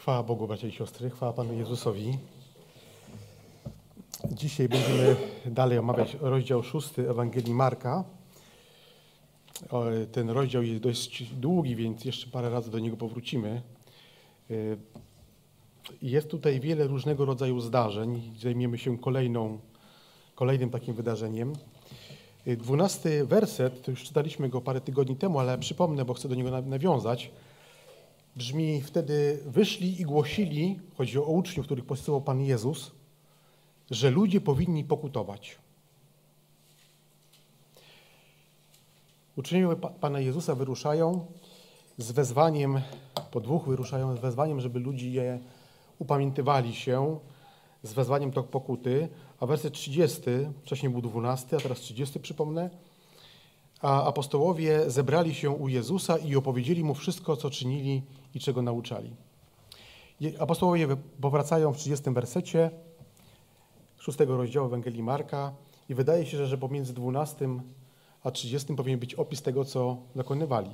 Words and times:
Chwała 0.00 0.22
Bogu, 0.22 0.46
bracia 0.46 0.66
i 0.66 0.72
siostry, 0.72 1.10
chwała 1.10 1.32
Panu 1.32 1.54
Jezusowi. 1.54 2.18
Dzisiaj 4.32 4.68
będziemy 4.68 5.16
dalej 5.46 5.78
omawiać 5.78 6.16
rozdział 6.20 6.62
szósty 6.62 7.10
Ewangelii 7.10 7.54
Marka. 7.54 8.04
Ten 10.12 10.30
rozdział 10.30 10.62
jest 10.62 10.82
dość 10.82 11.24
długi, 11.34 11.76
więc 11.76 12.04
jeszcze 12.04 12.30
parę 12.30 12.50
razy 12.50 12.70
do 12.70 12.78
niego 12.78 12.96
powrócimy. 12.96 13.62
Y, 14.50 14.76
jest 16.02 16.28
tutaj 16.30 16.60
wiele 16.60 16.86
różnego 16.86 17.24
rodzaju 17.24 17.60
zdarzeń. 17.60 18.22
Zajmiemy 18.42 18.78
się 18.78 18.98
kolejną, 18.98 19.58
kolejnym 20.34 20.70
takim 20.70 20.94
wydarzeniem. 20.94 21.52
Y, 22.46 22.56
dwunasty 22.56 23.26
werset, 23.26 23.82
to 23.82 23.90
już 23.90 24.04
czytaliśmy 24.04 24.48
go 24.48 24.60
parę 24.60 24.80
tygodni 24.80 25.16
temu, 25.16 25.38
ale 25.38 25.58
przypomnę, 25.58 26.04
bo 26.04 26.14
chcę 26.14 26.28
do 26.28 26.34
niego 26.34 26.62
nawiązać 26.62 27.30
brzmi 28.36 28.82
wtedy 28.82 29.40
wyszli 29.46 30.00
i 30.00 30.04
głosili, 30.04 30.80
chodzi 30.96 31.18
o 31.18 31.22
uczniów, 31.22 31.66
których 31.66 31.84
posyłał 31.84 32.20
Pan 32.20 32.40
Jezus, 32.40 32.90
że 33.90 34.10
ludzie 34.10 34.40
powinni 34.40 34.84
pokutować. 34.84 35.58
Uczniowie 39.36 39.76
Pana 40.00 40.20
Jezusa 40.20 40.54
wyruszają 40.54 41.26
z 41.98 42.12
wezwaniem, 42.12 42.80
po 43.30 43.40
dwóch 43.40 43.68
wyruszają 43.68 44.16
z 44.16 44.20
wezwaniem, 44.20 44.60
żeby 44.60 44.80
ludzie 44.80 45.38
upamiętywali 45.98 46.74
się, 46.74 47.18
z 47.82 47.92
wezwaniem 47.92 48.30
do 48.30 48.42
pokuty, 48.42 49.08
a 49.40 49.46
werset 49.46 49.74
30, 49.74 50.22
wcześniej 50.62 50.92
był 50.92 51.02
12, 51.02 51.56
a 51.56 51.60
teraz 51.60 51.78
30 51.78 52.20
przypomnę, 52.20 52.70
a 53.82 54.04
apostołowie 54.04 54.90
zebrali 54.90 55.34
się 55.34 55.50
u 55.50 55.68
Jezusa 55.68 56.18
i 56.18 56.36
opowiedzieli 56.36 56.84
mu 56.84 56.94
wszystko, 56.94 57.36
co 57.36 57.50
czynili 57.50 58.02
i 58.34 58.40
czego 58.40 58.62
nauczali. 58.62 59.10
Apostołowie 60.38 60.96
powracają 61.20 61.72
w 61.72 61.76
30 61.76 62.10
wersecie 62.10 62.70
6 63.98 64.18
rozdziału 64.18 64.66
Ewangelii 64.66 65.02
Marka 65.02 65.52
i 65.88 65.94
wydaje 65.94 66.26
się, 66.26 66.46
że 66.46 66.58
pomiędzy 66.58 66.92
12 66.92 67.48
a 68.24 68.30
30 68.30 68.74
powinien 68.74 69.00
być 69.00 69.14
opis 69.14 69.42
tego, 69.42 69.64
co 69.64 69.96
dokonywali. 70.16 70.70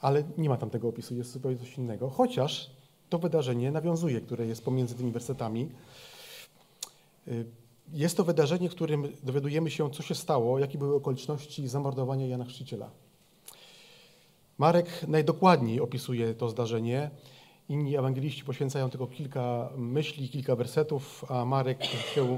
Ale 0.00 0.24
nie 0.38 0.48
ma 0.48 0.56
tam 0.56 0.70
tego 0.70 0.88
opisu, 0.88 1.14
jest 1.14 1.30
zupełnie 1.30 1.58
coś 1.58 1.78
innego. 1.78 2.10
Chociaż 2.10 2.70
to 3.10 3.18
wydarzenie 3.18 3.70
nawiązuje, 3.70 4.20
które 4.20 4.46
jest 4.46 4.64
pomiędzy 4.64 4.94
tymi 4.94 5.12
wersetami. 5.12 5.68
Jest 7.92 8.16
to 8.16 8.24
wydarzenie, 8.24 8.68
w 8.68 8.72
którym 8.72 9.08
dowiadujemy 9.22 9.70
się, 9.70 9.90
co 9.90 10.02
się 10.02 10.14
stało, 10.14 10.58
jakie 10.58 10.78
były 10.78 10.94
okoliczności 10.94 11.68
zamordowania 11.68 12.26
Jana 12.26 12.44
Chrzciciela. 12.44 12.90
Marek 14.58 15.08
najdokładniej 15.08 15.80
opisuje 15.80 16.34
to 16.34 16.48
zdarzenie. 16.48 17.10
Inni 17.68 17.96
ewangeliści 17.96 18.44
poświęcają 18.44 18.90
tylko 18.90 19.06
kilka 19.06 19.70
myśli, 19.76 20.28
kilka 20.28 20.56
wersetów, 20.56 21.24
a 21.28 21.44
Marek 21.44 21.84
się 21.84 22.36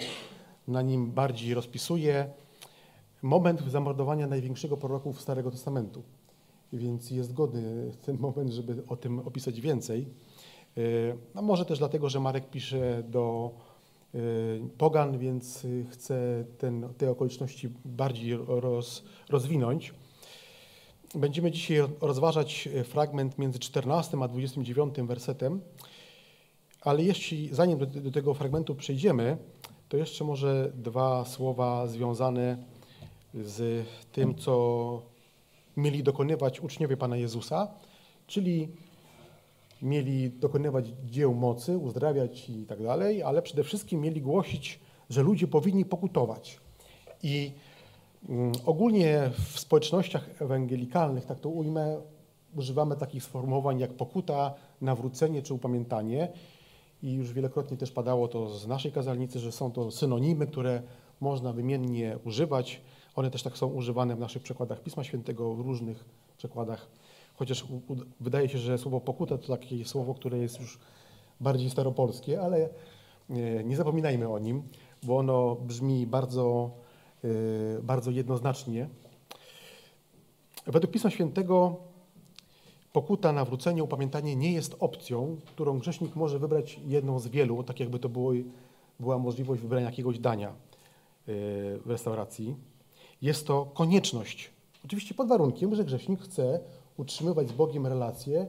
na 0.69 0.83
nim 0.83 1.13
bardziej 1.13 1.55
rozpisuje. 1.55 2.31
Moment 3.23 3.63
zamordowania 3.69 4.27
największego 4.27 4.77
proroków 4.77 5.21
Starego 5.21 5.51
Testamentu. 5.51 6.03
Więc 6.73 7.11
jest 7.11 7.33
godny 7.33 7.93
ten 8.03 8.19
moment, 8.19 8.51
żeby 8.51 8.83
o 8.89 8.97
tym 8.97 9.19
opisać 9.19 9.61
więcej. 9.61 10.07
A 11.35 11.43
może 11.43 11.65
też 11.65 11.79
dlatego, 11.79 12.09
że 12.09 12.21
Marek 12.21 12.51
pisze 12.51 13.03
do 13.09 13.51
pogan, 14.79 15.19
więc 15.19 15.65
y, 15.65 15.87
chcę 15.91 16.45
ten, 16.59 16.89
te 16.99 17.11
okoliczności 17.11 17.69
bardziej 17.85 18.37
roz, 18.47 19.05
rozwinąć. 19.29 19.95
Będziemy 21.15 21.51
dzisiaj 21.51 21.79
rozważać 22.01 22.69
y, 22.75 22.85
fragment 22.85 23.39
między 23.39 23.59
14 23.59 24.19
a 24.23 24.29
29 24.29 24.95
wersetem, 25.03 25.61
ale 26.81 27.03
jeśli 27.03 27.55
zanim 27.55 27.79
do, 27.79 27.87
do 27.87 28.11
tego 28.11 28.35
fragmentu 28.35 28.75
przejdziemy, 28.75 29.37
to 29.89 29.97
jeszcze 29.97 30.25
może 30.25 30.73
dwa 30.75 31.25
słowa 31.25 31.87
związane 31.87 32.57
z 33.35 33.87
tym, 34.13 34.35
co 34.35 35.03
mieli 35.77 36.03
dokonywać 36.03 36.61
uczniowie 36.61 36.97
Pana 36.97 37.17
Jezusa, 37.17 37.69
czyli 38.27 38.69
mieli 39.83 40.31
dokonywać 40.31 40.89
dzieł 41.05 41.35
mocy, 41.35 41.79
uzdrawiać 41.79 42.51
i 42.51 42.67
tak 42.67 42.83
dalej, 42.83 43.23
ale 43.23 43.43
przede 43.43 43.65
wszystkim 43.65 44.01
mieli 44.01 44.23
głosić, 44.23 44.81
że 45.11 45.23
ludzie 45.23 45.47
powinni 45.47 45.85
pokutować. 45.85 46.61
I 47.23 47.53
mm, 48.29 48.53
ogólnie 48.67 49.31
w 49.39 49.61
społecznościach 49.61 50.43
ewangelikalnych, 50.43 51.27
tak 51.27 51.41
to 51.41 51.49
ujmę, 51.49 52.01
używamy 52.57 52.97
takich 52.97 53.25
sformułowań 53.25 53.79
jak 53.79 53.93
pokuta, 53.93 54.55
nawrócenie 54.81 55.43
czy 55.43 55.55
upamiętanie. 55.55 56.29
I 57.03 57.13
już 57.13 57.33
wielokrotnie 57.33 57.77
też 57.77 57.91
padało 57.93 58.29
to 58.29 58.49
z 58.49 58.67
naszej 58.67 58.93
kazalnicy, 58.93 59.39
że 59.39 59.53
są 59.53 59.73
to 59.73 59.91
synonimy, 59.91 60.47
które 60.47 60.83
można 61.21 61.53
wymiennie 61.53 62.19
używać. 62.25 62.81
One 63.15 63.31
też 63.31 63.43
tak 63.43 63.59
są 63.59 63.67
używane 63.67 64.17
w 64.17 64.19
naszych 64.19 64.43
przekładach 64.43 64.83
Pisma 64.83 65.05
Świętego, 65.05 65.55
w 65.55 65.61
różnych 65.61 66.05
przekładach 66.37 66.89
chociaż 67.37 67.67
wydaje 68.21 68.49
się, 68.49 68.59
że 68.59 68.79
słowo 68.79 69.01
pokuta 69.01 69.39
to 69.39 69.49
takie 69.49 69.85
słowo, 69.85 70.15
które 70.15 70.39
jest 70.39 70.61
już 70.61 70.79
bardziej 71.41 71.71
staropolskie, 71.71 72.41
ale 72.41 72.69
nie, 73.29 73.65
nie 73.65 73.77
zapominajmy 73.77 74.29
o 74.29 74.39
nim, 74.39 74.63
bo 75.03 75.19
ono 75.19 75.55
brzmi 75.55 76.07
bardzo, 76.07 76.71
yy, 77.23 77.31
bardzo 77.83 78.11
jednoznacznie. 78.11 78.89
Według 80.67 80.93
Pisma 80.93 81.11
Świętego 81.11 81.77
pokuta, 82.93 83.33
nawrócenie, 83.33 83.85
upamiętanie 83.85 84.37
nie 84.37 84.53
jest 84.53 84.77
opcją, 84.81 85.37
którą 85.47 85.79
grzesznik 85.79 86.17
może 86.17 86.39
wybrać 86.39 86.81
jedną 86.87 87.19
z 87.19 87.29
wielu, 87.29 87.63
tak 87.63 87.81
jakby 87.81 87.99
to 87.99 88.09
było, 88.09 88.33
była 89.01 89.19
możliwość 89.19 89.63
wybrania 89.63 89.87
jakiegoś 89.87 90.19
dania 90.19 90.53
w 91.27 91.83
restauracji. 91.87 92.57
Jest 93.23 93.47
to 93.47 93.65
konieczność. 93.75 94.51
Oczywiście 94.85 95.15
pod 95.15 95.29
warunkiem, 95.29 95.75
że 95.75 95.85
grzesznik 95.85 96.21
chce 96.21 96.61
utrzymywać 96.97 97.49
z 97.49 97.53
Bogiem 97.53 97.87
relacje 97.87 98.47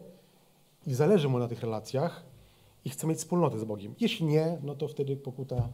i 0.88 0.94
zależy 0.94 1.30
mu 1.30 1.40
na 1.40 1.48
tych 1.48 1.62
relacjach 1.62 2.24
i 2.86 2.90
chce 2.90 3.08
mieć 3.08 3.18
wspólnotę 3.18 3.60
z 3.60 3.64
Bogiem. 3.64 3.96
Jeśli 4.00 4.26
nie, 4.26 4.58
no 4.64 4.76
to 4.76 4.88
wtedy 4.88 5.18
pokuta 5.18 5.70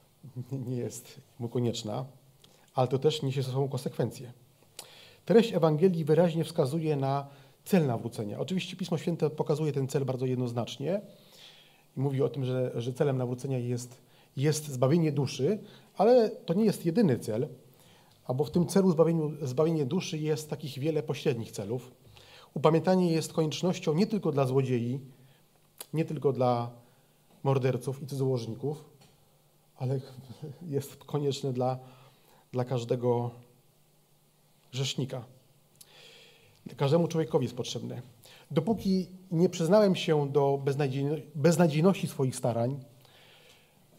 nie 0.68 0.76
jest 0.76 1.20
mu 1.38 1.48
konieczna, 1.48 2.04
ale 2.74 2.88
to 2.88 2.98
też 2.98 3.22
niesie 3.22 3.42
ze 3.42 3.52
sobą 3.52 3.68
konsekwencje. 3.68 4.32
Treść 5.24 5.52
Ewangelii 5.52 6.04
wyraźnie 6.04 6.44
wskazuje 6.44 6.96
na 6.96 7.26
cel 7.64 7.86
nawrócenia. 7.86 8.38
Oczywiście 8.38 8.76
Pismo 8.76 8.98
Święte 8.98 9.30
pokazuje 9.30 9.72
ten 9.72 9.88
cel 9.88 10.04
bardzo 10.04 10.26
jednoznacznie 10.26 11.00
i 11.96 12.00
mówi 12.00 12.22
o 12.22 12.28
tym, 12.28 12.44
że, 12.44 12.72
że 12.74 12.92
celem 12.92 13.18
nawrócenia 13.18 13.58
jest, 13.58 14.00
jest 14.36 14.68
zbawienie 14.68 15.12
duszy, 15.12 15.58
ale 15.96 16.30
to 16.30 16.54
nie 16.54 16.64
jest 16.64 16.86
jedyny 16.86 17.18
cel, 17.18 17.48
albo 18.24 18.44
w 18.44 18.50
tym 18.50 18.66
celu 18.66 18.90
zbawieniu, 18.90 19.46
zbawienie 19.46 19.86
duszy 19.86 20.18
jest 20.18 20.50
takich 20.50 20.78
wiele 20.78 21.02
pośrednich 21.02 21.52
celów. 21.52 21.92
Upamiętanie 22.54 23.12
jest 23.12 23.32
koniecznością 23.32 23.94
nie 23.94 24.06
tylko 24.06 24.32
dla 24.32 24.46
złodziei, 24.46 25.00
nie 25.92 26.04
tylko 26.04 26.32
dla 26.32 26.70
morderców 27.42 28.02
i 28.02 28.06
cudzołożników, 28.06 28.84
ale 29.76 30.00
jest 30.76 30.96
konieczne 30.96 31.52
dla, 31.52 31.78
dla 32.52 32.64
każdego 32.64 33.30
grzesznika. 34.72 35.24
Każdemu 36.76 37.08
człowiekowi 37.08 37.44
jest 37.44 37.56
potrzebne. 37.56 38.02
Dopóki 38.50 39.06
nie 39.30 39.48
przyznałem 39.48 39.96
się 39.96 40.28
do 40.28 40.62
beznadziejności 41.34 42.08
swoich 42.08 42.36
starań, 42.36 42.80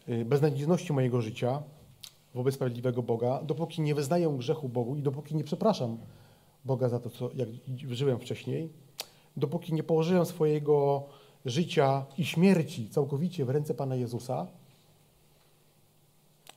y, 0.08 0.24
beznadziejności 0.24 0.92
mojego 0.92 1.22
życia 1.22 1.62
wobec 2.34 2.54
sprawiedliwego 2.54 3.02
Boga, 3.02 3.42
dopóki 3.42 3.82
nie 3.82 3.94
wyznaję 3.94 4.34
grzechu 4.38 4.68
Bogu 4.68 4.96
i 4.96 5.02
dopóki 5.02 5.36
nie 5.36 5.44
przepraszam 5.44 5.98
Boga 6.64 6.88
za 6.88 7.00
to, 7.00 7.10
co, 7.10 7.30
jak 7.34 7.48
żyłem 7.90 8.18
wcześniej, 8.18 8.68
dopóki 9.36 9.74
nie 9.74 9.82
położyłem 9.82 10.26
swojego 10.26 11.02
życia 11.44 12.06
i 12.18 12.24
śmierci 12.24 12.88
całkowicie 12.88 13.44
w 13.44 13.50
ręce 13.50 13.74
Pana 13.74 13.94
Jezusa, 13.94 14.46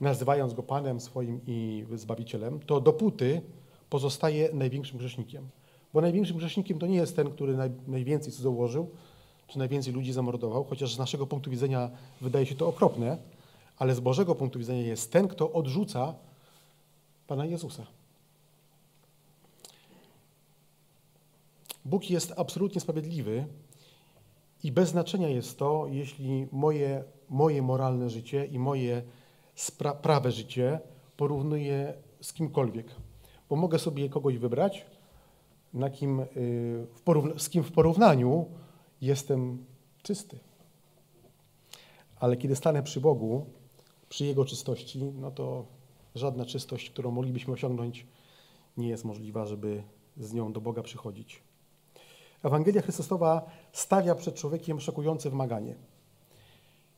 nazywając 0.00 0.54
Go 0.54 0.62
Panem 0.62 1.00
swoim 1.00 1.40
i 1.46 1.86
Zbawicielem, 1.94 2.60
to 2.60 2.80
dopóty 2.80 3.42
pozostaje 3.90 4.48
największym 4.52 4.98
grzesznikiem. 4.98 5.48
Bo 5.94 6.00
największym 6.00 6.36
grzesznikiem 6.36 6.78
to 6.78 6.86
nie 6.86 6.96
jest 6.96 7.16
ten, 7.16 7.30
który 7.30 7.56
naj, 7.56 7.70
najwięcej 7.86 8.32
cudzołożył, 8.32 8.90
czy 9.46 9.58
najwięcej 9.58 9.92
ludzi 9.92 10.12
zamordował, 10.12 10.64
chociaż 10.64 10.94
z 10.94 10.98
naszego 10.98 11.26
punktu 11.26 11.50
widzenia 11.50 11.90
wydaje 12.20 12.46
się 12.46 12.54
to 12.54 12.68
okropne, 12.68 13.18
ale 13.78 13.94
z 13.94 14.00
Bożego 14.00 14.34
punktu 14.34 14.58
widzenia 14.58 14.82
jest 14.82 15.12
ten, 15.12 15.28
kto 15.28 15.52
odrzuca 15.52 16.14
Pana 17.26 17.46
Jezusa. 17.46 17.97
Bóg 21.88 22.10
jest 22.10 22.32
absolutnie 22.36 22.80
sprawiedliwy 22.80 23.46
i 24.62 24.72
bez 24.72 24.88
znaczenia 24.88 25.28
jest 25.28 25.58
to, 25.58 25.86
jeśli 25.90 26.46
moje, 26.52 27.04
moje 27.28 27.62
moralne 27.62 28.10
życie 28.10 28.46
i 28.46 28.58
moje 28.58 29.02
prawe 30.02 30.32
życie 30.32 30.80
porównuję 31.16 31.94
z 32.20 32.32
kimkolwiek. 32.32 32.86
Bo 33.50 33.56
mogę 33.56 33.78
sobie 33.78 34.08
kogoś 34.08 34.38
wybrać, 34.38 34.86
na 35.74 35.90
kim, 35.90 36.20
y, 36.20 36.86
z 37.36 37.48
kim 37.48 37.64
w 37.64 37.72
porównaniu 37.72 38.46
jestem 39.00 39.64
czysty. 40.02 40.38
ale 42.20 42.36
kiedy 42.36 42.56
stanę 42.56 42.82
przy 42.82 43.00
Bogu, 43.00 43.46
przy 44.08 44.24
Jego 44.24 44.44
czystości, 44.44 45.04
no 45.04 45.30
to 45.30 45.66
żadna 46.14 46.44
czystość, 46.44 46.90
którą 46.90 47.10
moglibyśmy 47.10 47.52
osiągnąć, 47.52 48.06
nie 48.76 48.88
jest 48.88 49.04
możliwa, 49.04 49.46
żeby 49.46 49.82
z 50.16 50.32
nią 50.32 50.52
do 50.52 50.60
Boga 50.60 50.82
przychodzić. 50.82 51.47
Ewangelia 52.42 52.82
Chrystusowa 52.82 53.50
stawia 53.72 54.14
przed 54.14 54.34
człowiekiem 54.34 54.80
szokujące 54.80 55.30
wymaganie. 55.30 55.74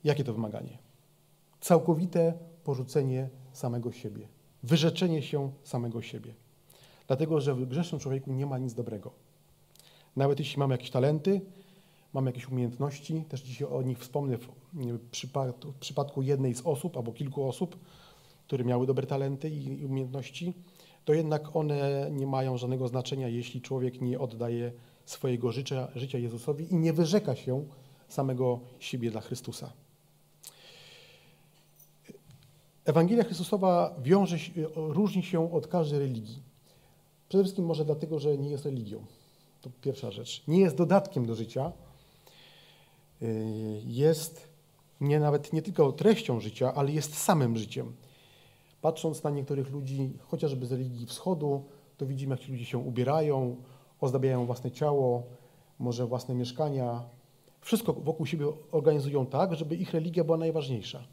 Jakie 0.05 0.25
to 0.25 0.33
wymaganie? 0.33 0.79
Całkowite 1.61 2.35
porzucenie 2.65 3.29
samego 3.53 3.93
siebie, 3.93 4.29
wyrzeczenie 4.63 5.23
się 5.23 5.53
samego 5.63 6.03
siebie. 6.03 6.35
Dlatego, 7.07 7.41
że 7.41 7.55
w 7.55 7.67
grzesznym 7.67 8.01
człowieku 8.01 8.33
nie 8.33 8.47
ma 8.47 8.59
nic 8.59 8.75
dobrego. 8.75 9.11
Nawet 10.17 10.39
jeśli 10.39 10.59
mamy 10.59 10.75
jakieś 10.75 10.91
talenty, 10.91 11.41
mamy 12.13 12.31
jakieś 12.31 12.49
umiejętności, 12.49 13.25
też 13.29 13.43
dzisiaj 13.43 13.69
o 13.69 13.83
nich 13.83 13.99
wspomnę 13.99 14.39
w 14.39 14.49
w 15.73 15.79
przypadku 15.81 16.23
jednej 16.23 16.55
z 16.55 16.63
osób 16.67 16.97
albo 16.97 17.13
kilku 17.13 17.49
osób, 17.49 17.77
które 18.47 18.65
miały 18.65 18.87
dobre 18.87 19.07
talenty 19.07 19.51
i 19.51 19.85
umiejętności, 19.85 20.55
to 21.05 21.15
jednak 21.15 21.57
one 21.57 22.11
nie 22.11 22.27
mają 22.27 22.57
żadnego 22.57 22.89
znaczenia, 22.89 23.29
jeśli 23.29 23.61
człowiek 23.61 24.01
nie 24.01 24.19
oddaje 24.19 24.73
swojego 25.11 25.53
życia, 25.53 25.89
życia 25.95 26.19
Jezusowi 26.19 26.73
i 26.73 26.77
nie 26.77 26.93
wyrzeka 26.93 27.37
się 27.37 27.65
samego 28.09 28.61
siebie 28.79 29.11
dla 29.11 29.21
Chrystusa. 29.21 29.73
Ewangelia 32.85 33.25
Chrystusowa 33.25 33.97
wiąże 34.03 34.39
się, 34.39 34.53
różni 34.75 35.23
się 35.23 35.53
od 35.53 35.67
każdej 35.67 35.99
religii. 35.99 36.43
Przede 37.29 37.45
wszystkim 37.45 37.65
może 37.65 37.85
dlatego, 37.85 38.19
że 38.19 38.39
nie 38.39 38.51
jest 38.51 38.65
religią. 38.65 39.05
To 39.61 39.71
pierwsza 39.83 40.11
rzecz. 40.11 40.43
Nie 40.49 40.61
jest 40.61 40.77
dodatkiem 40.77 41.27
do 41.27 41.35
życia. 41.35 41.73
Y, 43.23 43.83
jest 43.87 44.49
nie 45.01 45.21
nawet 45.21 45.53
nie 45.53 45.63
tylko 45.63 45.93
treścią 45.93 46.41
życia, 46.41 46.75
ale 46.75 46.93
jest 46.93 47.15
samym 47.15 47.57
życiem. 47.57 47.93
Patrząc 48.81 49.23
na 49.23 49.31
niektórych 49.31 49.71
ludzi, 49.71 50.13
chociażby 50.27 50.67
z 50.67 50.73
religii 50.73 51.07
wschodu, 51.07 51.65
to 51.97 52.07
widzimy, 52.07 52.35
jak 52.35 52.41
ci 52.41 52.53
ludzie 52.53 52.65
się 52.65 52.79
ubierają, 52.79 53.57
ozdabiają 54.01 54.47
własne 54.47 54.71
ciało, 54.71 55.23
może 55.79 56.07
własne 56.07 56.35
mieszkania. 56.35 57.03
Wszystko 57.61 57.93
wokół 57.93 58.27
siebie 58.27 58.47
organizują 58.73 59.27
tak, 59.27 59.55
żeby 59.55 59.77
ich 59.77 59.93
religia 59.93 60.25
była 60.25 60.37
najważniejsza. 60.37 61.05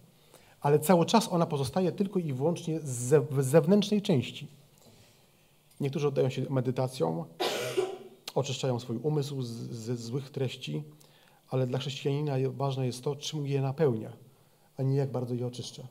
Ale 0.62 0.80
cały 0.80 1.06
czas 1.06 1.28
ona 1.32 1.46
pozostaje 1.46 1.92
tylko 1.92 2.20
i 2.20 2.34
wyłącznie 2.34 2.80
z 2.80 3.26
zewnętrznej 3.40 4.02
części. 4.02 4.48
Niektórzy 5.80 6.08
oddają 6.08 6.30
się 6.30 6.46
medytacją, 6.50 7.26
oczyszczają 8.36 8.80
swój 8.80 8.98
umysł 8.98 9.42
ze 9.42 9.96
złych 9.96 10.30
treści, 10.30 10.84
ale 11.50 11.68
dla 11.68 11.80
chrześcijanina 11.80 12.34
ważne 12.50 12.86
jest 12.86 13.04
to, 13.04 13.16
czym 13.16 13.48
je 13.48 13.62
napełnia, 13.62 14.14
a 14.78 14.84
nie 14.84 14.96
jak 14.96 15.12
bardzo 15.12 15.34
je 15.34 15.48
oczyszcza. 15.48 15.88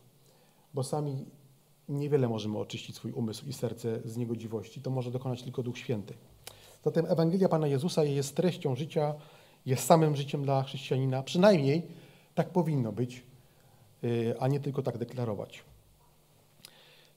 Bo 0.74 0.82
sami 0.82 1.24
niewiele 1.88 2.28
możemy 2.28 2.58
oczyścić 2.58 2.96
swój 2.96 3.12
umysł 3.12 3.46
i 3.46 3.52
serce 3.52 4.00
z 4.04 4.16
niegodziwości. 4.16 4.80
To 4.80 4.90
może 4.90 5.10
dokonać 5.10 5.42
tylko 5.42 5.62
Duch 5.62 5.78
Święty. 5.78 6.14
Zatem 6.86 7.06
Ewangelia 7.06 7.48
Pana 7.48 7.66
Jezusa 7.66 8.04
jest 8.04 8.36
treścią 8.36 8.76
życia, 8.76 9.14
jest 9.66 9.84
samym 9.84 10.16
życiem 10.16 10.42
dla 10.42 10.62
chrześcijanina. 10.62 11.22
Przynajmniej 11.22 11.82
tak 12.34 12.50
powinno 12.50 12.92
być, 12.92 13.22
y, 14.04 14.34
a 14.40 14.48
nie 14.48 14.60
tylko 14.60 14.82
tak 14.82 14.98
deklarować. 14.98 15.64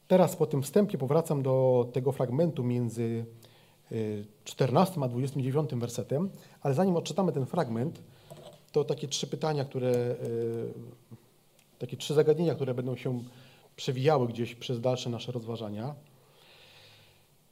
Teraz 0.07 0.36
po 0.36 0.45
tym 0.45 0.63
wstępie 0.63 0.98
powracam 0.98 1.44
do 1.44 1.88
tego 1.94 2.12
fragmentu 2.12 2.63
między 2.63 3.25
14 4.44 5.01
y, 5.01 5.04
a 5.04 5.07
29 5.07 5.69
wersetem, 5.74 6.30
ale 6.62 6.74
zanim 6.74 6.95
odczytamy 6.95 7.31
ten 7.31 7.45
fragment, 7.45 8.01
to 8.71 8.83
takie 8.83 9.07
trzy 9.07 9.27
pytania, 9.27 9.66
które, 9.66 9.92
y, 9.92 10.74
takie 11.80 11.98
trzy 11.98 12.13
zagadnienia, 12.13 12.56
które 12.56 12.74
będą 12.74 12.95
się 12.95 13.24
przewijały 13.75 14.27
gdzieś 14.27 14.56
przez 14.56 14.81
dalsze 14.81 15.10
nasze 15.10 15.31
rozważania. 15.31 15.95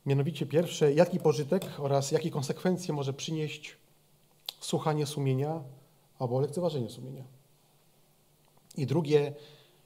Mianowicie 0.08 0.46
pierwsze, 0.46 0.94
jaki 0.94 1.20
pożytek 1.20 1.66
oraz 1.78 2.12
jakie 2.12 2.32
konsekwencje 2.32 2.94
może 2.94 3.14
przynieść 3.14 3.78
słuchanie 4.60 5.06
sumienia 5.06 5.62
albo 6.20 6.40
lekceważenie 6.40 6.90
sumienia. 6.90 7.24
I 8.78 8.86
drugie, 8.86 9.34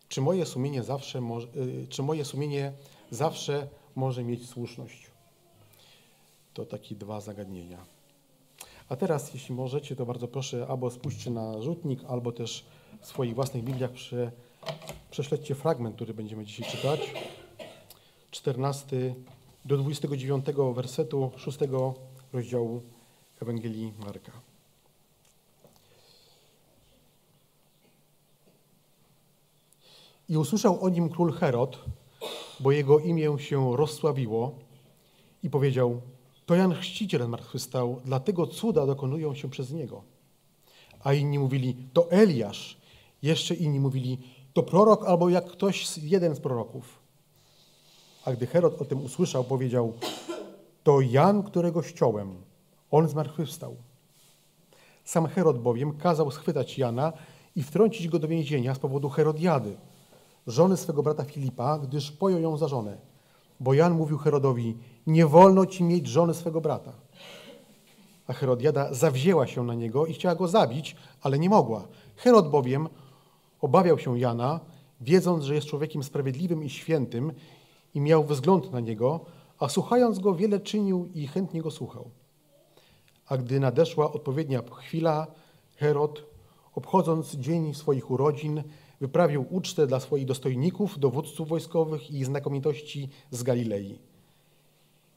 czy 0.10 0.22
moje 0.22 0.46
sumienie 0.46 0.84
zawsze 0.84 1.22
może, 1.22 1.48
y, 1.48 1.88
czy 1.90 2.04
moje 2.04 2.26
sumienie 2.26 2.74
zawsze 3.12 3.68
może 3.96 4.24
mieć 4.24 4.50
słuszność. 4.50 5.12
To 6.54 6.66
takie 6.66 6.96
dwa 6.96 7.22
zagadnienia. 7.22 7.86
A 8.90 8.96
teraz, 8.96 9.34
jeśli 9.34 9.56
możecie, 9.56 9.96
to 9.96 10.06
bardzo 10.06 10.28
proszę, 10.28 10.68
albo 10.70 10.92
spójrzcie 10.92 11.32
na 11.32 11.62
rzutnik, 11.62 12.00
albo 12.08 12.32
też 12.32 12.66
w 13.02 13.06
swoich 13.06 13.36
własnych 13.36 13.64
Bibliach 13.64 13.92
prze, 13.92 14.32
prześledźcie 15.12 15.56
fragment, 15.56 15.96
który 15.96 16.14
będziemy 16.14 16.46
dzisiaj 16.46 16.72
czytać. 16.72 17.14
14 18.32 19.16
do 19.66 19.78
29 19.78 20.46
wersetu 20.76 21.32
6 21.38 21.60
rozdziału 22.34 22.82
Ewangelii 23.42 23.94
Marka. 24.06 24.32
I 30.30 30.38
usłyszał 30.38 30.84
o 30.84 30.90
nim 30.90 31.10
król 31.10 31.34
Herod, 31.34 31.80
bo 32.60 32.72
jego 32.72 33.00
imię 33.00 33.36
się 33.40 33.78
rozsławiło 33.78 34.56
i 35.44 35.50
powiedział, 35.50 36.02
to 36.46 36.56
Jan 36.56 36.74
Chrzciciel 36.76 37.26
zmartwychwstał, 37.26 38.02
dlatego 38.06 38.48
cuda 38.48 38.86
dokonują 38.86 39.36
się 39.36 39.50
przez 39.50 39.72
niego. 39.72 40.04
A 41.04 41.14
inni 41.14 41.40
mówili, 41.40 41.76
to 41.94 42.12
Eliasz. 42.12 42.78
Jeszcze 43.22 43.56
inni 43.56 43.80
mówili, 43.80 44.18
to 44.54 44.64
prorok 44.64 45.06
albo 45.06 45.30
jak 45.30 45.46
ktoś, 45.46 45.98
jeden 45.98 46.36
z 46.36 46.40
proroków. 46.40 47.01
A 48.26 48.32
gdy 48.32 48.48
Herod 48.48 48.82
o 48.82 48.86
tym 48.86 49.04
usłyszał, 49.04 49.44
powiedział, 49.44 49.94
to 50.84 51.02
Jan, 51.02 51.44
którego 51.44 51.84
ściąłem, 51.84 52.36
on 52.92 53.10
zmartwychwstał. 53.10 53.76
Sam 55.04 55.28
Herod 55.28 55.62
bowiem 55.62 55.98
kazał 55.98 56.32
schwytać 56.32 56.78
Jana 56.78 57.14
i 57.56 57.64
wtrącić 57.64 58.08
go 58.08 58.20
do 58.20 58.28
więzienia 58.28 58.76
z 58.76 58.80
powodu 58.80 59.10
Herodiady, 59.10 59.76
żony 60.48 60.78
swego 60.78 61.04
brata 61.04 61.24
Filipa, 61.24 61.80
gdyż 61.80 62.12
pojął 62.12 62.40
ją 62.42 62.58
za 62.58 62.68
żonę. 62.68 62.98
Bo 63.60 63.74
Jan 63.74 63.94
mówił 63.94 64.18
Herodowi, 64.18 64.78
nie 65.08 65.28
wolno 65.28 65.66
ci 65.66 65.84
mieć 65.84 66.08
żony 66.08 66.34
swego 66.34 66.62
brata. 66.62 66.92
A 68.28 68.34
Herodiada 68.34 68.94
zawzięła 68.94 69.48
się 69.48 69.64
na 69.64 69.76
niego 69.76 70.06
i 70.06 70.14
chciała 70.14 70.36
go 70.36 70.48
zabić, 70.48 70.96
ale 71.22 71.40
nie 71.40 71.50
mogła. 71.50 71.88
Herod 72.16 72.50
bowiem 72.50 72.90
obawiał 73.62 74.00
się 74.00 74.20
Jana, 74.20 74.60
wiedząc, 75.02 75.44
że 75.44 75.56
jest 75.56 75.68
człowiekiem 75.68 76.04
sprawiedliwym 76.04 76.64
i 76.64 76.70
świętym 76.70 77.34
i 77.94 78.02
miał 78.02 78.24
wzgląd 78.24 78.72
na 78.72 78.80
niego, 78.80 79.26
a 79.60 79.70
słuchając 79.70 80.20
go 80.20 80.36
wiele 80.36 80.60
czynił 80.60 81.10
i 81.14 81.28
chętnie 81.28 81.62
go 81.62 81.72
słuchał. 81.72 82.10
A 83.28 83.38
gdy 83.38 83.60
nadeszła 83.60 84.14
odpowiednia 84.14 84.62
chwila, 84.72 85.28
Herod, 85.76 86.24
obchodząc 86.76 87.36
dzień 87.36 87.74
swoich 87.74 88.12
urodzin, 88.12 88.64
wyprawił 89.02 89.46
ucztę 89.50 89.88
dla 89.88 90.00
swoich 90.00 90.26
dostojników, 90.26 91.00
dowódców 91.00 91.48
wojskowych 91.48 92.12
i 92.12 92.24
znakomitości 92.24 93.10
z 93.32 93.44
Galilei. 93.44 94.00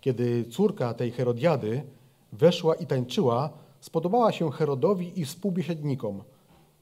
Kiedy 0.00 0.45
córka 0.45 0.95
tej 0.95 1.11
Herodiady 1.11 1.83
weszła 2.33 2.75
i 2.75 2.87
tańczyła, 2.87 3.50
spodobała 3.81 4.33
się 4.33 4.50
Herodowi 4.50 5.21
i 5.21 5.25
współbiesiadnikom. 5.25 6.23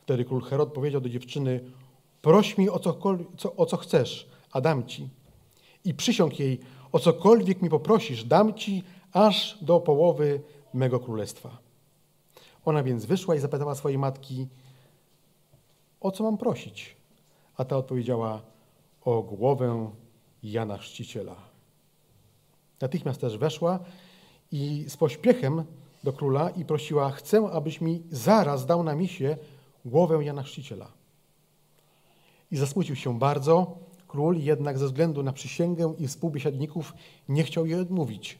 Wtedy 0.02 0.24
król 0.24 0.42
Herod 0.42 0.72
powiedział 0.72 1.00
do 1.00 1.08
dziewczyny, 1.08 1.60
proś 2.22 2.58
mi 2.58 2.70
o, 2.70 2.78
co, 3.36 3.56
o 3.56 3.66
co 3.66 3.76
chcesz, 3.76 4.28
a 4.52 4.60
dam 4.60 4.86
ci. 4.86 5.08
I 5.84 5.94
przysiąg 5.94 6.38
jej, 6.38 6.60
o 6.92 6.98
cokolwiek 6.98 7.62
mi 7.62 7.70
poprosisz, 7.70 8.24
dam 8.24 8.54
ci 8.54 8.82
aż 9.12 9.58
do 9.64 9.80
połowy 9.80 10.40
mego 10.74 11.00
królestwa. 11.00 11.58
Ona 12.64 12.82
więc 12.82 13.04
wyszła 13.04 13.34
i 13.34 13.38
zapytała 13.38 13.74
swojej 13.74 13.98
matki, 13.98 14.48
o 16.00 16.10
co 16.10 16.24
mam 16.24 16.38
prosić? 16.38 16.96
A 17.56 17.64
ta 17.64 17.76
odpowiedziała, 17.76 18.42
o 19.04 19.22
głowę 19.22 19.90
Jana 20.42 20.78
Chrzciciela. 20.78 21.36
Natychmiast 22.80 23.20
też 23.20 23.38
weszła 23.38 23.78
i 24.52 24.84
z 24.88 24.96
pośpiechem 24.96 25.64
do 26.04 26.12
króla 26.12 26.50
i 26.50 26.64
prosiła, 26.64 27.10
chcę, 27.10 27.50
abyś 27.52 27.80
mi 27.80 28.02
zaraz 28.10 28.66
dał 28.66 28.82
na 28.82 28.94
misie 28.94 29.36
głowę 29.84 30.24
Jana 30.24 30.42
Chrzciciela. 30.42 30.92
I 32.50 32.56
zasmucił 32.56 32.96
się 32.96 33.18
bardzo. 33.18 33.76
Król 34.12 34.36
jednak 34.38 34.78
ze 34.78 34.86
względu 34.86 35.22
na 35.22 35.32
przysięgę 35.32 35.94
i 35.98 36.08
współbiesiadników 36.08 36.94
nie 37.28 37.42
chciał 37.42 37.66
jej 37.66 37.80
odmówić. 37.80 38.38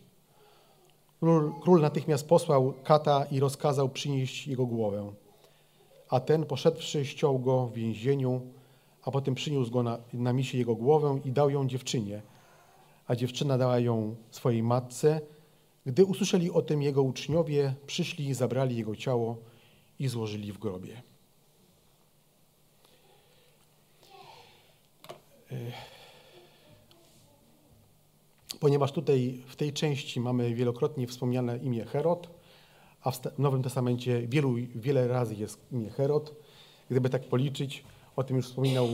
Król, 1.20 1.52
król 1.62 1.80
natychmiast 1.80 2.28
posłał 2.28 2.74
kata 2.84 3.24
i 3.24 3.40
rozkazał 3.40 3.88
przynieść 3.88 4.46
jego 4.46 4.66
głowę. 4.66 5.12
A 6.08 6.20
ten, 6.20 6.44
poszedłszy, 6.46 7.04
ściął 7.04 7.38
go 7.38 7.66
w 7.66 7.72
więzieniu, 7.74 8.40
a 9.02 9.10
potem 9.10 9.34
przyniósł 9.34 9.70
go 9.70 9.82
na, 9.82 9.98
na 10.12 10.32
misie 10.32 10.58
jego 10.58 10.74
głowę 10.74 11.20
i 11.24 11.32
dał 11.32 11.50
ją 11.50 11.68
dziewczynie, 11.68 12.22
a 13.06 13.16
dziewczyna 13.16 13.58
dała 13.58 13.78
ją 13.78 14.16
swojej 14.30 14.62
matce. 14.62 15.20
Gdy 15.86 16.04
usłyszeli 16.04 16.50
o 16.50 16.62
tym 16.62 16.82
jego 16.82 17.02
uczniowie, 17.02 17.74
przyszli, 17.86 18.34
zabrali 18.34 18.76
jego 18.76 18.96
ciało 18.96 19.36
i 19.98 20.08
złożyli 20.08 20.52
w 20.52 20.58
grobie. 20.58 21.02
Ponieważ 28.60 28.92
tutaj 28.92 29.42
w 29.46 29.56
tej 29.56 29.72
części 29.72 30.20
mamy 30.20 30.54
wielokrotnie 30.54 31.06
wspomniane 31.06 31.58
imię 31.58 31.84
Herod, 31.84 32.30
a 33.02 33.10
w 33.10 33.38
Nowym 33.38 33.62
Testamencie 33.62 34.26
wielu, 34.28 34.54
wiele 34.74 35.08
razy 35.08 35.34
jest 35.34 35.60
imię 35.72 35.90
Herod. 35.90 36.34
Gdyby 36.90 37.10
tak 37.10 37.24
policzyć, 37.24 37.84
o 38.16 38.24
tym 38.24 38.36
już 38.36 38.46
wspominał 38.46 38.88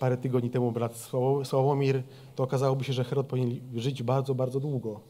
parę 0.00 0.16
tygodni 0.16 0.50
temu 0.50 0.72
brat 0.72 0.96
Sławomir, 1.44 2.02
to 2.36 2.42
okazałoby 2.42 2.84
się, 2.84 2.92
że 2.92 3.04
Herod 3.04 3.26
powinien 3.26 3.60
żyć 3.74 4.02
bardzo, 4.02 4.34
bardzo 4.34 4.60
długo, 4.60 5.00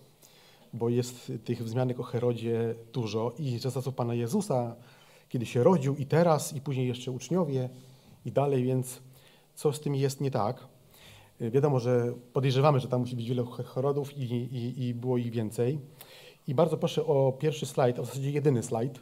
bo 0.73 0.89
jest 0.89 1.33
tych 1.45 1.65
wzmianek 1.65 2.01
o 2.01 2.03
Herodzie 2.03 2.75
dużo 2.93 3.33
i 3.39 3.59
za 3.59 3.71
czasów 3.71 3.95
Pana 3.95 4.15
Jezusa, 4.15 4.77
kiedy 5.29 5.47
się 5.47 5.62
rodził 5.62 5.97
i 5.97 6.07
teraz, 6.07 6.53
i 6.57 6.61
później 6.61 6.89
jeszcze 6.89 7.11
uczniowie 7.11 7.69
i 8.25 8.33
dalej, 8.33 8.65
więc 8.65 9.01
co 9.55 9.73
z 9.73 9.81
tym 9.81 9.95
jest 9.95 10.21
nie 10.21 10.31
tak. 10.31 10.72
Wiadomo, 11.41 11.81
że 11.81 12.12
podejrzewamy, 12.33 12.81
że 12.81 12.89
tam 12.89 13.01
musi 13.01 13.17
być 13.17 13.29
wiele 13.29 13.45
Herodów 13.75 14.19
i, 14.19 14.23
i, 14.23 14.85
i 14.85 14.95
było 14.95 15.19
ich 15.19 15.31
więcej. 15.31 15.79
I 16.49 16.55
bardzo 16.55 16.77
proszę 16.77 17.07
o 17.07 17.33
pierwszy 17.39 17.67
slajd, 17.67 17.99
a 17.99 18.03
w 18.03 18.07
zasadzie 18.07 18.31
jedyny 18.31 18.62
slajd. 18.62 19.01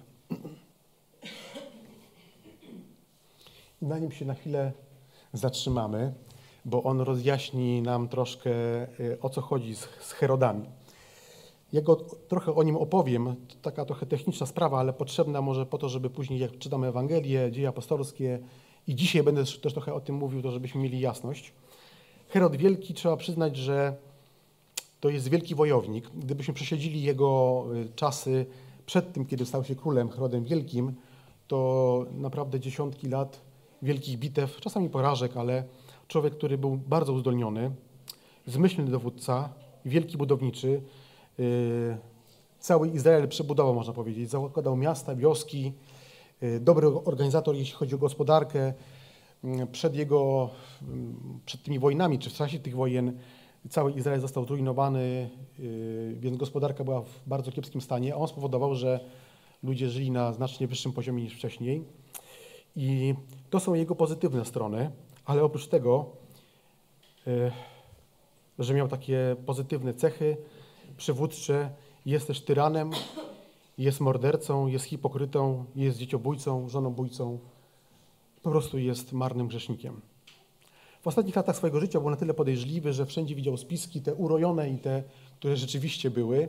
I 3.82 3.86
na 3.86 3.98
nim 3.98 4.12
się 4.12 4.24
na 4.24 4.34
chwilę 4.34 4.72
zatrzymamy, 5.32 6.12
bo 6.64 6.82
on 6.82 7.00
rozjaśni 7.00 7.82
nam 7.82 8.08
troszkę 8.08 8.50
y, 9.00 9.18
o 9.20 9.30
co 9.30 9.40
chodzi 9.40 9.76
z, 9.76 9.88
z 10.00 10.12
Herodami. 10.12 10.64
Ja 11.72 11.80
go, 11.80 11.96
trochę 12.28 12.54
o 12.54 12.62
nim 12.62 12.76
opowiem, 12.76 13.34
to 13.48 13.54
taka 13.62 13.84
trochę 13.84 14.06
techniczna 14.06 14.46
sprawa, 14.46 14.78
ale 14.78 14.92
potrzebna 14.92 15.42
może 15.42 15.66
po 15.66 15.78
to, 15.78 15.88
żeby 15.88 16.10
później 16.10 16.38
jak 16.40 16.58
czytamy 16.58 16.86
Ewangelię, 16.86 17.52
dzieje 17.52 17.68
apostolskie 17.68 18.38
i 18.86 18.94
dzisiaj 18.94 19.22
będę 19.22 19.44
też 19.44 19.72
trochę 19.72 19.94
o 19.94 20.00
tym 20.00 20.14
mówił, 20.14 20.42
to 20.42 20.50
żebyśmy 20.50 20.80
mieli 20.80 21.00
jasność. 21.00 21.52
Herod 22.30 22.56
Wielki, 22.56 22.94
trzeba 22.94 23.16
przyznać, 23.16 23.56
że 23.56 23.96
to 25.00 25.08
jest 25.08 25.28
wielki 25.28 25.54
wojownik. 25.54 26.10
Gdybyśmy 26.14 26.54
przesiedzili 26.54 27.02
jego 27.02 27.64
y, 27.74 27.88
czasy 27.96 28.46
przed 28.86 29.12
tym, 29.12 29.26
kiedy 29.26 29.46
stał 29.46 29.64
się 29.64 29.74
królem, 29.74 30.08
Herodem 30.08 30.44
Wielkim, 30.44 30.92
to 31.48 32.06
naprawdę 32.12 32.60
dziesiątki 32.60 33.08
lat 33.08 33.40
wielkich 33.82 34.18
bitew, 34.18 34.60
czasami 34.60 34.90
porażek, 34.90 35.36
ale 35.36 35.64
człowiek, 36.08 36.34
który 36.34 36.58
był 36.58 36.76
bardzo 36.76 37.12
uzdolniony, 37.12 37.70
zmyślny 38.46 38.90
dowódca, 38.90 39.48
wielki 39.84 40.16
budowniczy. 40.16 40.82
Y, 41.40 41.96
cały 42.60 42.88
Izrael 42.88 43.28
przebudował, 43.28 43.74
można 43.74 43.92
powiedzieć. 43.92 44.30
Zakładał 44.30 44.76
miasta, 44.76 45.14
wioski, 45.14 45.72
y, 46.42 46.60
dobry 46.60 46.86
organizator, 46.86 47.54
jeśli 47.54 47.74
chodzi 47.74 47.94
o 47.94 47.98
gospodarkę. 47.98 48.74
Przed 49.72 49.94
jego, 49.94 50.50
przed 51.46 51.62
tymi 51.62 51.78
wojnami, 51.78 52.18
czy 52.18 52.30
w 52.30 52.32
czasie 52.32 52.58
tych 52.58 52.76
wojen, 52.76 53.18
cały 53.68 53.92
Izrael 53.92 54.20
został 54.20 54.44
zrujnowany, 54.44 55.30
y, 55.58 56.16
więc 56.20 56.36
gospodarka 56.36 56.84
była 56.84 57.00
w 57.00 57.20
bardzo 57.26 57.52
kiepskim 57.52 57.80
stanie, 57.80 58.14
a 58.14 58.16
on 58.16 58.28
spowodował, 58.28 58.74
że 58.74 59.00
ludzie 59.62 59.88
żyli 59.88 60.10
na 60.10 60.32
znacznie 60.32 60.66
wyższym 60.66 60.92
poziomie 60.92 61.22
niż 61.22 61.34
wcześniej. 61.34 61.84
I 62.76 63.14
to 63.50 63.60
są 63.60 63.74
jego 63.74 63.94
pozytywne 63.94 64.44
strony, 64.44 64.90
ale 65.24 65.44
oprócz 65.44 65.66
tego, 65.66 66.06
y, 67.26 67.50
że 68.58 68.74
miał 68.74 68.88
takie 68.88 69.36
pozytywne 69.46 69.94
cechy 69.94 70.36
przywódcze, 70.96 71.70
jest 72.06 72.26
też 72.26 72.44
tyranem, 72.44 72.90
jest 73.78 74.00
mordercą, 74.00 74.66
jest 74.66 74.84
hipokrytą, 74.84 75.64
jest 75.76 75.98
dzieciobójcą, 75.98 76.68
żonobójcą, 76.68 77.38
po 78.42 78.50
prostu 78.50 78.78
jest 78.78 79.12
marnym 79.12 79.48
grzesznikiem. 79.48 80.00
W 81.02 81.06
ostatnich 81.06 81.36
latach 81.36 81.56
swojego 81.56 81.80
życia 81.80 82.00
był 82.00 82.10
na 82.10 82.16
tyle 82.16 82.34
podejrzliwy, 82.34 82.92
że 82.92 83.06
wszędzie 83.06 83.34
widział 83.34 83.56
spiski, 83.56 84.00
te 84.00 84.14
urojone 84.14 84.70
i 84.70 84.78
te, 84.78 85.02
które 85.38 85.56
rzeczywiście 85.56 86.10
były. 86.10 86.48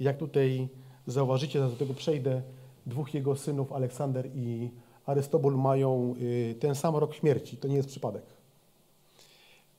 Jak 0.00 0.18
tutaj 0.18 0.68
zauważycie, 1.06 1.60
do 1.60 1.70
tego 1.70 1.94
przejdę, 1.94 2.42
dwóch 2.86 3.14
jego 3.14 3.36
synów, 3.36 3.72
Aleksander 3.72 4.30
i 4.34 4.70
Arystobul, 5.06 5.56
mają 5.56 6.14
y, 6.20 6.54
ten 6.60 6.74
sam 6.74 6.96
rok 6.96 7.14
śmierci. 7.14 7.56
To 7.56 7.68
nie 7.68 7.76
jest 7.76 7.88
przypadek. 7.88 8.22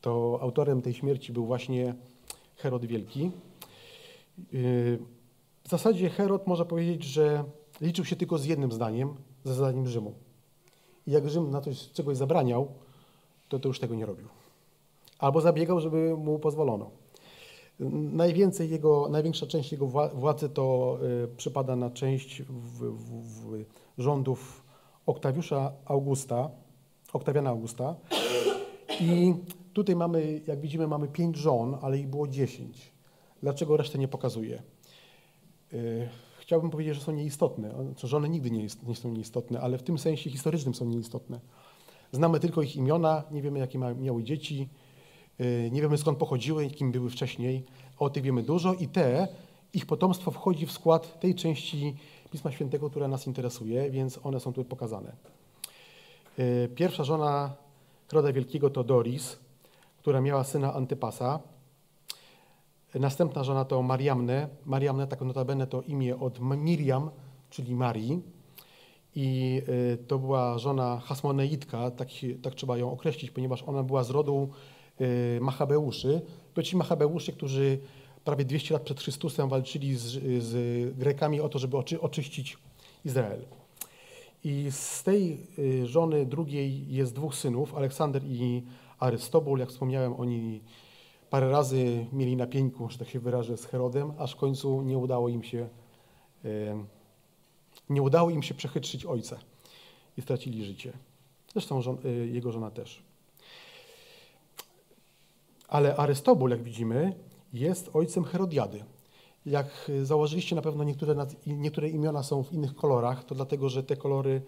To 0.02 0.40
autorem 0.42 0.82
tej 0.82 0.94
śmierci 0.94 1.34
był 1.34 1.46
właśnie 1.46 1.96
Herod 2.56 2.86
Wielki. 2.86 3.32
Y, 4.54 5.00
w 5.64 5.70
zasadzie 5.70 6.10
Herod 6.10 6.48
można 6.48 6.66
powiedzieć, 6.66 7.04
że 7.04 7.44
liczył 7.82 8.06
się 8.06 8.16
tylko 8.16 8.38
z 8.38 8.46
jednym 8.46 8.72
zdaniem, 8.72 9.16
ze 9.44 9.54
zdaniem 9.54 9.88
Rzymu. 9.88 10.14
Jak 11.08 11.30
Rzym 11.30 11.52
na 11.52 11.62
coś, 11.62 11.92
czegoś 11.92 12.18
zabraniał, 12.18 12.68
to, 13.50 13.60
to 13.60 13.68
już 13.68 13.80
tego 13.80 13.96
nie 13.96 14.06
robił. 14.06 14.28
Albo 15.20 15.42
zabiegał, 15.42 15.80
żeby 15.80 16.18
mu 16.18 16.40
pozwolono. 16.40 16.90
Najwięcej 18.14 18.70
jego, 18.70 19.10
największa 19.10 19.48
część 19.48 19.72
jego 19.72 19.88
władzy 20.14 20.50
to 20.50 20.98
y, 21.24 21.28
przypada 21.38 21.76
na 21.76 21.90
część 21.90 22.42
w, 22.42 22.80
w, 22.80 23.64
w 23.98 24.02
rządów 24.02 24.64
Oktawiusza 25.06 25.72
Augusta, 25.86 26.50
Oktawiana 27.14 27.50
Augusta. 27.50 27.96
I 29.00 29.34
tutaj 29.74 29.96
mamy, 29.96 30.42
jak 30.48 30.60
widzimy, 30.60 30.88
mamy 30.88 31.08
pięć 31.08 31.38
żon, 31.38 31.78
ale 31.82 31.98
ich 31.98 32.08
było 32.08 32.28
dziesięć. 32.28 32.92
Dlaczego 33.42 33.78
resztę 33.78 33.98
nie 33.98 34.08
pokazuje? 34.08 34.62
Y, 35.74 36.10
chciałbym 36.54 36.72
powiedzieć, 36.72 36.96
że 36.96 37.02
są 37.02 37.12
nieistotne. 37.12 37.74
Żony 38.04 38.30
nigdy 38.30 38.52
nie, 38.52 38.64
jest, 38.64 38.88
nie 38.88 38.96
są 38.96 39.12
nieistotne, 39.12 39.62
ale 39.62 39.78
w 39.78 39.84
tym 39.84 39.98
sensie 39.98 40.30
historycznym 40.30 40.74
są 40.76 40.86
nieistotne. 40.86 41.40
Znamy 42.12 42.40
tylko 42.40 42.62
ich 42.62 42.76
imiona, 42.76 43.24
nie 43.32 43.42
wiemy, 43.42 43.60
jakie 43.60 43.80
miały 43.80 44.24
dzieci, 44.24 44.70
y, 45.42 45.70
nie 45.72 45.82
wiemy 45.82 45.98
skąd 45.98 46.18
pochodziły, 46.18 46.68
kim 46.68 46.92
były 46.92 47.10
wcześniej. 47.10 47.64
O 48.00 48.10
tych 48.10 48.24
wiemy 48.24 48.44
dużo 48.44 48.74
i 48.74 48.88
te, 48.88 49.28
ich 49.74 49.86
potomstwo 49.86 50.32
wchodzi 50.32 50.66
w 50.66 50.72
skład 50.72 51.20
tej 51.20 51.36
części 51.36 51.96
Pisma 52.32 52.52
Świętego, 52.52 52.90
która 52.90 53.08
nas 53.08 53.28
interesuje, 53.28 53.92
więc 53.92 54.20
one 54.24 54.40
są 54.40 54.54
tu 54.54 54.66
pokazane. 54.66 55.16
Y, 56.40 56.70
pierwsza 56.76 57.04
żona 57.04 57.54
Heroda 58.08 58.34
Wielkiego 58.34 58.70
to 58.70 58.84
Doris, 58.84 59.40
która 59.98 60.22
miała 60.22 60.44
syna 60.44 60.74
Antypasa. 60.74 61.40
Następna 62.96 63.44
żona 63.44 63.66
to 63.66 63.82
Mariamne. 63.82 64.50
Mariamne, 64.66 65.08
tak 65.08 65.22
notabene, 65.22 65.68
to 65.68 65.82
imię 65.82 66.20
od 66.20 66.40
Miriam, 66.40 67.10
czyli 67.50 67.76
Marii 67.76 68.22
i 69.16 69.62
y, 69.94 69.98
to 70.08 70.20
była 70.20 70.58
żona 70.58 71.02
Hasmoneitka, 71.06 71.92
tak, 71.92 72.08
tak 72.42 72.56
trzeba 72.56 72.78
ją 72.78 72.92
określić, 72.92 73.32
ponieważ 73.32 73.64
ona 73.64 73.84
była 73.84 74.04
z 74.04 74.10
rodu 74.10 74.50
y, 75.02 75.40
Machabeuszy. 75.42 76.22
To 76.54 76.64
ci 76.64 76.78
Machabeusze, 76.78 77.32
którzy 77.32 77.80
prawie 78.26 78.46
200 78.46 78.74
lat 78.74 78.84
przed 78.84 79.00
Chrystusem 79.00 79.50
walczyli 79.50 79.96
z, 79.96 80.04
z 80.44 80.98
Grekami 80.98 81.42
o 81.42 81.50
to, 81.50 81.60
żeby 81.60 81.78
oczy, 81.78 82.02
oczyścić 82.02 82.58
Izrael. 83.06 83.46
I 84.44 84.68
z 84.72 85.04
tej 85.04 85.48
y, 85.60 85.88
żony 85.88 86.26
drugiej 86.26 86.94
jest 86.94 87.16
dwóch 87.16 87.36
synów, 87.36 87.76
Aleksander 87.76 88.24
i 88.26 88.64
Arystobul. 89.00 89.60
Jak 89.60 89.70
wspomniałem, 89.70 90.14
oni 90.20 90.62
parę 91.34 91.50
razy 91.50 92.06
mieli 92.12 92.36
na 92.36 92.48
pieńku, 92.48 92.90
że 92.90 92.98
tak 92.98 93.10
się 93.10 93.20
wyrażę, 93.20 93.58
z 93.58 93.66
Herodem, 93.66 94.14
aż 94.18 94.34
w 94.34 94.36
końcu 94.36 94.82
nie 94.82 94.98
udało 94.98 95.30
im 95.30 95.44
się 95.44 95.70
nie 97.90 98.02
udało 98.02 98.30
im 98.30 98.44
się 98.44 98.54
przechytrzyć 98.54 99.06
ojca 99.06 99.40
i 100.18 100.22
stracili 100.22 100.66
życie. 100.66 100.94
Zresztą 101.54 101.82
żon, 101.82 101.98
y, 102.06 102.28
jego 102.28 102.52
żona 102.52 102.72
też. 102.72 103.04
Ale 105.68 105.96
Arystobul, 105.96 106.50
jak 106.50 106.64
widzimy, 106.64 107.14
jest 107.54 107.90
ojcem 107.94 108.24
Herodiady. 108.24 108.84
Jak 109.46 109.92
założyliście 110.04 110.56
na 110.56 110.62
pewno 110.62 110.84
niektóre, 110.84 111.16
niektóre 111.48 111.90
imiona 111.90 112.24
są 112.24 112.44
w 112.44 112.54
innych 112.54 112.76
kolorach, 112.76 113.24
to 113.24 113.36
dlatego, 113.36 113.70
że 113.70 113.84
te 113.84 113.96
kolory 113.96 114.42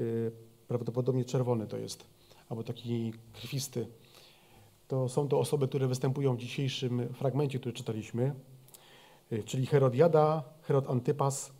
y, 0.00 0.32
prawdopodobnie 0.68 1.24
czerwony 1.24 1.66
to 1.66 1.76
jest, 1.76 2.04
albo 2.48 2.62
taki 2.62 3.12
krwisty. 3.32 3.86
To 4.88 5.08
są 5.08 5.28
to 5.28 5.38
osoby, 5.38 5.68
które 5.68 5.88
występują 5.88 6.36
w 6.36 6.38
dzisiejszym 6.38 7.14
fragmencie, 7.14 7.58
który 7.58 7.72
czytaliśmy, 7.72 8.34
y, 9.32 9.44
czyli 9.44 9.66
Herodiada, 9.66 10.44
Herod 10.62 10.90
Antypas, 10.90 11.52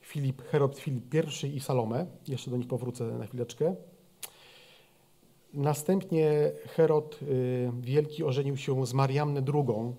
Filip, 0.00 0.42
Herod 0.42 0.78
Filip 0.78 1.14
I 1.44 1.56
i 1.56 1.60
Salome. 1.60 2.06
Jeszcze 2.28 2.50
do 2.50 2.56
nich 2.56 2.68
powrócę 2.68 3.04
na 3.04 3.26
chwileczkę. 3.26 3.74
Następnie 5.54 6.52
Herod 6.66 7.18
y, 7.22 7.70
Wielki 7.80 8.24
ożenił 8.24 8.56
się 8.56 8.86
z 8.86 8.94
Mariamnę 8.94 9.42
II, 9.54 9.92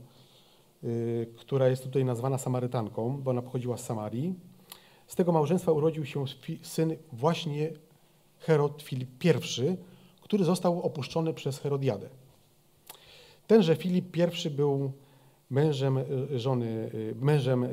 y, 0.83 1.27
która 1.37 1.67
jest 1.67 1.83
tutaj 1.83 2.05
nazwana 2.05 2.37
Samarytanką, 2.37 3.21
bo 3.21 3.31
ona 3.31 3.41
pochodziła 3.41 3.77
z 3.77 3.85
Samarii. 3.85 4.33
Z 5.07 5.15
tego 5.15 5.31
małżeństwa 5.31 5.71
urodził 5.71 6.05
się 6.05 6.25
syn 6.61 6.95
właśnie 7.11 7.71
Herod 8.39 8.81
Filip 8.81 9.25
I, 9.25 9.29
który 10.21 10.43
został 10.43 10.81
opuszczony 10.81 11.33
przez 11.33 11.59
Herodiadę. 11.59 12.09
Tenże 13.49 13.75
Filip 13.75 14.17
I 14.45 14.49
był 14.49 14.91
mężem 15.49 15.97
y, 15.97 16.39
żony, 16.39 16.91
mężem 17.21 17.67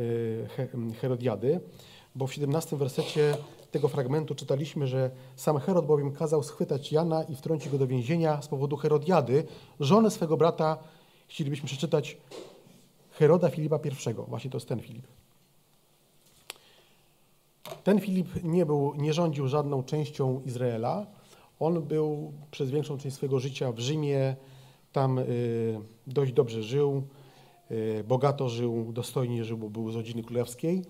Herodiady, 1.00 1.60
bo 2.14 2.26
w 2.26 2.34
17 2.34 2.76
wersecie 2.76 3.36
tego 3.70 3.88
fragmentu 3.88 4.34
czytaliśmy, 4.34 4.86
że 4.86 5.10
sam 5.36 5.58
Herod 5.58 5.86
bowiem 5.86 6.12
kazał 6.12 6.42
schwytać 6.42 6.92
Jana 6.92 7.22
i 7.22 7.36
wtrącić 7.36 7.68
go 7.68 7.78
do 7.78 7.86
więzienia 7.86 8.42
z 8.42 8.48
powodu 8.48 8.76
Herodiady, 8.76 9.46
żony 9.80 10.10
swego 10.10 10.36
brata, 10.36 10.78
chcielibyśmy 11.28 11.66
przeczytać 11.66 12.16
Heroda 13.10 13.48
Filipa 13.48 13.78
I. 14.10 14.14
Właśnie 14.28 14.50
to 14.50 14.56
jest 14.56 14.68
ten 14.68 14.80
Filip. 14.80 15.06
Ten 17.84 18.00
Filip 18.00 18.44
nie, 18.44 18.66
był, 18.66 18.94
nie 18.94 19.12
rządził 19.12 19.48
żadną 19.48 19.82
częścią 19.82 20.42
Izraela. 20.46 21.06
On 21.60 21.82
był 21.82 22.32
przez 22.50 22.70
większą 22.70 22.98
część 22.98 23.16
swojego 23.16 23.40
życia 23.40 23.72
w 23.72 23.78
Rzymie, 23.78 24.36
tam 24.96 25.18
y, 25.18 25.80
dość 26.06 26.32
dobrze 26.32 26.62
żył, 26.62 27.02
y, 27.70 28.04
bogato 28.08 28.48
żył, 28.48 28.92
dostojnie 28.92 29.44
żył, 29.44 29.58
bo 29.58 29.70
był 29.70 29.90
z 29.90 29.96
rodziny 29.96 30.22
królewskiej. 30.22 30.82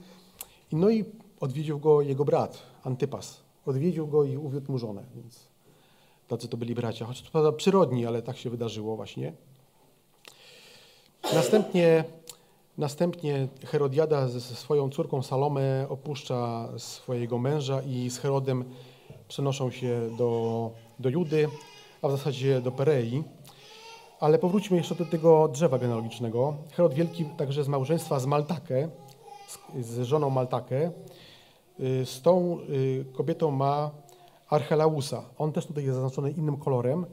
No 0.72 0.90
i 0.90 1.04
odwiedził 1.40 1.78
go 1.78 2.02
jego 2.02 2.24
brat, 2.24 2.62
Antypas. 2.84 3.42
Odwiedził 3.66 4.06
go 4.06 4.24
i 4.24 4.36
uwiódł 4.36 4.72
mu 4.72 4.78
żonę, 4.78 5.04
więc 5.16 5.48
tacy 6.28 6.48
to 6.48 6.56
byli 6.56 6.74
bracia. 6.74 7.06
Choć 7.06 7.22
to 7.22 7.30
prawda 7.30 7.52
przyrodni, 7.52 8.06
ale 8.06 8.22
tak 8.22 8.36
się 8.36 8.50
wydarzyło 8.50 8.96
właśnie. 8.96 9.32
Następnie, 11.34 12.04
następnie 12.78 13.48
Herodiada 13.64 14.28
ze 14.28 14.40
swoją 14.40 14.90
córką 14.90 15.22
Salomę 15.22 15.86
opuszcza 15.88 16.68
swojego 16.78 17.38
męża 17.38 17.82
i 17.82 18.10
z 18.10 18.18
Herodem 18.18 18.64
przenoszą 19.28 19.70
się 19.70 20.10
do, 20.18 20.70
do 20.98 21.08
Judy, 21.08 21.48
a 22.02 22.08
w 22.08 22.10
zasadzie 22.10 22.60
do 22.60 22.72
Perei. 22.72 23.35
Ale 24.20 24.38
powróćmy 24.38 24.76
jeszcze 24.76 24.94
do 24.94 25.04
tego 25.04 25.48
drzewa 25.48 25.78
genealogicznego. 25.78 26.56
Herod 26.72 26.94
Wielki 26.94 27.24
także 27.24 27.64
z 27.64 27.68
małżeństwa 27.68 28.20
z 28.20 28.26
Maltakę, 28.26 28.88
z, 29.48 29.86
z 29.86 30.00
żoną 30.02 30.30
Maltakę, 30.30 30.90
y, 31.80 32.06
z 32.06 32.22
tą 32.22 32.58
y, 32.60 33.04
kobietą 33.12 33.50
ma 33.50 33.90
Archelausa. 34.50 35.22
On 35.38 35.52
też 35.52 35.66
tutaj 35.66 35.84
jest 35.84 35.94
zaznaczony 35.94 36.30
innym 36.30 36.56
kolorem, 36.56 37.06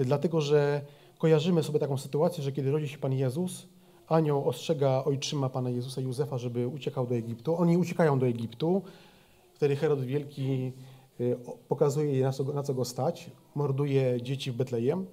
y, 0.00 0.04
dlatego 0.04 0.40
że 0.40 0.80
kojarzymy 1.18 1.62
sobie 1.62 1.78
taką 1.78 1.98
sytuację, 1.98 2.44
że 2.44 2.52
kiedy 2.52 2.70
rodzi 2.70 2.88
się 2.88 2.98
Pan 2.98 3.12
Jezus, 3.12 3.66
anioł 4.08 4.48
ostrzega 4.48 5.04
ojczyma 5.04 5.48
Pana 5.48 5.70
Jezusa 5.70 6.00
Józefa, 6.00 6.38
żeby 6.38 6.68
uciekał 6.68 7.06
do 7.06 7.14
Egiptu. 7.14 7.56
Oni 7.56 7.76
uciekają 7.76 8.18
do 8.18 8.26
Egiptu. 8.26 8.82
Wtedy 9.54 9.76
Herod 9.76 10.00
Wielki 10.00 10.72
pokazuje 11.68 12.22
na 12.22 12.32
co, 12.32 12.44
na 12.44 12.62
co 12.62 12.74
go 12.74 12.84
stać, 12.84 13.30
morduje 13.54 14.22
dzieci 14.22 14.52
w 14.52 14.56
Betlejem. 14.56 15.06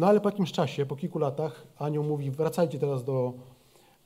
No 0.00 0.06
ale 0.06 0.20
po 0.20 0.28
jakimś 0.28 0.52
czasie, 0.52 0.86
po 0.86 0.96
kilku 0.96 1.18
latach, 1.18 1.66
anioł 1.78 2.04
mówi, 2.04 2.30
wracajcie 2.30 2.78
teraz 2.78 3.04
do, 3.04 3.32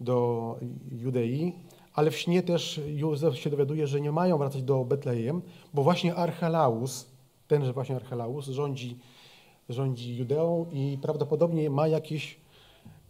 do 0.01 0.59
Judei, 0.93 1.53
ale 1.93 2.11
w 2.11 2.19
śnie 2.19 2.43
też 2.43 2.81
Józef 2.87 3.39
się 3.39 3.51
dowiaduje, 3.51 3.87
że 3.87 4.01
nie 4.01 4.13
mają 4.13 4.39
wracać 4.39 4.63
do 4.63 4.85
Betlejem, 4.85 5.43
bo 5.75 5.83
właśnie 5.83 6.15
Archelaus, 6.15 7.07
tenże 7.49 7.73
właśnie 7.73 7.97
Archelaus 7.97 8.47
rządzi, 8.47 8.99
rządzi 9.69 10.17
Judeą 10.17 10.67
i 10.73 10.99
prawdopodobnie 11.03 11.71
ma 11.71 11.89
jakieś 11.89 12.41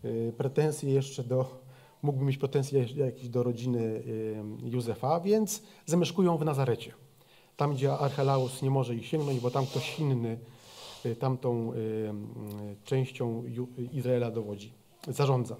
y, 0.04 0.32
pretensje 0.36 0.92
jeszcze 0.92 1.24
do, 1.24 1.62
mógłby 2.02 2.24
mieć 2.24 2.38
pretensje 2.38 2.86
jakieś 2.96 3.28
do 3.28 3.42
rodziny 3.42 3.80
y, 3.80 4.42
Józefa, 4.62 5.20
więc 5.20 5.62
zamieszkują 5.86 6.36
w 6.36 6.44
Nazarecie. 6.44 6.92
Tam, 7.56 7.74
gdzie 7.74 7.92
Archelaus 7.92 8.62
nie 8.62 8.70
może 8.70 8.94
ich 8.94 9.06
sięgnąć, 9.06 9.40
bo 9.40 9.50
tam 9.50 9.66
ktoś 9.66 9.98
inny 9.98 10.38
tamtą 11.18 11.72
częścią 12.84 13.42
Izraela 13.92 14.30
dowodzi, 14.30 14.72
zarządza. 15.08 15.56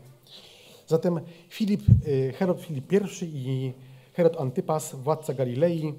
Zatem 0.87 1.21
Filip, 1.49 1.83
y, 2.07 2.33
Herod 2.33 2.61
Filip 2.61 2.93
I 2.93 2.99
i 3.23 3.73
Herod 4.13 4.41
Antypas, 4.41 4.95
władca 4.95 5.35
Galilei, 5.35 5.95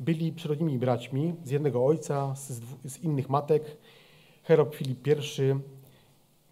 byli 0.00 0.32
przyrodnimi 0.32 0.78
braćmi 0.78 1.34
z 1.44 1.50
jednego 1.50 1.86
ojca, 1.86 2.34
z, 2.36 2.60
z 2.84 2.98
innych 3.02 3.28
matek. 3.30 3.76
Herod 4.42 4.74
Filip 4.74 5.06
I 5.06 5.12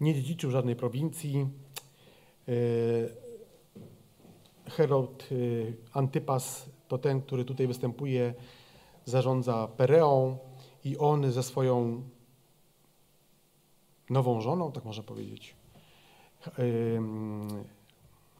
nie 0.01 0.15
dziedziczył 0.15 0.51
żadnej 0.51 0.75
prowincji. 0.75 1.47
Y, 2.49 3.09
Herod 4.65 5.27
y, 5.31 5.73
Antypas 5.93 6.69
to 6.87 6.97
ten, 6.97 7.21
który 7.21 7.45
tutaj 7.45 7.67
występuje, 7.67 8.33
zarządza 9.05 9.67
Pereą 9.77 10.37
i 10.85 10.97
on 10.97 11.31
ze 11.31 11.43
swoją 11.43 12.03
nową 14.11 14.41
żoną, 14.41 14.71
tak 14.71 14.85
można 14.85 15.03
powiedzieć, 15.03 15.55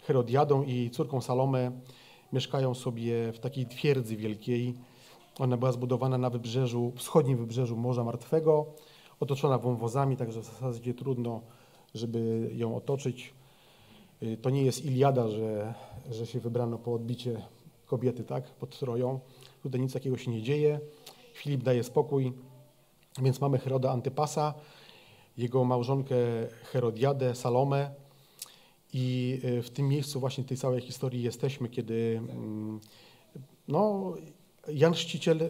Herodiadą 0.03 0.63
i 0.63 0.89
córką 0.89 1.21
Salome 1.21 1.71
mieszkają 2.33 2.73
sobie 2.73 3.31
w 3.31 3.39
takiej 3.39 3.65
twierdzy 3.65 4.15
wielkiej. 4.15 4.73
Ona 5.39 5.57
była 5.57 5.71
zbudowana 5.71 6.17
na 6.17 6.29
wybrzeżu, 6.29 6.91
wschodnim 6.95 7.37
wybrzeżu 7.37 7.77
Morza 7.77 8.03
Martwego, 8.03 8.65
otoczona 9.19 9.57
wąwozami, 9.57 10.17
także 10.17 10.41
w 10.41 10.45
zasadzie 10.45 10.93
trudno, 10.93 11.41
żeby 11.95 12.49
ją 12.53 12.75
otoczyć. 12.75 13.33
Y, 14.23 14.37
to 14.41 14.49
nie 14.49 14.63
jest 14.63 14.85
Iliada, 14.85 15.27
że, 15.27 15.73
że 16.11 16.27
się 16.27 16.39
wybrano 16.39 16.77
po 16.77 16.93
odbicie 16.93 17.41
kobiety, 17.85 18.23
tak, 18.23 18.51
pod 18.51 18.79
Troją. 18.79 19.19
Tutaj 19.63 19.81
nic 19.81 19.93
takiego 19.93 20.17
się 20.17 20.31
nie 20.31 20.41
dzieje. 20.41 20.79
Filip 21.33 21.63
daje 21.63 21.83
spokój, 21.83 22.33
więc 23.21 23.41
mamy 23.41 23.57
Heroda 23.57 23.91
Antypasa, 23.91 24.53
jego 25.41 25.63
małżonkę 25.63 26.15
Herodiadę, 26.63 27.35
Salomę 27.35 27.91
i 28.93 29.39
e, 29.43 29.61
w 29.61 29.69
tym 29.69 29.87
miejscu 29.87 30.19
właśnie 30.19 30.43
tej 30.43 30.57
całej 30.57 30.81
historii 30.81 31.23
jesteśmy, 31.23 31.69
kiedy 31.69 32.21
mm, 32.29 32.79
no, 33.67 34.13
Jan 34.67 34.93
Chrzciciel 34.93 35.49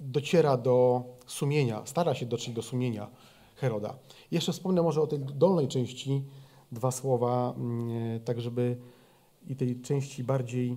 dociera 0.00 0.56
do 0.56 1.04
sumienia, 1.26 1.82
stara 1.86 2.14
się 2.14 2.26
dotrzeć 2.26 2.54
do 2.54 2.62
sumienia 2.62 3.10
Heroda. 3.56 3.98
Jeszcze 4.30 4.52
wspomnę 4.52 4.82
może 4.82 5.02
o 5.02 5.06
tej 5.06 5.18
dolnej 5.18 5.68
części 5.68 6.22
dwa 6.72 6.90
słowa, 6.90 7.54
mm, 7.56 8.20
tak 8.20 8.40
żeby 8.40 8.76
i 9.48 9.56
tej 9.56 9.80
części 9.80 10.24
bardziej 10.24 10.70
e, 10.70 10.76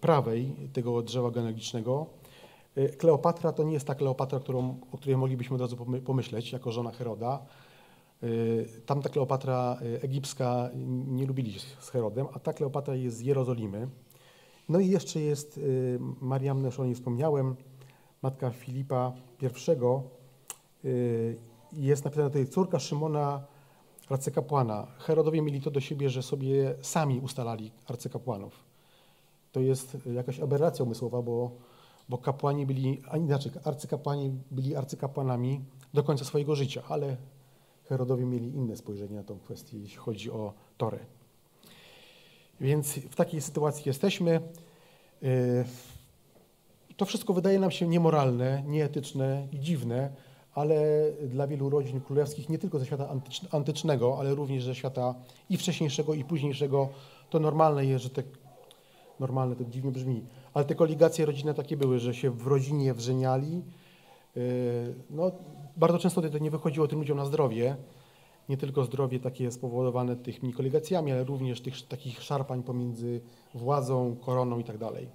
prawej 0.00 0.56
tego 0.72 1.02
drzewa 1.02 1.30
genealogicznego. 1.30 2.06
E, 2.76 2.88
Kleopatra 2.88 3.52
to 3.52 3.62
nie 3.62 3.72
jest 3.72 3.86
ta 3.86 3.94
Kleopatra, 3.94 4.40
którą, 4.40 4.76
o 4.92 4.96
której 4.96 5.16
moglibyśmy 5.16 5.54
od 5.54 5.60
razu 5.60 5.76
pomyśleć, 6.04 6.52
jako 6.52 6.72
żona 6.72 6.90
Heroda. 6.90 7.46
Y, 8.22 8.82
tamta 8.86 9.08
Kleopatra 9.08 9.78
y, 9.82 10.02
egipska 10.02 10.70
nie 11.06 11.26
lubili 11.26 11.58
z 11.80 11.90
Herodem, 11.90 12.26
a 12.32 12.38
ta 12.38 12.52
Kleopatra 12.52 12.94
jest 12.94 13.16
z 13.16 13.20
Jerozolimy. 13.20 13.88
No 14.68 14.80
i 14.80 14.88
jeszcze 14.88 15.20
jest 15.20 15.58
y, 15.58 15.98
Mariam, 16.20 16.64
już 16.64 16.80
o 16.80 16.84
niej 16.84 16.94
wspomniałem, 16.94 17.56
matka 18.22 18.50
Filipa 18.50 19.12
I. 19.42 19.48
Jest 21.72 22.04
napisana 22.04 22.28
tutaj 22.28 22.46
córka 22.46 22.78
Szymona, 22.78 23.42
arcykapłana. 24.08 24.86
Herodowie 24.98 25.42
mieli 25.42 25.60
to 25.60 25.70
do 25.70 25.80
siebie, 25.80 26.10
że 26.10 26.22
sobie 26.22 26.74
sami 26.80 27.20
ustalali 27.20 27.72
arcykapłanów. 27.86 28.64
To 29.52 29.60
jest 29.60 29.96
jakaś 30.14 30.40
aberracja 30.40 30.84
umysłowa, 30.84 31.22
bo, 31.22 31.50
bo 32.08 32.18
kapłani 32.18 32.66
byli, 32.66 33.02
a 33.10 33.16
inaczej, 33.16 33.52
arcykapłani 33.64 34.32
byli 34.50 34.76
arcykapłanami 34.76 35.60
do 35.94 36.02
końca 36.02 36.24
swojego 36.24 36.54
życia, 36.54 36.82
ale 36.88 37.16
Herodowie 37.88 38.24
mieli 38.24 38.48
inne 38.54 38.76
spojrzenie 38.76 39.16
na 39.16 39.22
tą 39.22 39.38
kwestię, 39.38 39.78
jeśli 39.78 39.96
chodzi 39.96 40.30
o 40.30 40.52
Torę. 40.76 40.98
Więc 42.60 42.94
w 42.94 43.14
takiej 43.14 43.40
sytuacji 43.40 43.82
jesteśmy. 43.86 44.40
Y, 45.22 45.64
to 46.96 47.04
wszystko 47.04 47.32
wydaje 47.32 47.58
nam 47.58 47.70
się 47.70 47.88
niemoralne, 47.88 48.62
nieetyczne 48.66 49.48
i 49.52 49.60
dziwne, 49.60 50.12
ale 50.54 50.76
dla 51.28 51.46
wielu 51.46 51.70
rodzin 51.70 52.00
królewskich, 52.00 52.48
nie 52.48 52.58
tylko 52.58 52.78
ze 52.78 52.86
świata 52.86 53.08
antycznego, 53.50 54.16
ale 54.18 54.34
również 54.34 54.64
ze 54.64 54.74
świata 54.74 55.14
i 55.50 55.56
wcześniejszego, 55.56 56.14
i 56.14 56.24
późniejszego, 56.24 56.88
to 57.30 57.40
normalne 57.40 57.86
jest, 57.86 58.04
że 58.04 58.10
te, 58.10 58.22
normalne 59.20 59.56
to 59.56 59.64
dziwnie 59.64 59.92
brzmi, 59.92 60.24
ale 60.54 60.64
te 60.64 60.74
koligacje 60.74 61.26
rodzinne 61.26 61.54
takie 61.54 61.76
były, 61.76 61.98
że 61.98 62.14
się 62.14 62.30
w 62.30 62.46
rodzinie 62.46 62.94
wrzeniali, 62.94 63.62
y, 64.36 64.94
no, 65.10 65.30
bardzo 65.76 65.98
często 65.98 66.22
to 66.22 66.38
nie 66.38 66.50
wychodziło 66.50 66.88
tym 66.88 66.98
ludziom 66.98 67.18
na 67.18 67.24
zdrowie. 67.24 67.76
Nie 68.48 68.56
tylko 68.56 68.84
zdrowie 68.84 69.20
takie 69.20 69.50
spowodowane 69.50 70.16
tymi 70.16 70.52
koligacjami, 70.52 71.12
ale 71.12 71.24
również 71.24 71.60
tych 71.60 71.88
takich 71.88 72.22
szarpań 72.22 72.62
pomiędzy 72.62 73.20
władzą, 73.54 74.16
koroną 74.16 74.58
i 74.58 74.64
tak 74.64 74.78
dalej. 74.78 75.08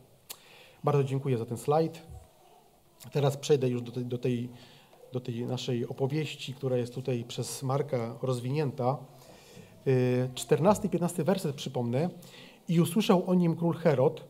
Bardzo 0.83 1.03
dziękuję 1.03 1.37
za 1.37 1.45
ten 1.45 1.57
slajd. 1.57 2.01
Teraz 3.11 3.37
przejdę 3.37 3.69
już 3.69 3.81
do 3.81 3.91
tej, 3.91 4.05
do 4.05 4.17
tej, 4.17 4.49
do 5.13 5.19
tej 5.19 5.45
naszej 5.45 5.87
opowieści, 5.87 6.53
która 6.53 6.77
jest 6.77 6.93
tutaj 6.93 7.23
przez 7.27 7.63
Marka 7.63 8.15
rozwinięta. 8.21 8.97
14 10.35 10.87
i 10.87 10.89
15 10.89 11.23
werset 11.23 11.55
przypomnę. 11.55 12.09
I 12.67 12.81
usłyszał 12.81 13.29
o 13.29 13.35
nim 13.35 13.55
król 13.55 13.73
Herod, 13.73 14.23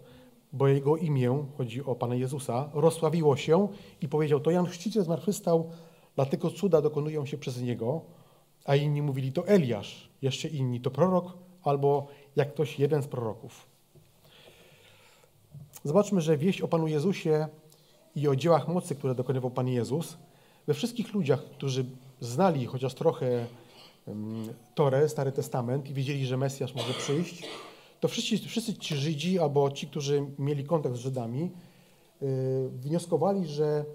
bo 0.54 0.68
jego 0.68 0.98
imię, 0.98 1.46
chodzi 1.58 1.84
o 1.84 1.96
Pana 1.96 2.16
Jezusa, 2.16 2.70
rozsławiło 2.74 3.38
się 3.38 3.68
i 4.02 4.08
powiedział, 4.08 4.40
to 4.40 4.52
Jan 4.52 4.66
Chrzciciel 4.66 5.04
zmartwychwstał, 5.04 5.72
dlatego 6.16 6.52
cuda 6.52 6.82
dokonują 6.82 7.26
się 7.26 7.38
przez 7.38 7.62
niego, 7.62 8.02
a 8.66 8.76
inni 8.76 9.02
mówili 9.02 9.32
to 9.32 9.48
Eliasz, 9.48 10.10
jeszcze 10.22 10.48
inni 10.48 10.82
to 10.82 10.92
prorok, 10.92 11.34
albo 11.64 12.08
jak 12.36 12.54
ktoś 12.54 12.80
jeden 12.80 13.04
z 13.04 13.08
proroków. 13.08 13.66
zobaczmy, 15.84 16.22
że 16.22 16.38
wieść 16.38 16.62
o 16.62 16.68
Panu 16.68 16.88
Jezusie 16.88 17.48
i 18.16 18.28
o 18.28 18.36
dziełach 18.36 18.68
mocy, 18.68 18.96
które 18.96 19.16
dokonywał 19.16 19.52
Pan 19.52 19.68
Jezus, 19.68 20.18
we 20.68 20.74
wszystkich 20.74 21.14
ludziach, 21.14 21.44
którzy 21.44 21.86
znali 22.20 22.66
chociaż 22.66 22.94
trochę 22.94 23.48
Torę, 24.76 25.10
Stary 25.10 25.32
Testament 25.32 25.90
i 25.90 25.94
wiedzieli, 25.94 26.26
że 26.26 26.38
Mesjasz 26.38 26.76
może 26.76 26.94
przyjść, 26.94 27.44
to 28.00 28.08
wszyscy, 28.08 28.38
wszyscy 28.48 28.74
ci 28.74 28.96
Żydzi 28.96 29.40
albo 29.40 29.72
ci, 29.72 29.88
którzy 29.88 30.26
mieli 30.40 30.64
kontakt 30.64 30.96
z 30.96 31.00
Żydami, 31.00 31.52
yy, 32.22 32.70
wnioskowali, 32.70 33.48
że 33.48 33.86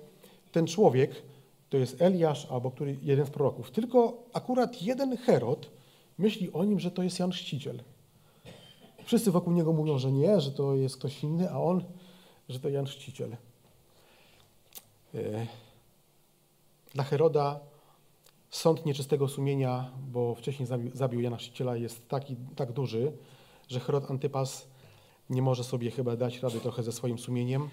ten 0.53 0.67
człowiek 0.67 1.23
to 1.71 1.77
jest 1.77 2.03
Eliasz 2.03 2.47
albo 2.51 2.71
który, 2.71 2.97
jeden 3.03 3.27
z 3.27 3.31
proroków. 3.31 3.71
Tylko 3.71 4.23
akurat 4.33 4.83
jeden 4.83 5.17
Herod 5.17 5.71
myśli 6.19 6.53
o 6.53 6.65
nim, 6.65 6.81
że 6.81 6.91
to 6.91 7.03
jest 7.03 7.19
Jan 7.19 7.31
Chrzciciel. 7.31 7.83
Wszyscy 9.05 9.31
wokół 9.31 9.53
niego 9.53 9.73
mówią, 9.73 9.99
że 9.99 10.13
nie, 10.13 10.41
że 10.41 10.51
to 10.53 10.75
jest 10.75 10.97
ktoś 10.97 11.25
inny, 11.25 11.51
a 11.51 11.61
on, 11.61 11.85
że 12.49 12.61
to 12.61 12.69
Jan 12.69 12.87
Chrzciciel. 12.87 13.37
Yy, 15.15 15.47
dla 16.95 17.05
Heroda 17.05 17.61
sąd 18.51 18.87
nieczystego 18.87 19.29
sumienia, 19.29 19.91
bo 20.13 20.35
wcześniej 20.35 20.69
zabił 20.95 21.21
Jana 21.21 21.37
Chrzciciela, 21.37 21.77
jest 21.77 22.09
taki, 22.09 22.37
tak 22.57 22.73
duży, 22.73 23.13
że 23.73 23.81
Herod 23.81 24.11
Antypas 24.11 24.67
nie 25.31 25.43
może 25.43 25.65
sobie 25.65 25.91
chyba 25.91 26.17
dać 26.17 26.43
rady 26.43 26.61
trochę 26.61 26.83
ze 26.83 26.93
swoim 26.93 27.19
sumieniem 27.19 27.69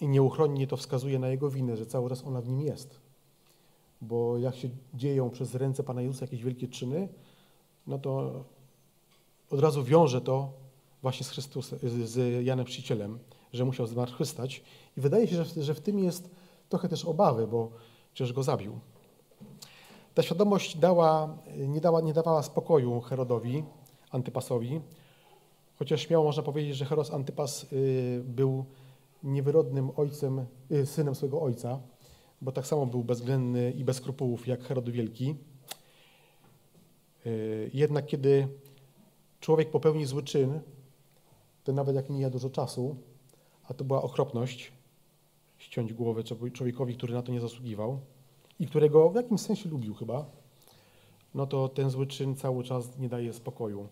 i 0.00 0.08
nieuchronnie 0.08 0.66
to 0.66 0.76
wskazuje 0.76 1.18
na 1.18 1.28
jego 1.28 1.50
winę, 1.50 1.76
że 1.76 1.86
cały 1.86 2.08
czas 2.08 2.24
ona 2.24 2.40
w 2.40 2.48
nim 2.48 2.60
jest. 2.60 3.00
Bo 4.00 4.38
jak 4.38 4.56
się 4.56 4.68
dzieją 4.94 5.30
przez 5.30 5.54
ręce 5.54 5.82
Pana 5.82 6.02
Jezusa 6.02 6.24
jakieś 6.24 6.42
wielkie 6.42 6.68
czyny, 6.68 7.08
no 7.86 7.98
to 7.98 8.44
od 9.50 9.60
razu 9.60 9.84
wiąże 9.84 10.20
to 10.20 10.52
właśnie 11.02 11.26
z, 11.26 11.30
Chrystus, 11.30 11.74
z 12.04 12.44
Janem 12.44 12.66
Chrzcicielem, 12.66 13.18
że 13.52 13.64
musiał 13.64 13.86
zmartwychwstać. 13.86 14.62
I 14.96 15.00
wydaje 15.00 15.26
się, 15.26 15.44
że, 15.44 15.62
że 15.62 15.74
w 15.74 15.80
tym 15.80 15.98
jest 15.98 16.30
trochę 16.68 16.88
też 16.88 17.04
obawy, 17.04 17.46
bo 17.46 17.70
przecież 18.14 18.32
go 18.32 18.42
zabił. 18.42 18.78
Ta 20.14 20.22
świadomość 20.22 20.76
dała, 20.76 21.38
nie, 21.56 21.80
dała, 21.80 22.00
nie 22.00 22.12
dawała 22.12 22.42
spokoju 22.42 23.00
Herodowi, 23.00 23.64
Antypasowi, 24.14 24.80
chociaż 25.76 26.00
śmiało 26.00 26.24
można 26.24 26.42
powiedzieć, 26.42 26.76
że 26.76 26.84
Heros 26.84 27.10
Antypas 27.10 27.72
y, 27.72 28.22
był 28.24 28.64
niewyrodnym 29.22 29.90
ojcem, 29.96 30.46
y, 30.70 30.86
synem 30.86 31.14
swojego 31.14 31.42
ojca, 31.42 31.80
bo 32.42 32.52
tak 32.52 32.66
samo 32.66 32.86
był 32.86 33.04
bezwzględny 33.04 33.70
i 33.70 33.84
bez 33.84 33.96
skrupułów 33.96 34.46
jak 34.46 34.62
Herod 34.62 34.90
Wielki. 34.90 35.34
Y, 37.26 37.70
jednak 37.74 38.06
kiedy 38.06 38.48
człowiek 39.40 39.70
popełni 39.70 40.06
zły 40.06 40.22
czyn, 40.22 40.60
to 41.64 41.72
nawet 41.72 41.96
jak 41.96 42.10
mija 42.10 42.30
dużo 42.30 42.50
czasu, 42.50 42.96
a 43.68 43.74
to 43.74 43.84
była 43.84 44.02
okropność, 44.02 44.72
ściąć 45.58 45.92
głowę 45.92 46.22
człowiekowi, 46.52 46.96
który 46.96 47.14
na 47.14 47.22
to 47.22 47.32
nie 47.32 47.40
zasługiwał 47.40 48.00
i 48.58 48.66
którego 48.66 49.10
w 49.10 49.14
jakimś 49.14 49.40
sensie 49.40 49.68
lubił 49.68 49.94
chyba, 49.94 50.26
no 51.34 51.46
to 51.46 51.68
ten 51.68 51.90
zły 51.90 52.06
czyn 52.06 52.36
cały 52.36 52.64
czas 52.64 52.98
nie 52.98 53.08
daje 53.08 53.32
spokoju 53.32 53.88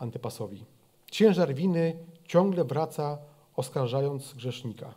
Antypasowi. 0.00 0.64
Ciężar 1.10 1.54
winy 1.54 1.96
ciągle 2.24 2.64
wraca, 2.64 3.18
oskarżając 3.56 4.34
grzesznika. 4.34 4.94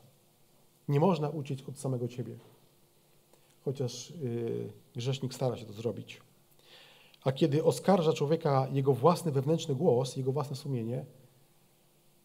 Nie 0.88 1.00
można 1.00 1.30
uciec 1.30 1.70
od 1.70 1.80
samego 1.80 2.08
ciebie, 2.08 2.36
chociaż 3.66 4.14
yy, 4.22 4.70
grzesznik 4.96 5.34
stara 5.34 5.58
się 5.58 5.66
to 5.66 5.74
zrobić. 5.74 6.22
A 7.24 7.32
kiedy 7.32 7.64
oskarża 7.64 8.14
człowieka 8.14 8.68
jego 8.72 8.94
własny 8.94 9.32
wewnętrzny 9.32 9.76
głos, 9.76 10.16
jego 10.16 10.32
własne 10.32 10.56
sumienie, 10.56 11.06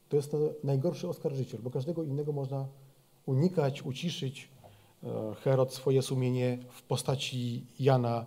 to 0.09 0.17
jest 0.17 0.31
to 0.31 0.39
najgorszy 0.65 1.09
oskarżyciel, 1.09 1.61
bo 1.63 1.71
każdego 1.71 2.03
innego 2.03 2.33
można 2.33 2.67
unikać, 3.27 3.83
uciszyć. 3.83 4.49
E, 5.03 5.35
Herod 5.35 5.75
swoje 5.75 6.03
sumienie 6.03 6.59
w 6.71 6.83
postaci 6.83 7.67
Jana 7.81 8.27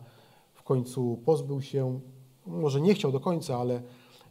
w 0.54 0.64
końcu 0.64 1.20
pozbył 1.26 1.62
się, 1.62 2.00
może 2.46 2.82
nie 2.82 2.94
chciał 2.94 3.12
do 3.12 3.20
końca, 3.20 3.58
ale 3.58 3.82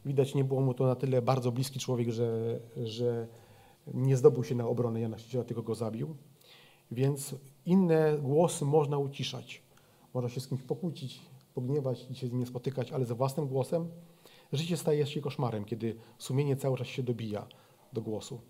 widać 0.05 0.35
nie 0.35 0.43
było 0.43 0.61
mu 0.61 0.73
to 0.73 0.85
na 0.85 0.95
tyle 0.95 1.21
bardzo 1.21 1.51
bliski 1.51 1.79
człowiek, 1.79 2.09
że, 2.09 2.59
że 2.83 3.27
nie 3.93 4.17
zdobył 4.17 4.43
się 4.43 4.55
na 4.55 4.67
obronę 4.67 5.01
Jana 5.01 5.17
Chrzciciela, 5.17 5.43
tylko 5.43 5.63
go 5.63 5.75
zabił. 5.75 6.15
Więc 6.91 7.35
inne 7.65 8.17
głosy 8.21 8.65
można 8.65 8.97
uciszać. 8.97 9.61
Można 10.13 10.29
się 10.29 10.41
z 10.41 10.47
kimś 10.47 10.61
pokłócić, 10.61 11.19
pogniewać 11.53 12.07
i 12.09 12.15
się 12.15 12.27
z 12.27 12.31
nim 12.31 12.45
spotykać, 12.45 12.91
ale 12.91 13.05
za 13.05 13.15
własnym 13.15 13.47
głosem 13.47 13.87
życie 14.53 14.77
staje 14.77 15.05
się 15.05 15.21
koszmarem, 15.21 15.65
kiedy 15.65 15.95
sumienie 16.17 16.55
cały 16.55 16.77
czas 16.77 16.87
się 16.87 17.03
dobija 17.03 17.47
do 17.93 18.01
głosu. 18.01 18.41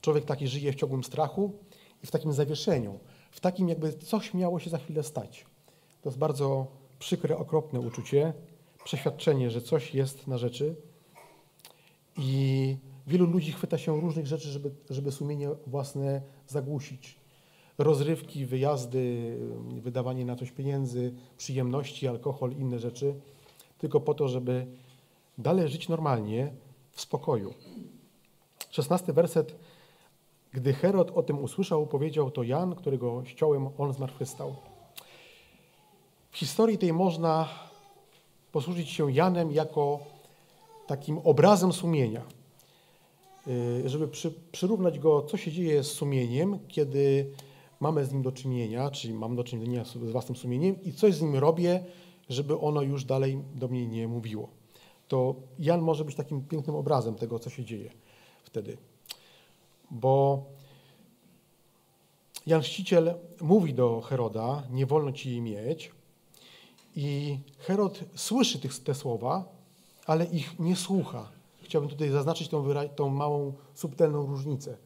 Człowiek 0.00 0.24
taki 0.24 0.48
żyje 0.48 0.72
w 0.72 0.76
ciągłym 0.76 1.04
strachu 1.04 1.52
i 2.04 2.06
w 2.06 2.10
takim 2.10 2.32
zawieszeniu, 2.32 2.98
w 3.30 3.40
takim 3.40 3.68
jakby 3.68 3.92
coś 3.92 4.34
miało 4.34 4.58
się 4.58 4.70
za 4.70 4.78
chwilę 4.78 5.02
stać. 5.02 5.46
To 6.02 6.08
jest 6.08 6.18
bardzo 6.18 6.66
przykre, 6.98 7.36
okropne 7.36 7.80
uczucie, 7.80 8.32
przeświadczenie, 8.84 9.50
że 9.50 9.60
coś 9.60 9.94
jest 9.94 10.26
na 10.26 10.38
rzeczy 10.38 10.76
i 12.16 12.76
wielu 13.06 13.26
ludzi 13.26 13.52
chwyta 13.52 13.78
się 13.78 14.00
różnych 14.00 14.26
rzeczy, 14.26 14.48
żeby, 14.48 14.70
żeby 14.90 15.12
sumienie 15.12 15.50
własne 15.66 16.22
zagłusić. 16.46 17.20
Rozrywki, 17.78 18.46
wyjazdy, 18.46 19.36
wydawanie 19.82 20.24
na 20.24 20.36
coś 20.36 20.50
pieniędzy, 20.50 21.14
przyjemności, 21.36 22.08
alkohol, 22.08 22.52
inne 22.52 22.78
rzeczy, 22.78 23.14
tylko 23.78 24.00
po 24.00 24.14
to, 24.14 24.28
żeby 24.28 24.66
dalej 25.38 25.68
żyć 25.68 25.88
normalnie, 25.88 26.52
w 26.90 27.00
spokoju. 27.00 27.54
Szesnasty 28.70 29.12
werset 29.12 29.56
gdy 30.52 30.72
Herod 30.72 31.10
o 31.10 31.22
tym 31.22 31.38
usłyszał, 31.44 31.86
powiedział 31.86 32.30
to 32.30 32.42
Jan, 32.42 32.74
którego 32.74 33.24
ściąłem, 33.24 33.68
on 33.78 33.92
zmartwychwstał. 33.92 34.56
W 36.30 36.36
historii 36.36 36.78
tej 36.78 36.92
można 36.92 37.48
posłużyć 38.52 38.90
się 38.90 39.12
Janem 39.12 39.52
jako 39.52 39.98
takim 40.86 41.18
obrazem 41.18 41.72
sumienia, 41.72 42.22
y, 43.46 43.88
żeby 43.88 44.08
przy, 44.08 44.30
przyrównać 44.52 44.98
go, 44.98 45.22
co 45.22 45.36
się 45.36 45.52
dzieje 45.52 45.84
z 45.84 45.92
sumieniem, 45.92 46.58
kiedy 46.68 47.30
mamy 47.80 48.04
z 48.04 48.12
nim 48.12 48.22
do 48.22 48.32
czynienia, 48.32 48.90
czyli 48.90 49.14
mam 49.14 49.36
do 49.36 49.44
czynienia 49.44 49.84
z 49.84 49.96
własnym 49.96 50.36
sumieniem 50.36 50.82
i 50.82 50.92
coś 50.92 51.14
z 51.14 51.22
nim 51.22 51.36
robię, 51.36 51.84
żeby 52.28 52.58
ono 52.58 52.82
już 52.82 53.04
dalej 53.04 53.42
do 53.54 53.68
mnie 53.68 53.86
nie 53.86 54.08
mówiło. 54.08 54.48
To 55.08 55.34
Jan 55.58 55.80
może 55.80 56.04
być 56.04 56.14
takim 56.14 56.44
pięknym 56.44 56.76
obrazem 56.76 57.14
tego, 57.14 57.38
co 57.38 57.50
się 57.50 57.64
dzieje 57.64 57.90
wtedy 58.44 58.76
bo 59.90 60.44
Jan 62.46 62.62
Chrzciciel 62.62 63.14
mówi 63.40 63.74
do 63.74 64.00
Heroda, 64.00 64.62
nie 64.70 64.86
wolno 64.86 65.12
ci 65.12 65.30
jej 65.30 65.40
mieć. 65.40 65.92
I 66.96 67.38
Herod 67.58 68.00
słyszy 68.14 68.58
tych, 68.58 68.78
te 68.78 68.94
słowa, 68.94 69.48
ale 70.06 70.24
ich 70.24 70.58
nie 70.58 70.76
słucha. 70.76 71.28
Chciałbym 71.62 71.90
tutaj 71.90 72.10
zaznaczyć 72.10 72.48
tą, 72.48 72.64
tą 72.96 73.08
małą, 73.08 73.52
subtelną 73.74 74.26
różnicę 74.26 74.76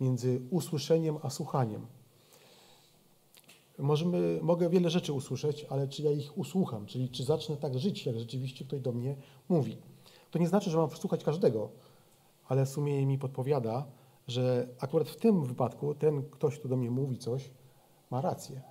między 0.00 0.40
usłyszeniem 0.50 1.18
a 1.22 1.30
słuchaniem. 1.30 1.86
Możemy, 3.78 4.38
mogę 4.42 4.68
wiele 4.68 4.90
rzeczy 4.90 5.12
usłyszeć, 5.12 5.66
ale 5.70 5.88
czy 5.88 6.02
ja 6.02 6.10
ich 6.10 6.38
usłucham, 6.38 6.86
czyli 6.86 7.08
czy 7.08 7.24
zacznę 7.24 7.56
tak 7.56 7.78
żyć, 7.78 8.06
jak 8.06 8.18
rzeczywiście 8.18 8.64
ktoś 8.64 8.80
do 8.80 8.92
mnie 8.92 9.16
mówi. 9.48 9.76
To 10.30 10.38
nie 10.38 10.48
znaczy, 10.48 10.70
że 10.70 10.78
mam 10.78 10.90
słuchać 10.90 11.24
każdego, 11.24 11.68
ale 12.48 12.66
sumienie 12.66 13.06
mi 13.06 13.18
podpowiada, 13.18 13.86
że 14.28 14.68
akurat 14.78 15.08
w 15.08 15.16
tym 15.16 15.44
wypadku 15.44 15.94
ten 15.94 16.22
ktoś, 16.30 16.58
kto 16.58 16.68
do 16.68 16.76
mnie 16.76 16.90
mówi 16.90 17.18
coś, 17.18 17.50
ma 18.10 18.20
rację. 18.20 18.62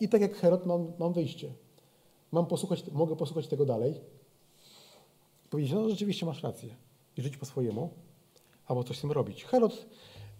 I 0.00 0.08
tak 0.08 0.20
jak 0.20 0.36
Herod 0.36 0.66
mam, 0.66 0.92
mam 0.98 1.12
wyjście. 1.12 1.52
Mam 2.32 2.46
posłuchać, 2.46 2.84
mogę 2.92 3.16
posłuchać 3.16 3.46
tego 3.46 3.66
dalej 3.66 4.00
powiedzieć, 5.50 5.72
no 5.72 5.88
rzeczywiście 5.88 6.26
masz 6.26 6.42
rację 6.42 6.74
i 7.16 7.22
żyć 7.22 7.36
po 7.36 7.46
swojemu, 7.46 7.90
albo 8.66 8.84
coś 8.84 8.98
z 8.98 9.00
tym 9.00 9.12
robić. 9.12 9.44
Herod 9.44 9.86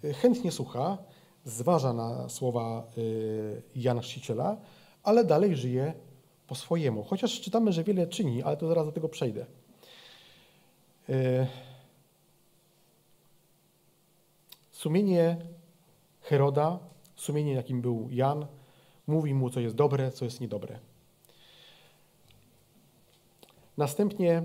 y, 0.04 0.14
chętnie 0.14 0.52
słucha, 0.52 0.98
zważa 1.44 1.92
na 1.92 2.28
słowa 2.28 2.86
y, 2.98 3.62
Jana 3.76 4.00
Chrzciciela, 4.00 4.56
ale 5.02 5.24
dalej 5.24 5.56
żyje 5.56 5.92
po 6.46 6.54
swojemu. 6.54 7.04
Chociaż 7.04 7.40
czytamy, 7.40 7.72
że 7.72 7.84
wiele 7.84 8.06
czyni, 8.06 8.42
ale 8.42 8.56
to 8.56 8.68
zaraz 8.68 8.86
do 8.86 8.92
tego 8.92 9.08
przejdę. 9.08 9.46
Y, 11.08 11.46
Sumienie 14.72 15.36
Heroda, 16.20 16.78
sumienie 17.16 17.52
jakim 17.52 17.82
był 17.82 18.08
Jan, 18.10 18.46
mówi 19.06 19.34
mu, 19.34 19.50
co 19.50 19.60
jest 19.60 19.74
dobre, 19.74 20.12
co 20.12 20.24
jest 20.24 20.40
niedobre. 20.40 20.78
Następnie 23.80 24.42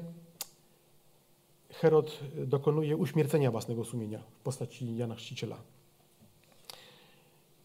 Herod 1.69 2.19
dokonuje 2.47 2.97
uśmiercenia 2.97 3.51
własnego 3.51 3.85
sumienia 3.85 4.19
w 4.19 4.39
postaci 4.39 4.97
Jana 4.97 5.15
Chrzciciela. 5.15 5.57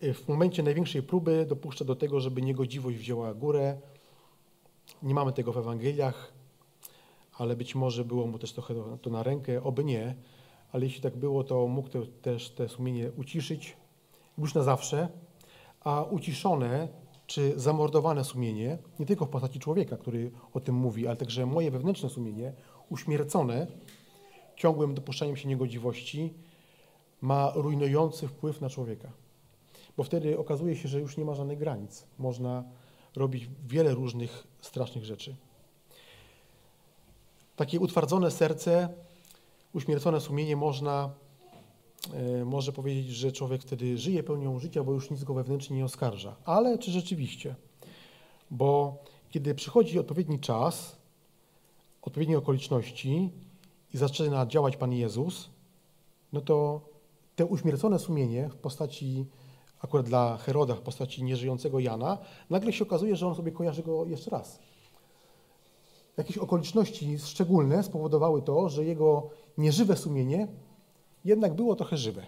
W 0.02 0.28
momencie 0.28 0.62
największej 0.62 1.02
próby 1.02 1.46
dopuszcza 1.46 1.85
do 1.85 1.96
tego, 1.96 2.20
żeby 2.20 2.42
niegodziwość 2.42 2.96
wzięła 2.98 3.35
górę. 3.35 3.78
Nie 5.02 5.14
mamy 5.14 5.33
tego 5.33 5.52
w 5.52 5.59
Ewangeliach, 5.59 6.33
ale 7.38 7.56
być 7.56 7.74
może 7.74 8.04
było 8.04 8.26
mu 8.26 8.38
też 8.38 8.52
trochę 8.52 8.74
to 9.02 9.11
na 9.11 9.22
rękę, 9.22 9.62
oby 9.62 9.85
nie, 9.85 10.14
ale 10.72 10.85
jeśli 10.85 11.00
tak 11.00 11.16
było, 11.16 11.44
to 11.44 11.66
mógł 11.66 11.88
te, 11.88 12.06
też 12.06 12.50
te 12.50 12.68
sumienie 12.68 13.12
uciszyć 13.16 13.76
już 14.38 14.54
na 14.54 14.62
zawsze, 14.62 15.09
a 15.80 16.02
uciszone 16.02 16.88
czy 17.30 17.52
zamordowane 17.60 18.24
sumienie, 18.24 18.78
nie 18.98 19.06
tylko 19.06 19.26
w 19.26 19.28
postaci 19.28 19.58
człowieka, 19.58 19.96
który 19.96 20.30
o 20.54 20.60
tym 20.60 20.74
mówi, 20.74 21.06
ale 21.06 21.16
także 21.16 21.46
moje 21.46 21.70
wewnętrzne 21.70 22.10
sumienie, 22.10 22.52
uśmiercone 22.88 23.66
ciągłym 24.56 24.94
dopuszczaniem 24.94 25.36
się 25.36 25.48
niegodziwości, 25.48 26.34
ma 27.20 27.52
rujnujący 27.54 28.28
wpływ 28.28 28.60
na 28.60 28.70
człowieka. 28.70 29.12
Bo 29.96 30.04
wtedy 30.04 30.38
okazuje 30.38 30.76
się, 30.76 30.88
że 30.88 31.00
już 31.00 31.16
nie 31.16 31.24
ma 31.24 31.34
żadnych 31.34 31.58
granic. 31.58 32.06
Można 32.18 32.64
robić 33.16 33.48
wiele 33.66 33.94
różnych 33.94 34.46
strasznych 34.60 35.04
rzeczy. 35.04 35.36
Takie 37.56 37.80
utwardzone 37.80 38.30
serce, 38.30 38.88
uśmiercone 39.72 40.20
sumienie 40.20 40.56
można, 40.56 41.10
może 42.44 42.72
powiedzieć, 42.72 43.08
że 43.08 43.32
człowiek 43.32 43.62
wtedy 43.62 43.98
żyje 43.98 44.22
pełnią 44.22 44.58
życia, 44.58 44.84
bo 44.84 44.92
już 44.92 45.10
nic 45.10 45.24
go 45.24 45.34
wewnętrznie 45.34 45.76
nie 45.76 45.84
oskarża. 45.84 46.36
Ale 46.44 46.78
czy 46.78 46.90
rzeczywiście? 46.90 47.54
Bo 48.50 48.98
kiedy 49.30 49.54
przychodzi 49.54 49.98
odpowiedni 49.98 50.40
czas, 50.40 50.96
odpowiednie 52.02 52.38
okoliczności 52.38 53.30
i 53.94 53.98
zaczyna 53.98 54.46
działać 54.46 54.76
Pan 54.76 54.92
Jezus, 54.92 55.50
no 56.32 56.40
to 56.40 56.80
te 57.36 57.46
uśmiercone 57.46 57.98
sumienie 57.98 58.48
w 58.48 58.56
postaci, 58.56 59.26
akurat 59.80 60.06
dla 60.06 60.36
Heroda, 60.36 60.74
w 60.74 60.80
postaci 60.80 61.24
nieżyjącego 61.24 61.78
Jana, 61.78 62.18
nagle 62.50 62.72
się 62.72 62.84
okazuje, 62.84 63.16
że 63.16 63.26
on 63.26 63.34
sobie 63.34 63.52
kojarzy 63.52 63.82
go 63.82 64.06
jeszcze 64.06 64.30
raz. 64.30 64.58
Jakieś 66.16 66.38
okoliczności 66.38 67.18
szczególne 67.18 67.82
spowodowały 67.82 68.42
to, 68.42 68.68
że 68.68 68.84
jego 68.84 69.30
nieżywe 69.58 69.96
sumienie 69.96 70.48
jednak 71.24 71.54
było 71.54 71.76
trochę 71.76 71.96
żywe. 71.96 72.26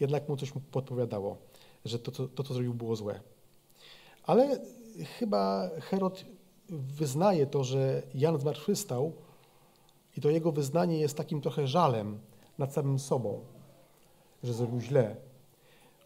Jednak 0.00 0.28
mu 0.28 0.36
coś 0.36 0.52
podpowiadało, 0.70 1.36
że 1.84 1.98
to, 1.98 2.10
to, 2.12 2.28
to 2.28 2.42
co 2.42 2.54
zrobił, 2.54 2.74
było 2.74 2.96
złe. 2.96 3.20
Ale 4.22 4.60
chyba 5.18 5.70
Herod 5.80 6.24
wyznaje 6.68 7.46
to, 7.46 7.64
że 7.64 8.02
Jan 8.14 8.38
zmartwychwstał 8.38 9.12
i 10.16 10.20
to 10.20 10.30
jego 10.30 10.52
wyznanie 10.52 10.98
jest 10.98 11.16
takim 11.16 11.40
trochę 11.40 11.66
żalem 11.66 12.18
nad 12.58 12.72
samym 12.72 12.98
sobą, 12.98 13.40
że 14.42 14.54
zrobił 14.54 14.80
źle. 14.80 15.16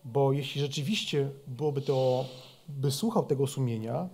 Bo 0.05 0.33
jeśli 0.33 0.61
rzeczywiście 0.61 1.31
byłoby 1.47 1.83
to, 1.83 2.25
by 2.69 2.91
słuchał 2.91 3.27
tego 3.27 3.47
sumienia 3.47 4.09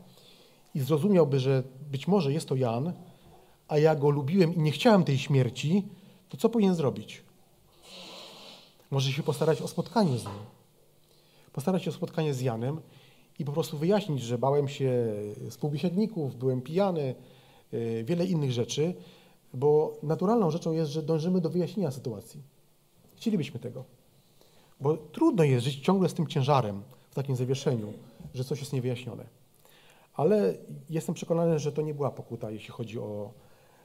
i 0.74 0.80
zrozumiałby, 0.80 1.40
że 1.40 1.62
być 1.90 2.08
może 2.08 2.32
jest 2.32 2.48
to 2.48 2.56
Jan, 2.56 2.92
a 3.68 3.78
ja 3.78 3.94
go 3.94 4.10
lubiłem 4.10 4.54
i 4.54 4.58
nie 4.58 4.72
chciałem 4.72 5.04
tej 5.04 5.18
śmierci, 5.18 5.88
to 6.28 6.36
co 6.36 6.48
powinien 6.48 6.74
zrobić? 6.74 7.22
Może 8.90 9.12
się 9.12 9.22
postarać 9.22 9.62
o 9.62 9.68
spotkanie 9.68 10.18
z 10.18 10.24
nim. 10.24 10.34
Postarać 11.52 11.82
się 11.82 11.90
o 11.90 11.92
spotkanie 11.92 12.34
z 12.34 12.40
Janem 12.40 12.80
i 13.38 13.44
po 13.44 13.52
prostu 13.52 13.78
wyjaśnić, 13.78 14.22
że 14.22 14.38
bałem 14.38 14.68
się 14.68 15.12
współbiesiadników, 15.50 16.36
byłem 16.36 16.62
pijany, 16.62 17.14
e, 17.72 18.04
wiele 18.04 18.26
innych 18.26 18.52
rzeczy, 18.52 18.94
bo 19.54 19.98
naturalną 20.02 20.50
rzeczą 20.50 20.72
jest, 20.72 20.90
że 20.90 21.02
dążymy 21.02 21.40
do 21.40 21.50
wyjaśnienia 21.50 21.90
sytuacji. 21.90 22.42
Chcielibyśmy 23.16 23.60
tego. 23.60 23.84
Bo 24.80 24.96
trudno 24.96 25.44
jest 25.44 25.64
żyć 25.64 25.84
ciągle 25.84 26.08
z 26.08 26.14
tym 26.14 26.26
ciężarem, 26.26 26.82
w 27.10 27.14
takim 27.14 27.36
zawieszeniu, 27.36 27.92
że 28.34 28.44
coś 28.44 28.60
jest 28.60 28.72
niewyjaśnione. 28.72 29.24
Ale 30.14 30.54
jestem 30.90 31.14
przekonany, 31.14 31.58
że 31.58 31.72
to 31.72 31.82
nie 31.82 31.94
była 31.94 32.10
pokuta, 32.10 32.50
jeśli 32.50 32.70
chodzi 32.70 32.98
o 32.98 33.32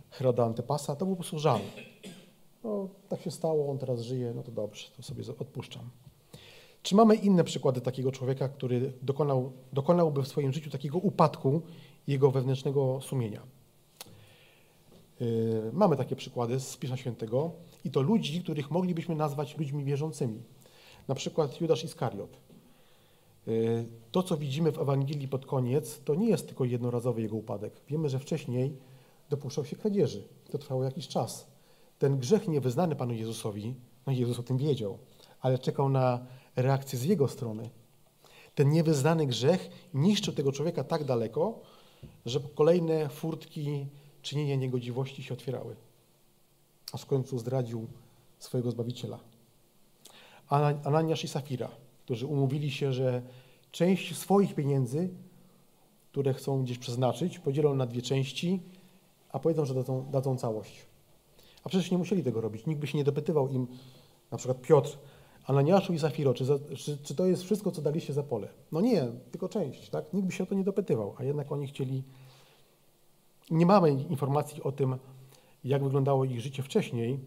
Heroda 0.09 0.45
Antepasa, 0.45 0.95
to 0.95 1.05
był 1.05 1.15
po 1.15 1.21
prostu 1.21 1.39
żal. 1.39 1.59
No, 2.65 2.89
tak 3.09 3.21
się 3.21 3.31
stało, 3.31 3.71
on 3.71 3.77
teraz 3.77 4.01
żyje, 4.01 4.33
no 4.35 4.43
to 4.43 4.51
dobrze, 4.51 4.87
to 4.97 5.03
sobie 5.03 5.23
odpuszczam. 5.39 5.89
Czy 6.81 6.95
mamy 6.95 7.15
inne 7.15 7.43
przykłady 7.43 7.81
takiego 7.81 8.11
człowieka, 8.11 8.49
który 8.49 8.93
dokonał, 9.01 9.51
dokonałby 9.73 10.23
w 10.23 10.27
swoim 10.27 10.53
życiu 10.53 10.69
takiego 10.69 10.97
upadku 10.97 11.61
jego 12.07 12.31
wewnętrznego 12.31 12.99
sumienia? 13.01 13.41
Yy, 15.19 15.71
mamy 15.73 15.97
takie 15.97 16.15
przykłady 16.15 16.59
z 16.59 16.77
Pisma 16.77 16.97
Świętego 16.97 17.51
i 17.83 17.91
to 17.91 18.01
ludzi, 18.01 18.43
których 18.43 18.71
moglibyśmy 18.71 19.15
nazwać 19.15 19.57
ludźmi 19.57 19.83
wierzącymi. 19.83 20.41
Na 21.07 21.15
przykład 21.15 21.61
Judasz 21.61 21.83
Iskariot. 21.83 22.37
Yy, 23.47 23.85
to, 24.11 24.23
co 24.23 24.37
widzimy 24.37 24.71
w 24.71 24.79
Ewangelii 24.79 25.27
pod 25.27 25.45
koniec, 25.45 26.01
to 26.05 26.15
nie 26.15 26.29
jest 26.29 26.47
tylko 26.47 26.65
jednorazowy 26.65 27.21
jego 27.21 27.35
upadek. 27.35 27.73
Wiemy, 27.89 28.09
że 28.09 28.19
wcześniej 28.19 28.77
dopuszczał 29.29 29.65
się 29.65 29.75
kradzieży. 29.75 30.27
To 30.51 30.57
trwało 30.57 30.83
jakiś 30.83 31.07
czas. 31.07 31.54
Ten 31.99 32.17
grzech 32.17 32.47
niewyznany 32.47 32.95
Panu 32.95 33.13
Jezusowi, 33.13 33.75
no 34.07 34.13
Jezus 34.13 34.39
o 34.39 34.43
tym 34.43 34.57
wiedział, 34.57 34.97
ale 35.41 35.59
czekał 35.59 35.89
na 35.89 36.25
reakcję 36.55 36.99
z 36.99 37.03
jego 37.03 37.27
strony. 37.27 37.69
Ten 38.55 38.69
niewyznany 38.69 39.27
grzech 39.27 39.69
niszczył 39.93 40.33
tego 40.33 40.51
człowieka 40.51 40.83
tak 40.83 41.03
daleko, 41.03 41.61
że 42.25 42.39
kolejne 42.55 43.09
furtki 43.09 43.87
czynienia 44.21 44.55
niegodziwości 44.55 45.23
się 45.23 45.33
otwierały. 45.33 45.75
Aż 46.93 47.01
w 47.01 47.05
końcu 47.05 47.39
zdradził 47.39 47.87
swojego 48.39 48.71
Zbawiciela. 48.71 49.19
Ananiasz 50.83 51.23
i 51.23 51.27
Safira, 51.27 51.69
którzy 52.05 52.27
umówili 52.27 52.71
się, 52.71 52.93
że 52.93 53.21
część 53.71 54.17
swoich 54.17 54.55
pieniędzy, 54.55 55.09
które 56.11 56.33
chcą 56.33 56.63
gdzieś 56.63 56.77
przeznaczyć, 56.77 57.39
podzielą 57.39 57.75
na 57.75 57.85
dwie 57.85 58.01
części, 58.01 58.61
a 59.31 59.39
powiedzą, 59.39 59.65
że 59.65 59.73
dadzą, 59.73 60.05
dadzą 60.11 60.37
całość. 60.37 60.85
A 61.65 61.69
przecież 61.69 61.91
nie 61.91 61.97
musieli 61.97 62.23
tego 62.23 62.41
robić. 62.41 62.65
Nikt 62.65 62.81
by 62.81 62.87
się 62.87 62.97
nie 62.97 63.03
dopytywał 63.03 63.47
im, 63.47 63.67
na 64.31 64.37
przykład 64.37 64.61
Piotr, 64.61 64.97
Ananiaszu 65.45 65.93
i 65.93 65.99
Safiro, 65.99 66.33
czy, 66.33 66.45
za, 66.45 66.59
czy, 66.77 66.97
czy, 66.97 67.15
to 67.15 67.25
jest 67.25 67.43
wszystko, 67.43 67.71
co 67.71 67.81
daliście 67.81 68.13
za 68.13 68.23
pole? 68.23 68.47
No 68.71 68.81
nie, 68.81 69.07
tylko 69.31 69.49
część, 69.49 69.89
tak? 69.89 70.13
Nikt 70.13 70.27
by 70.27 70.33
się 70.33 70.43
o 70.43 70.47
to 70.47 70.55
nie 70.55 70.63
dopytywał, 70.63 71.15
a 71.17 71.23
jednak 71.23 71.51
oni 71.51 71.67
chcieli. 71.67 72.03
Nie 73.51 73.65
mamy 73.65 73.91
informacji 73.91 74.63
o 74.63 74.71
tym, 74.71 74.95
jak 75.63 75.83
wyglądało 75.83 76.25
ich 76.25 76.41
życie 76.41 76.63
wcześniej, 76.63 77.19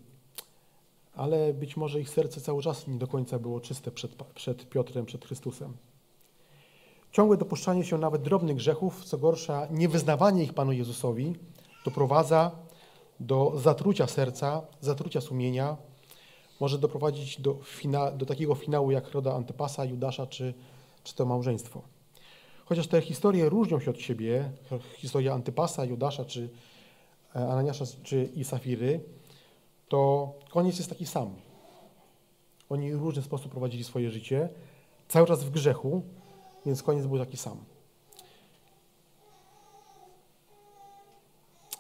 ale 1.15 1.55
być 1.55 1.77
może 1.77 2.01
ich 2.01 2.11
serce 2.11 2.41
cały 2.41 2.63
czas 2.63 2.89
nie 2.89 2.99
do 2.99 3.07
końca 3.07 3.39
było 3.39 3.61
czyste 3.61 3.91
przed, 3.91 4.15
przed 4.35 4.69
Piotrem, 4.69 5.07
przed 5.07 5.25
Chrystusem. 5.25 5.77
Ciągłe 7.13 7.37
dopuszczanie 7.37 7.85
się 7.85 7.99
nawet 7.99 8.23
drobnych 8.23 8.57
grzechów, 8.57 9.05
co 9.05 9.19
gorsza, 9.19 9.67
niewyznawanie 9.71 10.43
ich 10.43 10.55
Panu 10.55 10.73
Jezusowi, 10.73 11.35
doprowadza 11.85 12.68
do 13.21 13.53
zatrucia 13.57 14.07
serca, 14.07 14.63
zatrucia 14.81 15.21
sumienia, 15.21 15.77
może 16.61 16.79
doprowadzić 16.79 17.41
do, 17.41 17.55
fina, 17.65 18.11
do 18.11 18.27
takiego 18.27 18.55
finału 18.55 18.91
jak 18.91 19.11
roda 19.11 19.35
Antepasa, 19.35 19.85
Judasza 19.85 20.27
czy, 20.27 20.55
czy 21.05 21.15
to 21.15 21.27
małżeństwo. 21.27 21.83
Chociaż 22.65 22.87
te 22.87 23.01
historie 23.01 23.49
różnią 23.49 23.81
się 23.81 23.91
od 23.91 24.01
siebie, 24.01 24.51
historia 24.97 25.35
Antypasa, 25.35 25.85
Judasza 25.85 26.25
czy 26.25 26.49
e, 27.37 27.49
Ananiasza 27.49 27.85
czy 28.03 28.29
i 28.37 28.45
Safiry, 28.45 29.01
to 29.89 30.33
koniec 30.51 30.79
jest 30.79 30.91
taki 30.91 31.07
sam. 31.07 31.35
Oni 32.71 32.93
w 32.93 33.03
różny 33.03 33.23
sposób 33.23 33.51
prowadzili 33.51 33.85
swoje 33.85 34.11
życie, 34.11 34.49
cały 35.09 35.27
czas 35.27 35.45
w 35.45 35.51
grzechu, 35.51 36.03
więc 36.67 36.83
koniec 36.83 37.07
był 37.07 37.19
taki 37.19 37.37
sam. 37.37 37.57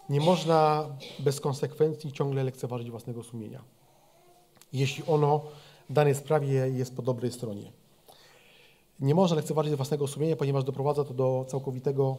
Nie 0.08 0.20
można 0.20 0.86
bez 1.18 1.40
konsekwencji 1.40 2.12
ciągle 2.12 2.44
lekceważyć 2.44 2.90
własnego 2.90 3.22
sumienia, 3.22 3.62
jeśli 4.72 5.04
ono 5.06 5.40
w 5.90 5.92
danej 5.92 6.14
sprawie 6.14 6.54
jest 6.54 6.96
po 6.96 7.02
dobrej 7.02 7.32
stronie. 7.32 7.72
Nie 9.00 9.14
można 9.14 9.36
lekceważyć 9.36 9.74
własnego 9.74 10.06
sumienia, 10.06 10.36
ponieważ 10.36 10.64
doprowadza 10.64 11.04
to 11.04 11.14
do 11.14 11.44
całkowitego 11.48 12.16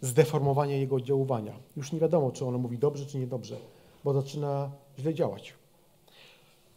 zdeformowania 0.00 0.76
jego 0.76 0.96
oddziaływania. 0.96 1.52
Już 1.76 1.92
nie 1.92 2.00
wiadomo, 2.00 2.30
czy 2.30 2.46
ono 2.46 2.58
mówi 2.58 2.78
dobrze, 2.78 3.06
czy 3.06 3.18
niedobrze, 3.18 3.56
bo 4.04 4.12
zaczyna 4.12 4.70
źle 4.98 5.14
działać. 5.14 5.54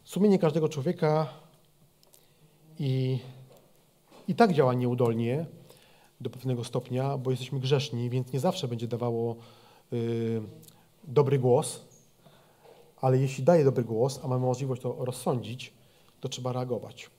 Sumienie 0.03 0.39
każdego 0.39 0.69
człowieka 0.69 1.27
i, 2.79 3.19
i 4.27 4.35
tak 4.35 4.53
działa 4.53 4.73
nieudolnie 4.73 5.45
do 6.21 6.29
pewnego 6.29 6.63
stopnia, 6.63 7.17
bo 7.17 7.31
jesteśmy 7.31 7.59
grzeszni, 7.59 8.09
więc 8.09 8.33
nie 8.33 8.39
zawsze 8.39 8.67
będzie 8.67 8.87
dawało 8.87 9.35
dobry 11.03 11.39
głos, 11.39 11.81
ale 13.01 13.17
jeśli 13.17 13.43
daje 13.43 13.63
dobry 13.63 13.83
głos, 13.83 14.19
a 14.23 14.27
mamy 14.27 14.45
możliwość 14.45 14.81
to 14.81 14.95
rozsądzić, 14.99 15.73
to 16.19 16.29
trzeba 16.29 16.51
reagować. 16.53 17.09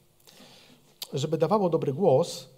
Żeby 1.12 1.38
dawało 1.38 1.70
dobry 1.70 1.92
głos, 1.92 2.48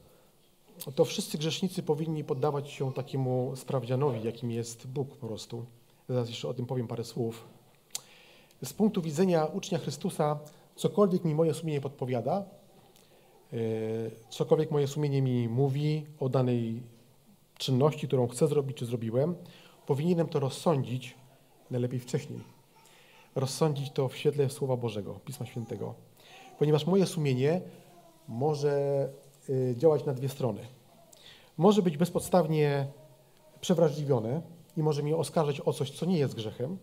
to 0.95 1.05
wszyscy 1.05 1.39
grzesznicy 1.39 1.83
powinni 1.83 2.25
poddawać 2.25 2.71
się 2.71 2.93
takiemu 2.93 3.53
sprawdzianowi, 3.57 4.23
jakim 4.23 4.51
jest 4.51 4.87
Bóg 4.87 5.17
po 5.17 5.27
prostu. 5.27 5.65
Zaraz 6.09 6.29
jeszcze 6.29 6.49
o 6.49 6.55
tym 6.55 6.67
powiem 6.67 6.87
parę 6.87 7.05
słów. 7.05 7.45
Z 8.65 8.73
punktu 8.73 9.03
widzenia 9.03 9.45
ucznia 9.45 9.79
Chrystusa, 9.79 10.39
cokolwiek 10.77 11.25
mi 11.25 11.35
moje 11.35 11.55
sumienie 11.55 11.81
podpowiada, 11.81 12.45
y, 13.53 14.11
cokolwiek 14.31 14.71
moje 14.71 14.87
sumienie 14.87 15.23
mi 15.23 15.49
mówi 15.49 16.07
o 16.21 16.29
danej 16.29 16.83
czynności, 17.59 18.07
którą 18.07 18.29
chcę 18.29 18.49
zrobić 18.49 18.77
czy 18.77 18.87
zrobiłem, 18.87 19.35
powinienem 19.87 20.29
to 20.29 20.41
rozsądzić 20.41 21.15
najlepiej 21.71 22.01
wcześniej. 22.01 22.41
rozsądzić 23.35 23.91
to 23.91 24.09
w 24.09 24.17
świetle 24.17 24.51
Słowa 24.51 24.77
Bożego, 24.77 25.21
Pisma 25.25 25.47
Świętego. 25.47 25.95
Ponieważ 26.59 26.87
moje 26.87 27.07
sumienie 27.07 27.61
może 28.29 29.09
y, 29.49 29.75
działać 29.79 30.05
na 30.05 30.15
dwie 30.15 30.29
strony. 30.29 30.61
Może 31.57 31.83
być 31.83 31.97
bezpodstawnie 31.97 32.87
przewrażliwione 33.61 34.43
i 34.77 34.83
może 34.83 35.03
mnie 35.03 35.17
oskarżać 35.17 35.61
o 35.61 35.73
coś, 35.73 35.91
co 35.91 36.07
nie 36.07 36.19
jest 36.19 36.35
grzechem. 36.35 36.79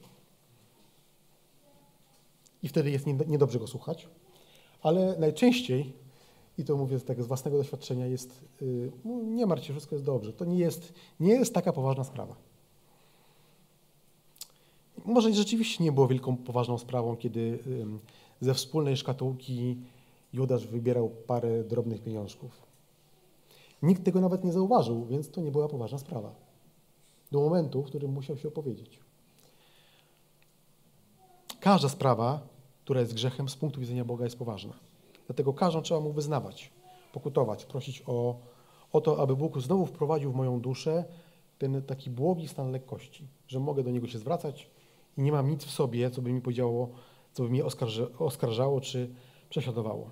I 2.63 2.67
wtedy 2.67 2.91
jest 2.91 3.05
niedobrze 3.27 3.59
go 3.59 3.67
słuchać. 3.67 4.07
Ale 4.81 5.15
najczęściej, 5.19 5.93
i 6.57 6.65
to 6.65 6.77
mówię 6.77 6.99
tak 6.99 7.23
z 7.23 7.27
własnego 7.27 7.57
doświadczenia, 7.57 8.05
jest 8.05 8.43
y, 8.61 8.91
no, 9.05 9.21
nie 9.21 9.45
martw 9.45 9.65
się, 9.65 9.73
wszystko 9.73 9.95
jest 9.95 10.05
dobrze. 10.05 10.33
To 10.33 10.45
nie 10.45 10.57
jest, 10.57 10.93
nie 11.19 11.33
jest 11.33 11.53
taka 11.53 11.73
poważna 11.73 12.03
sprawa. 12.03 12.52
Może 15.05 15.33
rzeczywiście 15.33 15.83
nie 15.83 15.91
było 15.91 16.07
wielką, 16.07 16.37
poważną 16.37 16.77
sprawą, 16.77 17.17
kiedy 17.17 17.59
ze 18.41 18.53
wspólnej 18.53 18.97
szkatułki 18.97 19.77
Judasz 20.33 20.67
wybierał 20.67 21.09
parę 21.09 21.63
drobnych 21.63 22.03
pieniążków. 22.03 22.51
Nikt 23.81 24.03
tego 24.03 24.21
nawet 24.21 24.43
nie 24.43 24.53
zauważył, 24.53 25.05
więc 25.05 25.29
to 25.29 25.41
nie 25.41 25.51
była 25.51 25.67
poważna 25.67 25.97
sprawa. 25.97 26.35
Do 27.31 27.39
momentu, 27.39 27.83
w 27.83 27.85
którym 27.85 28.11
musiał 28.11 28.37
się 28.37 28.47
opowiedzieć. 28.47 28.99
Każda 31.59 31.89
sprawa, 31.89 32.39
która 32.83 32.99
jest 32.99 33.13
grzechem 33.13 33.49
z 33.49 33.55
punktu 33.55 33.79
widzenia 33.79 34.05
Boga 34.05 34.23
jest 34.23 34.37
poważna. 34.37 34.73
Dlatego 35.27 35.53
każdą 35.53 35.81
trzeba 35.81 35.99
mu 35.99 36.11
wyznawać, 36.13 36.71
pokutować, 37.13 37.65
prosić 37.65 38.03
o, 38.07 38.35
o 38.93 39.01
to, 39.01 39.21
aby 39.21 39.35
Bóg 39.35 39.61
znowu 39.61 39.85
wprowadził 39.85 40.31
w 40.31 40.35
moją 40.35 40.61
duszę 40.61 41.05
ten 41.57 41.81
taki 41.81 42.09
błogi 42.09 42.47
stan 42.47 42.71
lekkości, 42.71 43.27
że 43.47 43.59
mogę 43.59 43.83
do 43.83 43.91
Niego 43.91 44.07
się 44.07 44.19
zwracać 44.19 44.69
i 45.17 45.21
nie 45.21 45.31
mam 45.31 45.49
nic 45.49 45.63
w 45.63 45.71
sobie, 45.71 46.11
co 46.11 46.21
by 46.21 46.33
mi 46.33 46.41
powiedziało, 46.41 46.89
co 47.33 47.43
by 47.43 47.49
mnie 47.49 47.63
oskarżało 48.19 48.81
czy 48.81 49.09
prześladowało. 49.49 50.11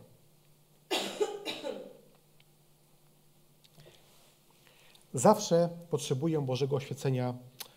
Zawsze 5.13 5.69
potrzebuję 5.89 6.41
Bożego 6.41 6.75
oświecenia 6.75 7.33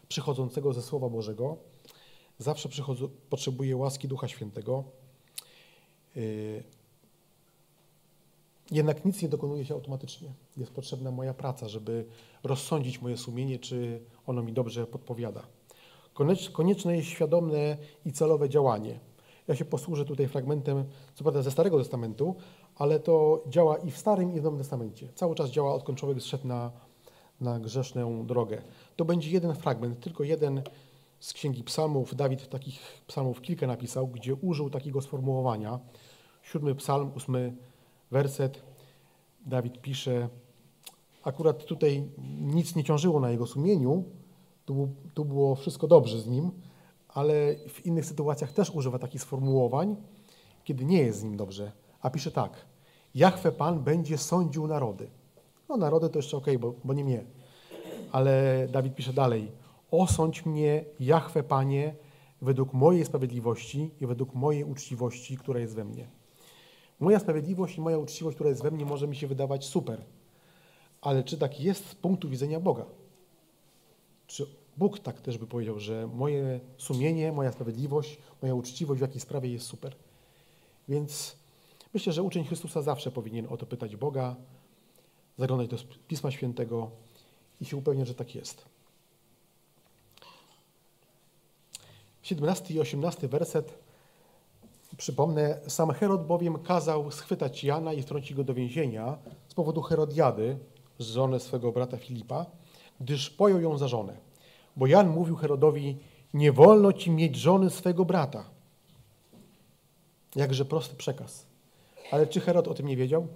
przychodzącego 0.09 0.73
ze 0.73 0.83
Słowa 0.83 1.09
Bożego. 1.09 1.57
Zawsze 2.39 2.69
potrzebuję 3.31 3.77
łaski 3.77 4.09
Ducha 4.09 4.29
Świętego. 4.29 4.85
Yy, 6.17 6.65
jednak 8.71 9.05
nic 9.05 9.23
nie 9.23 9.29
dokonuje 9.29 9.65
się 9.65 9.75
automatycznie. 9.75 10.33
Jest 10.57 10.73
potrzebna 10.73 11.11
moja 11.11 11.35
praca, 11.35 11.69
żeby 11.69 12.07
rozsądzić 12.43 13.01
moje 13.01 13.17
sumienie, 13.17 13.59
czy 13.59 14.01
ono 14.27 14.43
mi 14.43 14.53
dobrze 14.53 14.87
podpowiada. 14.87 15.47
Konieczne 16.53 16.97
jest 16.97 17.09
świadome 17.09 17.77
i 18.05 18.13
celowe 18.13 18.49
działanie. 18.49 19.01
Ja 19.49 19.55
się 19.55 19.65
posłużę 19.65 20.05
tutaj 20.05 20.29
fragmentem, 20.29 20.85
co 21.15 21.25
prawda 21.25 21.43
ze 21.43 21.51
Starego 21.51 21.79
Testamentu, 21.79 22.37
ale 22.77 23.01
to 23.01 23.45
działa 23.49 23.77
i 23.77 23.91
w 23.91 23.99
Starym, 23.99 24.33
i 24.33 24.41
w 24.41 24.43
Nowym 24.43 24.59
Testamencie. 24.59 25.09
Cały 25.15 25.35
czas 25.35 25.51
działa, 25.51 25.75
odkąd 25.75 25.99
człowiek 25.99 26.23
zszedł 26.23 26.47
na, 26.47 26.71
na 27.41 27.61
grzeszną 27.61 28.27
drogę. 28.27 28.63
To 28.97 29.05
będzie 29.05 29.31
jeden 29.31 29.55
fragment, 29.55 30.01
tylko 30.01 30.25
jeden 30.25 30.63
z 31.21 31.33
Księgi 31.33 31.65
Psalmów. 31.65 32.15
Dawid 32.15 32.49
takich 32.49 33.03
psalmów 33.07 33.41
kilka 33.41 33.67
napisał, 33.67 34.09
gdzie 34.09 34.35
użył 34.35 34.71
takiego 34.71 35.03
sformułowania. 35.03 35.81
Siódmy 36.43 36.75
psalm, 36.75 37.11
ósmy 37.17 37.57
werset. 38.11 38.63
Dawid 39.47 39.81
pisze, 39.81 40.29
akurat 41.23 41.65
tutaj 41.65 42.09
nic 42.41 42.77
nie 42.77 42.85
ciążyło 42.85 43.21
na 43.21 43.31
jego 43.31 43.47
sumieniu, 43.47 44.05
tu, 44.65 44.89
tu 45.15 45.25
było 45.25 45.55
wszystko 45.55 45.87
dobrze 45.87 46.21
z 46.21 46.27
nim, 46.27 46.51
ale 47.09 47.35
w 47.69 47.87
innych 47.87 48.05
sytuacjach 48.05 48.53
też 48.53 48.71
używa 48.71 48.99
takich 48.99 49.23
sformułowań, 49.23 49.97
kiedy 50.65 50.85
nie 50.85 50.99
jest 50.99 51.19
z 51.19 51.25
nim 51.25 51.37
dobrze. 51.37 51.73
A 52.01 52.11
pisze 52.11 52.31
tak, 52.31 52.67
Jachwę 53.15 53.53
Pan 53.53 53.83
będzie 53.83 54.19
sądził 54.19 54.67
narody. 54.67 55.11
No 55.69 55.77
narody 55.77 56.09
to 56.09 56.19
jeszcze 56.19 56.37
okay, 56.37 56.59
bo, 56.59 56.75
bo 56.85 56.95
nie 56.95 57.05
mnie. 57.05 57.25
Ale 58.13 58.67
Dawid 58.73 58.95
pisze 58.95 59.13
dalej, 59.13 59.53
osądź 59.91 60.47
mnie, 60.47 60.85
Jachwę 61.01 61.43
Panie, 61.43 61.95
według 62.43 62.73
mojej 62.73 63.05
sprawiedliwości 63.05 63.91
i 64.01 64.07
według 64.07 64.35
mojej 64.35 64.65
uczciwości, 64.65 65.37
która 65.37 65.61
jest 65.61 65.75
we 65.75 65.85
mnie. 65.85 66.09
Moja 67.01 67.19
sprawiedliwość 67.19 67.79
i 67.79 67.81
moja 67.81 67.99
uczciwość, 67.99 68.35
która 68.35 68.51
jest 68.51 68.63
we 68.63 68.71
mnie, 68.71 68.85
może 68.85 69.09
mi 69.09 69.17
się 69.17 69.27
wydawać 69.27 69.65
super. 69.65 70.05
Ale 71.01 71.25
czy 71.25 71.39
tak 71.39 71.61
jest 71.61 71.87
z 71.87 71.95
punktu 71.95 72.29
widzenia 72.29 72.61
Boga? 72.61 72.85
Czy 74.27 74.47
Bóg 74.77 74.99
tak 74.99 75.21
też 75.21 75.39
by 75.39 75.47
powiedział, 75.47 75.79
że 75.79 76.07
moje 76.07 76.61
sumienie, 76.79 77.33
moja 77.33 77.53
sprawiedliwość, 77.53 78.19
moja 78.43 78.55
uczciwość 78.55 78.99
w 78.99 79.03
jakiej 79.03 79.21
sprawie 79.21 79.53
jest 79.53 79.67
super? 79.67 79.95
Więc 80.89 81.37
myślę, 81.95 82.13
że 82.13 82.23
uczeń 82.23 82.45
Chrystusa 82.45 82.83
zawsze 82.83 83.11
powinien 83.11 83.47
o 83.51 83.57
to 83.57 83.67
pytać 83.67 83.97
Boga, 83.97 84.37
zaglądać 85.39 85.69
do 85.69 85.77
Pisma 86.09 86.31
Świętego 86.31 86.91
i 87.61 87.65
się 87.65 87.77
upewniać, 87.77 88.09
że 88.09 88.15
tak 88.15 88.35
jest. 88.35 88.65
17 92.23 92.75
i 92.75 92.81
18 92.81 93.29
werset. 93.29 93.79
Przypomnę, 94.97 95.61
sam 95.69 95.91
Herod 95.91 96.27
bowiem 96.27 96.59
kazał 96.59 97.11
schwytać 97.11 97.65
Jana 97.65 97.93
i 97.93 98.03
wtrącić 98.03 98.35
go 98.35 98.45
do 98.45 98.55
więzienia 98.55 99.19
z 99.49 99.55
powodu 99.55 99.83
Herodiady, 99.83 100.59
żony 101.01 101.41
swego 101.41 101.73
brata 101.73 101.97
Filipa, 101.97 102.47
gdyż 103.01 103.31
pojął 103.31 103.61
ją 103.61 103.79
za 103.79 103.89
żonę. 103.89 104.17
Bo 104.77 104.87
Jan 104.87 105.09
mówił 105.09 105.37
Herodowi, 105.37 105.97
nie 106.35 106.53
wolno 106.53 106.93
ci 106.93 107.11
mieć 107.11 107.37
żony 107.37 107.71
swego 107.71 108.05
brata. 108.05 108.45
Jakże 110.37 110.65
prosty 110.65 110.97
przekaz. 110.97 111.47
Ale 112.11 112.27
czy 112.27 112.41
Herod 112.41 112.69
o 112.69 112.75
tym 112.75 112.87
nie 112.87 112.97
wiedział? 112.97 113.27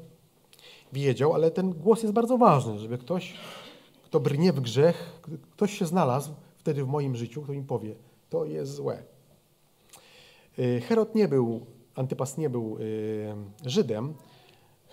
Wiedział, 0.93 1.35
ale 1.35 1.51
ten 1.51 1.73
głos 1.73 2.03
jest 2.03 2.15
bardzo 2.15 2.39
ważny, 2.39 2.79
żeby 2.79 2.99
ktoś, 2.99 3.35
kto 4.05 4.21
brnie 4.21 4.53
w 4.53 4.61
grzech, 4.61 5.21
ktoś 5.51 5.79
się 5.79 5.87
znalazł 5.87 6.33
wtedy 6.57 6.85
w 6.85 6.89
moim 6.89 7.17
życiu, 7.17 7.43
kto 7.43 7.53
mi 7.53 7.63
powie, 7.63 7.95
to 8.31 8.45
jest 8.45 8.75
złe. 8.75 9.03
Y, 10.59 10.81
Herod 10.81 11.15
nie 11.15 11.29
był, 11.29 11.67
Antypas 11.95 12.39
nie 12.39 12.51
był 12.51 12.79
y, 12.81 13.35
Żydem, 13.67 14.15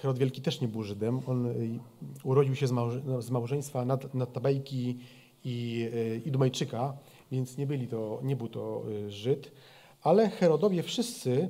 Herod 0.05 0.17
Wielki 0.17 0.41
też 0.41 0.61
nie 0.61 0.67
był 0.67 0.83
Żydem. 0.83 1.19
On 1.27 1.45
y, 1.45 1.79
urodził 2.23 2.55
się 2.55 2.67
z, 3.19 3.31
małżeństwa 3.31 3.85
Natabejki 4.13 4.99
i, 5.43 5.89
i 6.25 6.31
Dumajczyka, 6.31 6.97
więc 7.31 7.57
nie, 7.57 7.67
byli 7.67 7.87
to, 7.87 8.19
nie 8.23 8.35
był 8.35 8.47
to 8.47 8.83
Żyd. 9.07 9.51
Ale 10.01 10.29
Herodowie 10.29 10.83
wszyscy 10.83 11.49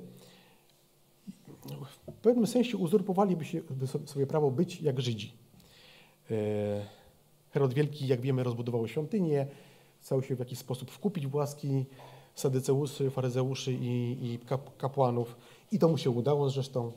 w 2.07 2.11
pewnym 2.21 2.47
sensie 2.47 2.77
uzurpowaliby 2.77 3.45
się, 3.45 3.61
sobie 4.05 4.27
prawo 4.27 4.51
być 4.51 4.81
jak 4.81 4.99
Żydzi. 4.99 5.33
Herod 7.49 7.73
Wielki, 7.73 8.07
jak 8.07 8.21
wiemy, 8.21 8.43
rozbudował 8.43 8.87
świątynię, 8.87 9.47
chciał 10.01 10.23
się 10.23 10.35
w 10.35 10.39
jakiś 10.39 10.59
sposób 10.59 10.91
wkupić 10.91 11.27
w 11.27 11.35
łaski 11.35 11.85
sadyceuszy, 12.35 13.11
faryzeuszy 13.11 13.73
i, 13.73 14.17
i 14.25 14.39
kapłanów. 14.77 15.35
I 15.71 15.79
to 15.79 15.87
mu 15.87 15.97
się 15.97 16.09
udało 16.09 16.49
zresztą. 16.49 16.91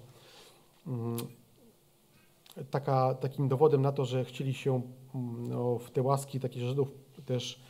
Taka, 2.71 3.15
takim 3.15 3.49
dowodem 3.49 3.83
na 3.83 3.93
to, 3.93 4.05
że 4.05 4.25
chcieli 4.25 4.55
się 4.55 4.83
mm, 5.15 5.49
no, 5.49 5.79
w 5.79 5.91
te 5.91 6.03
łaski 6.03 6.41
takich 6.41 6.63
Żydów 6.63 6.89
też 7.27 7.61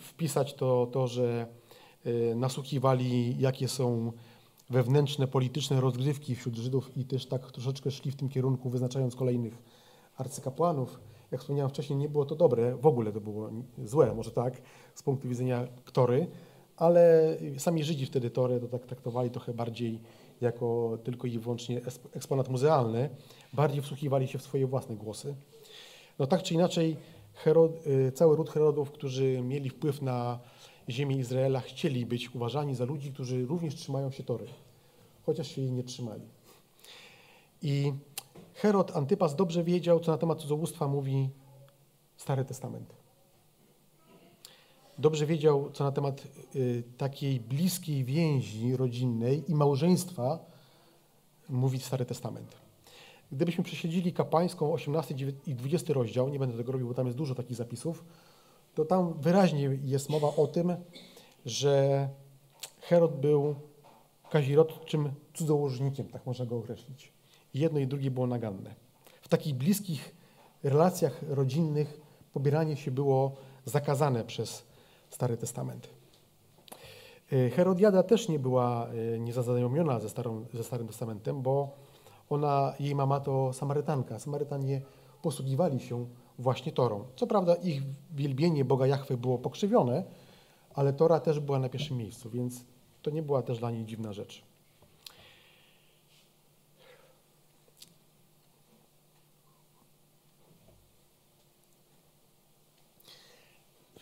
wpisać 0.00 0.54
to, 0.54 0.86
to 0.92 1.06
że 1.06 1.46
y, 2.06 2.34
nasłuchiwali, 2.36 3.38
jakie 3.38 3.68
są 3.68 4.12
wewnętrzne, 4.70 5.26
polityczne 5.26 5.80
rozgrywki 5.80 6.34
wśród 6.34 6.56
Żydów 6.56 6.96
i 6.96 7.04
też 7.04 7.26
tak 7.26 7.52
troszeczkę 7.52 7.90
szli 7.90 8.10
w 8.10 8.16
tym 8.16 8.28
kierunku, 8.28 8.70
wyznaczając 8.70 9.16
kolejnych 9.16 9.62
arcykapłanów. 10.16 11.00
Jak 11.30 11.40
wspomniałem 11.40 11.70
wcześniej, 11.70 11.98
nie 11.98 12.08
było 12.08 12.24
to 12.24 12.36
dobre, 12.36 12.76
w 12.76 12.86
ogóle 12.86 13.12
to 13.12 13.20
było 13.20 13.50
złe, 13.84 14.14
może 14.14 14.30
tak, 14.30 14.62
z 14.94 15.02
punktu 15.02 15.28
widzenia 15.28 15.68
Tory, 15.92 16.26
ale 16.76 17.36
sami 17.58 17.84
Żydzi 17.84 18.06
wtedy 18.06 18.30
Torę 18.30 18.60
to 18.60 18.68
tak 18.68 18.86
traktowali 18.86 19.30
trochę 19.30 19.54
bardziej 19.54 20.00
jako 20.40 20.98
tylko 21.04 21.26
i 21.26 21.38
wyłącznie 21.38 21.80
eksponat 22.12 22.48
muzealny, 22.48 23.10
bardziej 23.52 23.82
wsłuchiwali 23.82 24.28
się 24.28 24.38
w 24.38 24.42
swoje 24.42 24.66
własne 24.66 24.96
głosy. 24.96 25.34
No 26.18 26.26
tak 26.26 26.42
czy 26.42 26.54
inaczej, 26.54 26.96
Herod, 27.34 27.86
y, 27.86 28.12
cały 28.12 28.36
ród 28.36 28.50
Herodów, 28.50 28.90
którzy 28.90 29.42
mieli 29.42 29.70
wpływ 29.70 30.02
na 30.02 30.38
ziemię 30.88 31.16
Izraela, 31.16 31.60
chcieli 31.60 32.06
być 32.06 32.34
uważani 32.34 32.74
za 32.74 32.84
ludzi, 32.84 33.12
którzy 33.12 33.46
również 33.46 33.74
trzymają 33.74 34.10
się 34.10 34.22
Tory, 34.22 34.46
chociaż 35.26 35.48
się 35.48 35.62
jej 35.62 35.72
nie 35.72 35.84
trzymali. 35.84 36.22
I 37.62 37.92
Herod 38.54 38.96
Antypas 38.96 39.36
dobrze 39.36 39.64
wiedział, 39.64 40.00
co 40.00 40.12
na 40.12 40.18
temat 40.18 40.40
cudzołóstwa 40.40 40.88
mówi 40.88 41.28
Stary 42.16 42.44
Testament. 42.44 43.03
Dobrze 44.98 45.26
wiedział, 45.26 45.70
co 45.72 45.84
na 45.84 45.92
temat 45.92 46.22
y, 46.56 46.82
takiej 46.98 47.40
bliskiej 47.40 48.04
więzi 48.04 48.76
rodzinnej 48.76 49.50
i 49.50 49.54
małżeństwa 49.54 50.38
mówi 51.48 51.80
Stary 51.80 52.04
Testament. 52.04 52.56
Gdybyśmy 53.32 53.64
prześledzili 53.64 54.12
kapłańską 54.12 54.72
18 54.72 55.14
i 55.46 55.54
20 55.54 55.92
rozdział, 55.92 56.28
nie 56.28 56.38
będę 56.38 56.56
tego 56.56 56.72
robił, 56.72 56.88
bo 56.88 56.94
tam 56.94 57.06
jest 57.06 57.18
dużo 57.18 57.34
takich 57.34 57.56
zapisów, 57.56 58.04
to 58.74 58.84
tam 58.84 59.14
wyraźnie 59.20 59.78
jest 59.84 60.10
mowa 60.10 60.28
o 60.36 60.46
tym, 60.46 60.76
że 61.46 62.08
Herod 62.80 63.20
był 63.20 63.54
kazirodczym 64.30 65.12
cudzołożnikiem, 65.34 66.08
tak 66.08 66.26
można 66.26 66.46
go 66.46 66.56
określić. 66.56 67.12
Jedno 67.54 67.78
i 67.78 67.86
drugie 67.86 68.10
było 68.10 68.26
naganne. 68.26 68.74
W 69.22 69.28
takich 69.28 69.54
bliskich 69.54 70.14
relacjach 70.62 71.22
rodzinnych 71.28 72.00
pobieranie 72.32 72.76
się 72.76 72.90
było 72.90 73.36
zakazane 73.64 74.24
przez 74.24 74.73
Stary 75.14 75.36
Testament. 75.36 75.88
E, 77.32 77.50
Herodiada 77.50 78.02
też 78.02 78.28
nie 78.28 78.38
była 78.38 78.88
e, 78.88 79.18
niezaznajomiona 79.18 80.00
ze, 80.00 80.08
ze 80.54 80.64
Starym 80.64 80.86
Testamentem, 80.86 81.42
bo 81.42 81.70
ona, 82.30 82.74
jej 82.80 82.94
mama 82.94 83.20
to 83.20 83.52
Samarytanka. 83.52 84.18
Samarytanie 84.18 84.80
posługiwali 85.22 85.80
się 85.80 86.06
właśnie 86.38 86.72
Torą. 86.72 87.04
Co 87.16 87.26
prawda 87.26 87.54
ich 87.54 87.82
wielbienie 88.14 88.64
Boga 88.64 88.86
Jachwy 88.86 89.16
było 89.16 89.38
pokrzywione, 89.38 90.04
ale 90.74 90.92
Tora 90.92 91.20
też 91.20 91.40
była 91.40 91.58
na 91.58 91.68
pierwszym 91.68 91.96
miejscu, 91.96 92.30
więc 92.30 92.64
to 93.02 93.10
nie 93.10 93.22
była 93.22 93.42
też 93.42 93.58
dla 93.58 93.70
niej 93.70 93.84
dziwna 93.84 94.12
rzecz. 94.12 94.42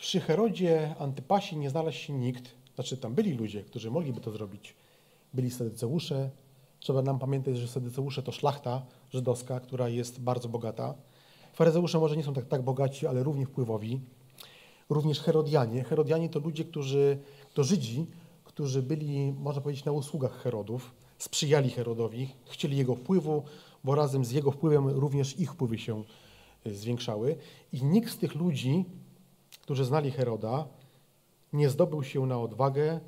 Przy 0.02 0.20
Herodzie 0.20 0.94
Antypasie 0.98 1.56
nie 1.56 1.70
znalazł 1.70 1.96
się 1.96 2.12
nikt, 2.12 2.54
znaczy 2.74 2.96
tam 2.96 3.14
byli 3.14 3.32
ludzie, 3.32 3.62
którzy 3.62 3.90
mogliby 3.90 4.20
to 4.20 4.30
zrobić. 4.30 4.74
Byli 5.34 5.50
Sadyceusze. 5.50 6.30
Trzeba 6.80 7.02
nam 7.02 7.18
pamiętać, 7.18 7.58
że 7.58 7.68
Sadyceusze 7.68 8.22
to 8.22 8.32
szlachta 8.32 8.86
żydowska, 9.10 9.60
która 9.60 9.88
jest 9.88 10.20
bardzo 10.20 10.48
bogata. 10.48 10.94
Faryzeusze 11.52 11.98
może 11.98 12.16
nie 12.16 12.22
są 12.22 12.34
tak, 12.34 12.46
tak 12.46 12.62
bogaci, 12.62 13.06
ale 13.06 13.22
równie 13.22 13.46
wpływowi. 13.46 14.00
Również 14.88 15.20
Herodianie. 15.20 15.84
Herodianie 15.84 16.28
to 16.28 16.38
ludzie, 16.38 16.64
którzy, 16.64 17.18
to 17.54 17.64
Żydzi, 17.64 18.06
którzy 18.44 18.82
byli, 18.82 19.32
można 19.32 19.62
powiedzieć, 19.62 19.84
na 19.84 19.92
usługach 19.92 20.42
Herodów, 20.42 20.94
sprzyjali 21.18 21.70
Herodowi, 21.70 22.28
chcieli 22.46 22.76
jego 22.76 22.94
wpływu, 22.94 23.42
bo 23.84 23.94
razem 23.94 24.24
z 24.24 24.30
jego 24.30 24.50
wpływem 24.50 24.88
również 24.88 25.38
ich 25.38 25.52
wpływy 25.52 25.78
się 25.78 26.04
y, 26.66 26.74
zwiększały. 26.74 27.36
I 27.72 27.84
nikt 27.84 28.12
z 28.12 28.18
tych 28.18 28.34
ludzi, 28.34 28.84
którzy 29.62 29.84
znali 29.84 30.10
Heroda, 30.10 30.68
nie 31.52 31.70
zdobył 31.70 32.04
się 32.04 32.26
na 32.26 32.40
odwagę, 32.40 33.00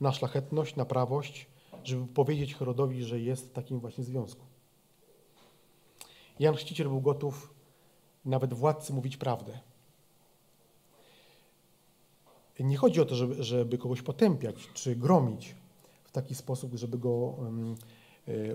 na 0.00 0.12
szlachetność, 0.12 0.76
na 0.76 0.84
prawość, 0.84 1.46
żeby 1.84 2.06
powiedzieć 2.06 2.54
Herodowi, 2.54 3.04
że 3.04 3.20
jest 3.20 3.48
w 3.48 3.52
takim 3.52 3.80
właśnie 3.80 4.04
związku. 4.04 4.44
Jan 6.38 6.54
Chrzciciel 6.54 6.88
był 6.88 7.00
gotów 7.00 7.54
nawet 8.24 8.54
władcy 8.54 8.92
mówić 8.92 9.16
prawdę. 9.16 9.58
Nie 12.60 12.76
chodzi 12.76 13.00
o 13.00 13.04
to, 13.04 13.14
żeby, 13.14 13.44
żeby 13.44 13.78
kogoś 13.78 14.02
potępiać 14.02 14.68
czy 14.74 14.96
gromić 14.96 15.54
w 16.04 16.12
taki 16.12 16.34
sposób, 16.34 16.74
żeby 16.74 16.98
go 16.98 17.10
um, 17.10 17.74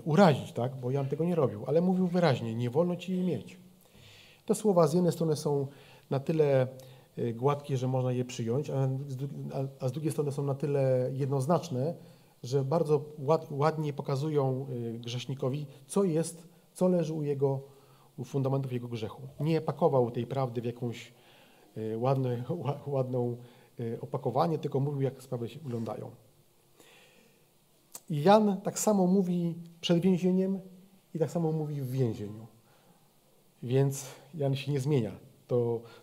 urazić, 0.04 0.52
tak? 0.52 0.76
bo 0.76 0.90
Jan 0.90 1.08
tego 1.08 1.24
nie 1.24 1.34
robił, 1.34 1.64
ale 1.66 1.80
mówił 1.80 2.06
wyraźnie, 2.06 2.54
nie 2.54 2.70
wolno 2.70 2.96
ci 2.96 3.12
jej 3.12 3.24
mieć. 3.24 3.56
Te 4.46 4.54
słowa 4.54 4.86
z 4.86 4.94
jednej 4.94 5.12
strony 5.12 5.36
są 5.36 5.66
na 6.10 6.20
tyle 6.20 6.66
gładkie, 7.34 7.76
że 7.76 7.88
można 7.88 8.12
je 8.12 8.24
przyjąć, 8.24 8.70
a, 8.70 8.88
a 9.80 9.88
z 9.88 9.92
drugiej 9.92 10.12
strony 10.12 10.32
są 10.32 10.44
na 10.44 10.54
tyle 10.54 11.10
jednoznaczne, 11.12 11.94
że 12.42 12.64
bardzo 12.64 13.04
ład, 13.18 13.46
ładnie 13.50 13.92
pokazują 13.92 14.66
e, 14.94 14.98
grzesznikowi, 14.98 15.66
co 15.86 16.04
jest, 16.04 16.48
co 16.72 16.88
leży 16.88 17.12
u 17.12 17.22
jego 17.22 17.60
u 18.18 18.24
fundamentów 18.24 18.72
jego 18.72 18.88
grzechu. 18.88 19.22
Nie 19.40 19.60
pakował 19.60 20.10
tej 20.10 20.26
prawdy 20.26 20.60
w 20.60 20.64
jakąś 20.64 21.12
ładne, 21.96 22.44
ładną 22.86 23.36
Y, 23.80 23.98
opakowanie, 24.00 24.58
tylko 24.58 24.80
mówił, 24.80 25.00
jak 25.00 25.22
sprawy 25.22 25.48
się 25.48 25.60
wyglądają. 25.60 26.10
I 28.10 28.22
Jan 28.22 28.60
tak 28.60 28.78
samo 28.78 29.06
mówi 29.06 29.54
przed 29.80 30.00
więzieniem 30.00 30.60
i 31.14 31.18
tak 31.18 31.30
samo 31.30 31.52
mówi 31.52 31.80
w 31.80 31.90
więzieniu. 31.90 32.46
Więc 33.62 34.06
Jan 34.34 34.56
się 34.56 34.72
nie 34.72 34.80
zmienia. 34.80 35.12
To 35.46 35.80
y, 35.80 35.99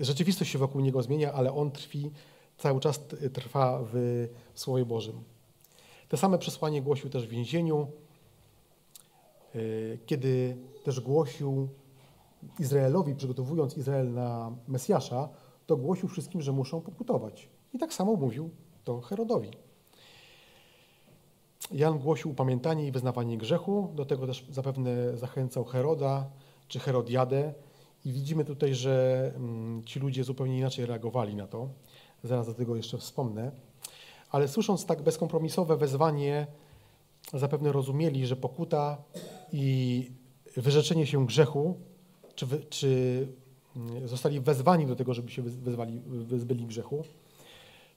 rzeczywistość 0.00 0.50
się 0.50 0.58
wokół 0.58 0.80
niego 0.80 1.02
zmienia, 1.02 1.32
ale 1.32 1.52
on 1.52 1.70
trwi, 1.70 2.10
cały 2.58 2.80
czas 2.80 3.00
trwa 3.32 3.80
w 3.92 4.26
Słowie 4.54 4.84
Bożym. 4.84 5.24
Te 6.08 6.16
same 6.16 6.38
przesłanie 6.38 6.82
głosił 6.82 7.10
też 7.10 7.26
w 7.26 7.30
więzieniu, 7.30 7.86
y, 9.54 9.98
kiedy 10.06 10.56
też 10.84 11.00
głosił 11.00 11.68
Izraelowi, 12.58 13.14
przygotowując 13.14 13.76
Izrael 13.76 14.12
na 14.12 14.52
Mesjasza, 14.68 15.28
to 15.66 15.76
głosił 15.76 16.08
wszystkim, 16.08 16.42
że 16.42 16.52
muszą 16.52 16.80
pokutować. 16.80 17.48
I 17.74 17.78
tak 17.78 17.94
samo 17.94 18.16
mówił 18.16 18.50
to 18.84 19.00
Herodowi. 19.00 19.50
Jan 21.72 21.98
głosił 21.98 22.30
upamiętanie 22.30 22.86
i 22.86 22.92
wyznawanie 22.92 23.38
grzechu, 23.38 23.92
do 23.94 24.04
tego 24.04 24.26
też 24.26 24.46
zapewne 24.50 25.16
zachęcał 25.16 25.64
Heroda 25.64 26.26
czy 26.68 26.78
Herodiadę 26.78 27.54
i 28.04 28.12
widzimy 28.12 28.44
tutaj, 28.44 28.74
że 28.74 29.24
mm, 29.36 29.84
ci 29.84 30.00
ludzie 30.00 30.24
zupełnie 30.24 30.58
inaczej 30.58 30.86
reagowali 30.86 31.34
na 31.34 31.46
to. 31.46 31.68
Zaraz 32.24 32.46
do 32.46 32.54
tego 32.54 32.76
jeszcze 32.76 32.98
wspomnę. 32.98 33.52
Ale 34.30 34.48
słysząc 34.48 34.86
tak 34.86 35.02
bezkompromisowe 35.02 35.76
wezwanie, 35.76 36.46
zapewne 37.34 37.72
rozumieli, 37.72 38.26
że 38.26 38.36
pokuta 38.36 39.02
i 39.52 40.06
wyrzeczenie 40.56 41.06
się 41.06 41.26
grzechu, 41.26 41.80
czy, 42.34 42.46
czy 42.70 43.28
zostali 44.04 44.40
wezwani 44.40 44.86
do 44.86 44.96
tego, 44.96 45.14
żeby 45.14 45.30
się 45.30 45.42
wyzwali, 45.42 46.00
wyzbyli 46.06 46.66
grzechu, 46.66 47.04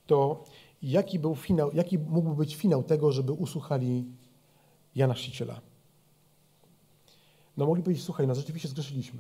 to 0.08 0.44
jaki, 0.82 1.20
był 1.20 1.36
finał, 1.36 1.72
jaki 1.74 1.98
mógł 2.00 2.34
być 2.34 2.56
finał 2.56 2.84
tego, 2.84 3.12
żeby 3.12 3.32
usłuchali 3.32 4.06
Jana 4.96 5.14
Chrzciciela? 5.14 5.62
No 7.58 7.66
mogli 7.66 7.84
powiedzieć, 7.84 8.04
słuchaj, 8.04 8.28
no 8.28 8.36
rzeczywiście 8.36 8.68
zgrzeszyliśmy. 8.68 9.20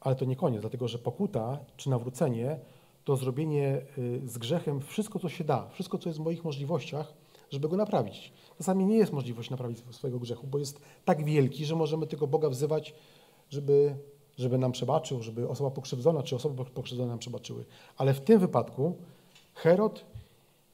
Ale 0.00 0.16
to 0.16 0.24
nie 0.24 0.36
koniec, 0.36 0.60
dlatego 0.60 0.88
że 0.88 0.98
pokuta 0.98 1.58
czy 1.76 1.90
nawrócenie 1.90 2.58
to 3.04 3.16
zrobienie 3.16 3.82
y, 3.98 4.28
z 4.28 4.38
grzechem 4.38 4.80
wszystko, 4.80 5.18
co 5.18 5.28
się 5.28 5.44
da, 5.44 5.68
wszystko, 5.68 5.98
co 5.98 6.08
jest 6.08 6.18
w 6.18 6.22
moich 6.22 6.44
możliwościach, 6.44 7.14
żeby 7.50 7.68
go 7.68 7.76
naprawić. 7.76 8.32
Czasami 8.58 8.86
nie 8.86 8.96
jest 8.96 9.12
możliwość 9.12 9.50
naprawić 9.50 9.78
swojego 9.90 10.18
grzechu, 10.18 10.46
bo 10.46 10.58
jest 10.58 10.80
tak 11.04 11.24
wielki, 11.24 11.64
że 11.64 11.76
możemy 11.76 12.06
tego 12.06 12.26
Boga 12.26 12.48
wzywać, 12.48 12.94
żeby 13.50 13.94
żeby 14.38 14.58
nam 14.58 14.72
przebaczył, 14.72 15.22
żeby 15.22 15.48
osoba 15.48 15.70
pokrzywdzona 15.70 16.22
czy 16.22 16.36
osoby 16.36 16.64
pokrzywdzone 16.64 17.08
nam 17.08 17.18
przebaczyły. 17.18 17.64
Ale 17.96 18.14
w 18.14 18.20
tym 18.20 18.40
wypadku 18.40 18.96
Herod, 19.54 20.04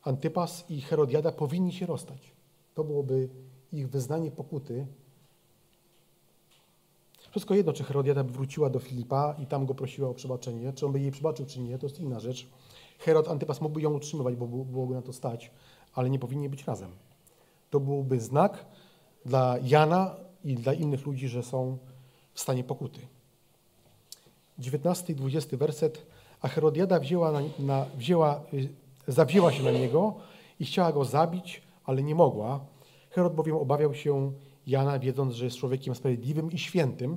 Antypas 0.03 0.71
i 0.71 0.81
Herodiada 0.81 1.33
powinni 1.33 1.73
się 1.73 1.87
rozstać. 1.87 2.33
To 2.75 2.85
byłoby 2.85 3.29
ich 3.73 3.89
wyznanie 3.89 4.31
pokuty. 4.31 4.87
Wszystko 7.35 7.55
jedno, 7.55 7.73
czy 7.73 7.85
Herodiada 7.85 8.25
wróciła 8.25 8.71
do 8.71 8.79
Filipa 8.79 9.35
i 9.43 9.47
tam 9.47 9.67
go 9.67 9.75
prosiła 9.75 10.09
o 10.09 10.15
przebaczenie, 10.15 10.73
czy 10.73 10.87
on 10.87 10.93
by 10.93 11.01
jej 11.01 11.11
przebaczył, 11.11 11.47
czy 11.47 11.61
nie, 11.61 11.79
to 11.79 11.87
jest 11.87 12.01
inna 12.01 12.21
rzecz. 12.21 12.47
Herod 12.99 13.29
Antypas 13.29 13.61
mógłby 13.61 13.83
ją 13.83 13.95
utrzymywać, 13.95 14.37
bo 14.37 14.47
byłoby 14.47 14.95
na 14.95 15.03
to 15.03 15.13
stać, 15.13 15.51
ale 15.95 16.11
nie 16.11 16.19
powinni 16.19 16.49
być 16.49 16.65
razem. 16.65 16.91
To 17.71 17.81
byłby 17.81 18.21
znak 18.21 18.67
dla 19.27 19.57
Jana 19.63 20.17
i 20.45 20.55
dla 20.55 20.73
innych 20.73 21.07
ludzi, 21.07 21.29
że 21.29 21.43
są 21.43 21.79
w 22.35 22.41
stanie 22.41 22.65
pokuty. 22.65 23.01
19 24.59 25.13
i 25.13 25.17
20 25.17 25.57
werset. 25.57 26.07
A 26.41 26.49
Herodiada 26.49 27.01
wzięła, 27.01 27.33
na, 27.33 27.41
na, 27.59 27.87
wzięła, 27.97 28.41
y, 28.55 28.69
zawzięła 29.09 29.53
się 29.53 29.63
na 29.63 29.71
niego 29.71 30.15
i 30.61 30.65
chciała 30.65 30.93
go 30.93 31.05
zabić, 31.05 31.63
ale 31.85 32.03
nie 32.03 32.15
mogła. 32.15 32.61
Herod 33.11 33.35
bowiem 33.35 33.57
obawiał 33.57 33.95
się 33.95 34.33
Jana, 34.67 34.99
wiedząc, 34.99 35.35
że 35.35 35.45
jest 35.45 35.57
człowiekiem 35.57 35.95
sprawiedliwym 35.95 36.53
i 36.53 36.59
świętym 36.59 37.17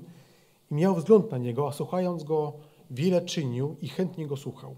i 0.71 0.75
miał 0.75 0.95
wzgląd 0.95 1.31
na 1.31 1.37
niego, 1.37 1.67
a 1.67 1.71
słuchając 1.71 2.23
go 2.23 2.53
wiele 2.91 3.21
czynił 3.21 3.75
i 3.81 3.87
chętnie 3.87 4.27
go 4.27 4.37
słuchał. 4.37 4.75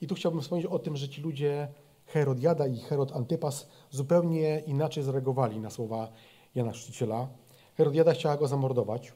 I 0.00 0.06
tu 0.06 0.14
chciałbym 0.14 0.40
wspomnieć 0.40 0.66
o 0.66 0.78
tym, 0.78 0.96
że 0.96 1.08
ci 1.08 1.20
ludzie, 1.20 1.68
Herodiada 2.06 2.66
i 2.66 2.78
Herod 2.78 3.12
Antypas, 3.12 3.68
zupełnie 3.90 4.62
inaczej 4.66 5.02
zareagowali 5.02 5.60
na 5.60 5.70
słowa 5.70 6.12
Jana 6.54 6.72
Chrzciciela. 6.72 7.28
Herodiada 7.76 8.12
chciała 8.12 8.36
go 8.36 8.48
zamordować, 8.48 9.12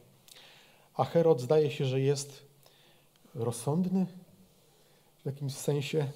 a 0.95 1.05
Herod 1.05 1.41
zdaje 1.41 1.71
się, 1.71 1.85
że 1.85 2.01
jest 2.01 2.47
rozsądny 3.35 4.07
w 5.23 5.27
jakimś 5.27 5.55
sensie, 5.55 6.07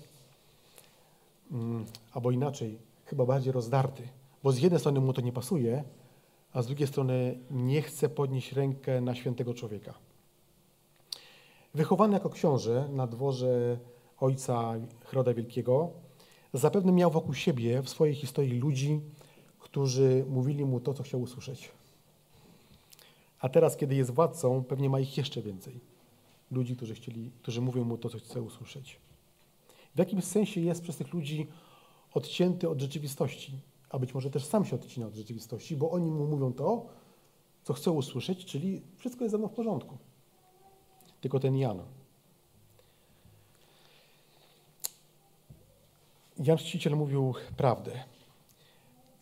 mm, 1.50 1.86
albo 2.12 2.30
inaczej, 2.30 2.78
chyba 3.04 3.24
bardziej 3.24 3.52
rozdarty, 3.52 4.02
bo 4.42 4.52
z 4.52 4.58
jednej 4.58 4.80
strony 4.80 5.00
mu 5.00 5.12
to 5.12 5.20
nie 5.20 5.32
pasuje, 5.32 5.84
a 6.52 6.62
z 6.62 6.66
drugiej 6.66 6.88
strony 6.88 7.38
nie 7.50 7.82
chce 7.82 8.08
podnieść 8.08 8.52
rękę 8.52 9.00
na 9.00 9.14
świętego 9.14 9.54
człowieka. 9.54 9.94
Wychowany 11.74 12.14
jako 12.14 12.30
książę 12.30 12.88
na 12.92 13.06
dworze 13.06 13.78
ojca 14.20 14.74
Heroda 15.04 15.34
Wielkiego, 15.34 15.90
zapewne 16.52 16.92
miał 16.92 17.10
wokół 17.10 17.34
siebie 17.34 17.82
w 17.82 17.88
swojej 17.88 18.14
historii 18.14 18.58
ludzi, 18.58 19.00
którzy 19.58 20.24
mówili 20.28 20.64
mu 20.64 20.80
to, 20.80 20.94
co 20.94 21.02
chciał 21.02 21.20
usłyszeć. 21.20 21.70
A 23.40 23.48
teraz, 23.48 23.76
kiedy 23.76 23.94
jest 23.94 24.10
władcą, 24.10 24.64
pewnie 24.64 24.90
ma 24.90 25.00
ich 25.00 25.16
jeszcze 25.16 25.42
więcej. 25.42 25.80
Ludzi, 26.50 26.76
którzy, 26.76 26.94
chcieli, 26.94 27.30
którzy 27.42 27.60
mówią 27.60 27.84
mu 27.84 27.98
to, 27.98 28.08
co 28.08 28.18
chce 28.18 28.42
usłyszeć. 28.42 28.98
W 29.94 29.98
jakimś 29.98 30.24
sensie 30.24 30.60
jest 30.60 30.82
przez 30.82 30.96
tych 30.96 31.12
ludzi 31.12 31.46
odcięty 32.14 32.68
od 32.68 32.80
rzeczywistości, 32.80 33.52
a 33.90 33.98
być 33.98 34.14
może 34.14 34.30
też 34.30 34.44
sam 34.44 34.64
się 34.64 34.76
odcina 34.76 35.06
od 35.06 35.14
rzeczywistości, 35.14 35.76
bo 35.76 35.90
oni 35.90 36.10
mu 36.10 36.26
mówią 36.26 36.52
to, 36.52 36.86
co 37.62 37.72
chce 37.72 37.90
usłyszeć, 37.90 38.44
czyli 38.44 38.82
wszystko 38.96 39.24
jest 39.24 39.32
ze 39.32 39.38
mną 39.38 39.48
w 39.48 39.52
porządku. 39.52 39.98
Tylko 41.20 41.40
ten 41.40 41.56
Jan. 41.56 41.82
Jan 46.38 46.56
Chrzciciel 46.56 46.96
mówił 46.96 47.34
prawdę. 47.56 48.04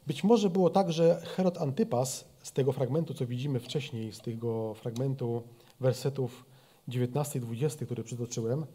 Być 0.07 0.25
może 0.25 0.51
było 0.51 0.71
tak, 0.71 0.93
że 0.93 1.23
Herod 1.25 1.59
Antypas 1.59 2.25
z 2.43 2.53
tego 2.53 2.73
fragmentu, 2.73 3.14
co 3.14 3.27
widzimy 3.27 3.61
wcześniej, 3.61 4.12
z 4.12 4.21
tego 4.21 4.75
fragmentu 4.75 5.43
wersetów 5.81 6.45
19 6.89 7.39
i 7.39 7.43
20, 7.43 7.85
który 7.85 8.05
przytoczyłem, 8.05 8.67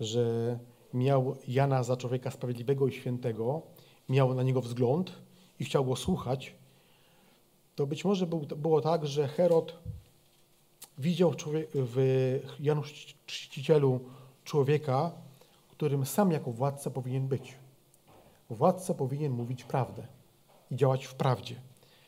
że 0.00 0.58
miał 0.94 1.36
Jana 1.48 1.82
za 1.82 1.96
człowieka 1.96 2.30
sprawiedliwego 2.30 2.88
i 2.88 2.92
świętego, 2.92 3.62
miał 4.08 4.34
na 4.34 4.42
niego 4.42 4.60
wzgląd 4.60 5.12
i 5.60 5.64
chciał 5.64 5.84
go 5.84 5.96
słuchać, 5.96 6.54
to 7.74 7.86
być 7.86 8.04
może 8.04 8.26
było 8.56 8.80
tak, 8.80 9.06
że 9.06 9.28
Herod 9.28 9.78
widział 10.98 11.34
w 11.74 12.40
Janu 12.60 12.82
Chrzcicielu 13.26 14.00
człowieka, 14.44 15.12
którym 15.70 16.06
sam 16.06 16.30
jako 16.30 16.50
władca 16.50 16.90
powinien 16.90 17.28
być. 17.28 17.54
Władca 18.50 18.94
powinien 18.94 19.32
mówić 19.32 19.64
prawdę 19.64 20.06
i 20.70 20.76
działać 20.76 21.04
w 21.04 21.14
prawdzie. 21.14 21.60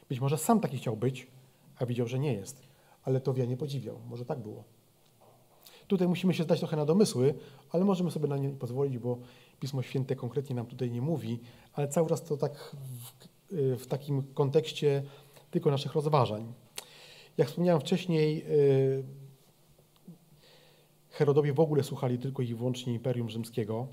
Być 0.08 0.20
może 0.20 0.38
sam 0.38 0.60
taki 0.60 0.78
chciał 0.78 0.96
być, 0.96 1.26
a 1.78 1.86
widział, 1.86 2.06
że 2.06 2.18
nie 2.18 2.32
jest. 2.32 2.62
Ale 3.04 3.20
to 3.20 3.34
wie 3.34 3.46
nie 3.46 3.56
podziwiał. 3.56 4.00
Może 4.08 4.24
tak 4.24 4.38
było. 4.38 4.64
Tutaj 5.86 6.08
musimy 6.08 6.34
się 6.34 6.42
zdać 6.42 6.58
trochę 6.58 6.76
na 6.76 6.84
domysły, 6.84 7.34
ale 7.72 7.84
możemy 7.84 8.10
sobie 8.10 8.28
na 8.28 8.36
nie 8.36 8.50
pozwolić, 8.50 8.98
bo 8.98 9.18
Pismo 9.60 9.82
Święte 9.82 10.16
konkretnie 10.16 10.56
nam 10.56 10.66
tutaj 10.66 10.90
nie 10.90 11.02
mówi, 11.02 11.40
ale 11.72 11.88
cały 11.88 12.08
czas 12.08 12.24
to 12.24 12.36
tak 12.36 12.76
w, 13.50 13.76
w 13.78 13.86
takim 13.86 14.22
kontekście 14.34 15.02
tylko 15.50 15.70
naszych 15.70 15.94
rozważań. 15.94 16.52
Jak 17.38 17.48
wspomniałem 17.48 17.80
wcześniej, 17.80 18.44
y, 18.50 19.04
Herodowie 21.10 21.52
w 21.52 21.60
ogóle 21.60 21.82
słuchali 21.82 22.18
tylko 22.18 22.42
i 22.42 22.54
wyłącznie 22.54 22.94
Imperium 22.94 23.30
Rzymskiego. 23.30 23.86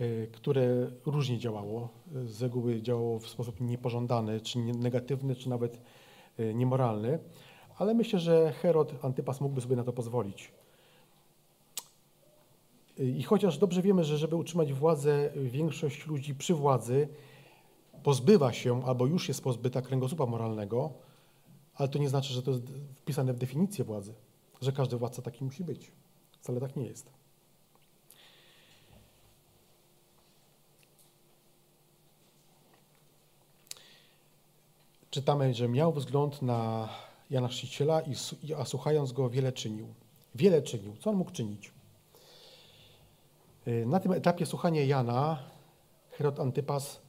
Y, 0.00 0.28
które 0.32 0.90
różnie 1.06 1.38
działało. 1.38 1.88
Z 2.24 2.42
reguły 2.42 2.82
działało 2.82 3.18
w 3.18 3.28
sposób 3.28 3.60
niepożądany, 3.60 4.40
czy 4.40 4.58
negatywny, 4.58 5.36
czy 5.36 5.48
nawet 5.48 5.80
y, 6.40 6.54
niemoralny, 6.54 7.18
ale 7.78 7.94
myślę, 7.94 8.18
że 8.18 8.52
Herod 8.52 9.04
Antypas 9.04 9.40
mógłby 9.40 9.60
sobie 9.60 9.76
na 9.76 9.84
to 9.84 9.92
pozwolić. 9.92 10.52
I 12.98 13.22
chociaż 13.22 13.58
dobrze 13.58 13.82
wiemy, 13.82 14.04
że 14.04 14.18
żeby 14.18 14.36
utrzymać 14.36 14.72
władzę, 14.72 15.30
większość 15.36 16.06
ludzi 16.06 16.34
przy 16.34 16.54
władzy 16.54 17.08
pozbywa 18.02 18.52
się 18.52 18.84
albo 18.84 19.06
już 19.06 19.28
jest 19.28 19.42
pozbyta 19.42 19.82
kręgosłupa 19.82 20.26
moralnego, 20.26 20.92
ale 21.74 21.88
to 21.88 21.98
nie 21.98 22.08
znaczy, 22.08 22.32
że 22.32 22.42
to 22.42 22.50
jest 22.50 22.62
wpisane 22.96 23.32
w 23.32 23.38
definicję 23.38 23.84
władzy, 23.84 24.14
że 24.62 24.72
każdy 24.72 24.96
władca 24.96 25.22
taki 25.22 25.44
musi 25.44 25.64
być. 25.64 25.92
Wcale 26.40 26.60
tak 26.60 26.76
nie 26.76 26.86
jest. 26.86 27.10
Czytamy, 35.10 35.54
że 35.54 35.68
miał 35.68 35.92
wzgląd 35.92 36.42
na 36.42 36.88
Jana 37.30 37.48
Chrzciciela, 37.48 38.02
a 38.58 38.64
słuchając 38.64 39.12
go 39.12 39.30
wiele 39.30 39.52
czynił. 39.52 39.94
Wiele 40.34 40.62
czynił. 40.62 40.96
Co 40.96 41.10
on 41.10 41.16
mógł 41.16 41.30
czynić? 41.30 41.72
Y, 43.68 43.86
na 43.86 44.00
tym 44.00 44.12
etapie 44.12 44.46
słuchania 44.46 44.84
Jana 44.84 45.38
Herod 46.10 46.40
Antypas 46.40 47.00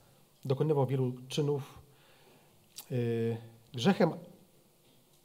dokonywał 0.46 0.86
wielu 0.86 1.14
czynów. 1.28 1.80
Y, 2.92 3.38
grzechem 3.74 4.12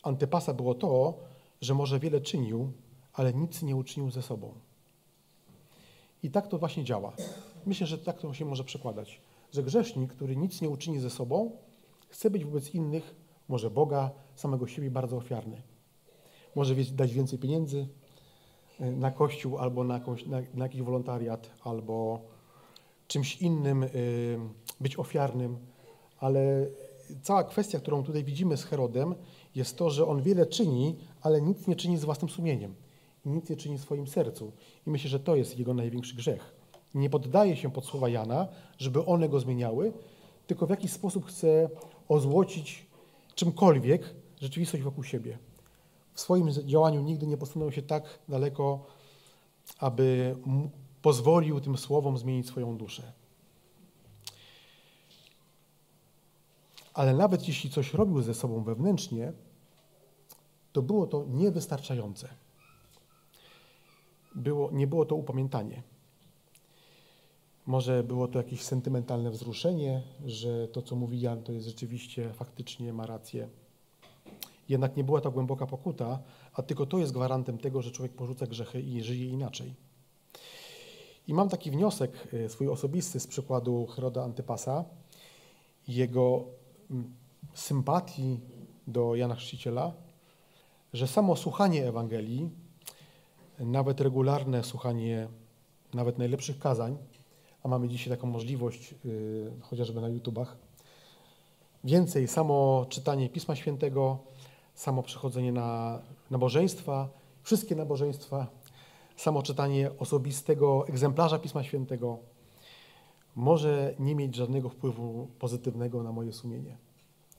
Antypasa 0.02 0.54
było 0.54 0.74
to, 0.74 1.18
że 1.60 1.74
może 1.74 1.98
wiele 1.98 2.20
czynił, 2.20 2.72
ale 3.12 3.34
nic 3.34 3.62
nie 3.62 3.76
uczynił 3.76 4.10
ze 4.10 4.22
sobą. 4.22 4.54
I 6.22 6.30
tak 6.30 6.48
to 6.48 6.58
właśnie 6.58 6.84
działa. 6.84 7.12
Myślę, 7.66 7.86
że 7.86 7.98
tak 7.98 8.20
to 8.20 8.34
się 8.34 8.44
może 8.44 8.64
przekładać, 8.64 9.20
że 9.52 9.62
grzesznik, 9.62 10.12
który 10.12 10.36
nic 10.36 10.60
nie 10.60 10.68
uczyni 10.68 11.00
ze 11.00 11.10
sobą, 11.10 11.50
chce 12.08 12.30
być 12.30 12.44
wobec 12.44 12.74
innych, 12.74 13.14
może 13.48 13.70
Boga, 13.70 14.10
samego 14.34 14.66
siebie 14.66 14.90
bardzo 14.90 15.16
ofiarny. 15.16 15.62
Może 16.54 16.74
dać 16.74 17.14
więcej 17.14 17.38
pieniędzy, 17.38 17.88
na 18.80 19.10
kościół 19.10 19.58
albo 19.58 19.84
na, 19.84 19.94
jakąś, 19.94 20.26
na, 20.26 20.38
na 20.54 20.64
jakiś 20.64 20.82
wolontariat, 20.82 21.50
albo 21.64 22.20
czymś 23.08 23.42
innym 23.42 23.82
y, 23.82 23.88
być 24.80 24.98
ofiarnym, 24.98 25.58
ale 26.18 26.66
cała 27.22 27.44
kwestia, 27.44 27.80
którą 27.80 28.02
tutaj 28.02 28.24
widzimy 28.24 28.56
z 28.56 28.64
Herodem, 28.64 29.14
jest 29.54 29.76
to, 29.76 29.90
że 29.90 30.06
on 30.06 30.22
wiele 30.22 30.46
czyni, 30.46 30.96
ale 31.20 31.42
nic 31.42 31.66
nie 31.66 31.76
czyni 31.76 31.98
z 31.98 32.04
własnym 32.04 32.28
sumieniem 32.28 32.74
i 33.24 33.28
nic 33.28 33.50
nie 33.50 33.56
czyni 33.56 33.78
w 33.78 33.80
swoim 33.80 34.06
sercu. 34.06 34.52
I 34.86 34.90
myślę, 34.90 35.10
że 35.10 35.20
to 35.20 35.36
jest 35.36 35.58
jego 35.58 35.74
największy 35.74 36.16
grzech. 36.16 36.54
Nie 36.94 37.10
poddaje 37.10 37.56
się 37.56 37.70
pod 37.70 37.84
słowa 37.84 38.08
Jana, 38.08 38.48
żeby 38.78 39.04
one 39.04 39.28
go 39.28 39.40
zmieniały, 39.40 39.92
tylko 40.46 40.66
w 40.66 40.70
jakiś 40.70 40.92
sposób 40.92 41.26
chce 41.26 41.70
ozłocić 42.08 42.86
czymkolwiek 43.34 44.14
rzeczywistość 44.40 44.84
wokół 44.84 45.04
siebie 45.04 45.38
w 46.18 46.20
swoim 46.20 46.50
działaniu 46.50 47.00
nigdy 47.00 47.26
nie 47.26 47.36
posunął 47.36 47.72
się 47.72 47.82
tak 47.82 48.18
daleko, 48.28 48.86
aby 49.78 50.36
pozwolił 51.02 51.60
tym 51.60 51.76
słowom 51.76 52.18
zmienić 52.18 52.46
swoją 52.46 52.76
duszę. 52.76 53.12
Ale 56.94 57.14
nawet 57.14 57.48
jeśli 57.48 57.70
coś 57.70 57.94
robił 57.94 58.22
ze 58.22 58.34
sobą 58.34 58.62
wewnętrznie, 58.62 59.32
to 60.72 60.82
było 60.82 61.06
to 61.06 61.26
niewystarczające. 61.28 62.28
Było, 64.34 64.70
nie 64.72 64.86
było 64.86 65.04
to 65.04 65.14
upamiętanie. 65.14 65.82
Może 67.66 68.02
było 68.02 68.28
to 68.28 68.38
jakieś 68.38 68.62
sentymentalne 68.62 69.30
wzruszenie, 69.30 70.02
że 70.26 70.68
to, 70.68 70.82
co 70.82 70.96
mówi 70.96 71.20
Jan, 71.20 71.42
to 71.42 71.52
jest 71.52 71.66
rzeczywiście, 71.66 72.32
faktycznie 72.32 72.92
ma 72.92 73.06
rację. 73.06 73.48
Jednak 74.68 74.96
nie 74.96 75.04
była 75.04 75.20
to 75.20 75.30
głęboka 75.30 75.66
pokuta, 75.66 76.18
a 76.52 76.62
tylko 76.62 76.86
to 76.86 76.98
jest 76.98 77.12
gwarantem 77.12 77.58
tego, 77.58 77.82
że 77.82 77.90
człowiek 77.90 78.12
porzuca 78.12 78.46
grzechy 78.46 78.80
i 78.80 79.02
żyje 79.02 79.28
inaczej. 79.28 79.74
I 81.28 81.34
mam 81.34 81.48
taki 81.48 81.70
wniosek 81.70 82.28
e, 82.32 82.48
swój 82.48 82.68
osobisty 82.68 83.20
z 83.20 83.26
przykładu 83.26 83.86
Heroda 83.86 84.24
Antypasa, 84.24 84.84
jego 85.88 86.44
mm, 86.90 87.14
sympatii 87.54 88.40
do 88.86 89.14
Jana 89.14 89.34
Chrzciciela, 89.34 89.92
że 90.92 91.06
samo 91.06 91.36
słuchanie 91.36 91.88
Ewangelii, 91.88 92.50
nawet 93.60 94.00
regularne 94.00 94.64
słuchanie 94.64 95.28
nawet 95.94 96.18
najlepszych 96.18 96.58
kazań, 96.58 96.96
a 97.62 97.68
mamy 97.68 97.88
dzisiaj 97.88 98.16
taką 98.16 98.26
możliwość 98.26 98.94
yy, 99.04 99.52
chociażby 99.60 100.00
na 100.00 100.08
YouTubach, 100.08 100.56
więcej 101.84 102.28
samo 102.28 102.86
czytanie 102.88 103.28
Pisma 103.28 103.56
Świętego, 103.56 104.18
samo 104.78 105.02
przychodzenie 105.02 105.52
na 105.52 106.00
nabożeństwa, 106.30 107.08
wszystkie 107.42 107.76
nabożeństwa, 107.76 108.46
samo 109.16 109.42
czytanie 109.42 109.90
osobistego 109.98 110.88
egzemplarza 110.88 111.38
Pisma 111.38 111.62
Świętego 111.64 112.18
może 113.36 113.94
nie 113.98 114.14
mieć 114.14 114.34
żadnego 114.34 114.68
wpływu 114.68 115.28
pozytywnego 115.38 116.02
na 116.02 116.12
moje 116.12 116.32
sumienie. 116.32 116.76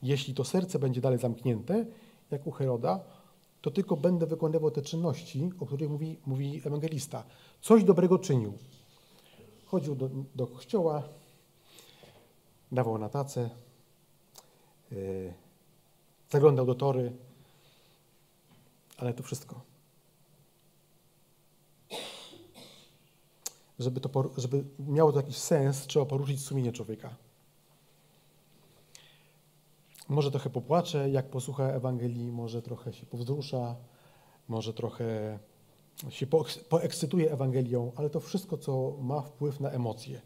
Jeśli 0.02 0.34
to 0.34 0.44
serce 0.44 0.78
będzie 0.78 1.00
dalej 1.00 1.18
zamknięte, 1.18 1.86
jak 2.30 2.46
u 2.46 2.50
Heroda, 2.50 3.00
to 3.60 3.70
tylko 3.70 3.96
będę 3.96 4.26
wykonywał 4.26 4.70
te 4.70 4.82
czynności, 4.82 5.50
o 5.60 5.66
których 5.66 5.90
mówi, 5.90 6.18
mówi 6.26 6.62
ewangelista. 6.66 7.24
Coś 7.60 7.84
dobrego 7.84 8.18
czynił. 8.18 8.52
Chodził 9.66 9.94
do, 9.94 10.10
do 10.34 10.46
kościoła, 10.46 11.02
dawał 12.72 12.98
na 12.98 13.08
tacę, 13.08 13.50
yy, 14.90 15.34
zaglądał 16.30 16.66
do 16.66 16.74
tory, 16.74 17.12
ale 19.00 19.14
to 19.14 19.22
wszystko. 19.22 19.60
Żeby, 23.78 24.00
to, 24.00 24.30
żeby 24.36 24.64
miało 24.78 25.12
to 25.12 25.20
jakiś 25.20 25.36
sens, 25.36 25.86
trzeba 25.86 26.06
poruszyć 26.06 26.42
sumienie 26.42 26.72
człowieka. 26.72 27.16
Może 30.08 30.30
trochę 30.30 30.50
popłacze, 30.50 31.10
jak 31.10 31.30
posłucha 31.30 31.64
Ewangelii, 31.64 32.32
może 32.32 32.62
trochę 32.62 32.92
się 32.92 33.06
powzrusza, 33.06 33.76
może 34.48 34.74
trochę 34.74 35.38
się 36.08 36.26
poekscytuje 36.68 37.32
Ewangelią, 37.32 37.92
ale 37.96 38.10
to 38.10 38.20
wszystko, 38.20 38.58
co 38.58 38.96
ma 39.00 39.22
wpływ 39.22 39.60
na 39.60 39.70
emocje. 39.70 40.20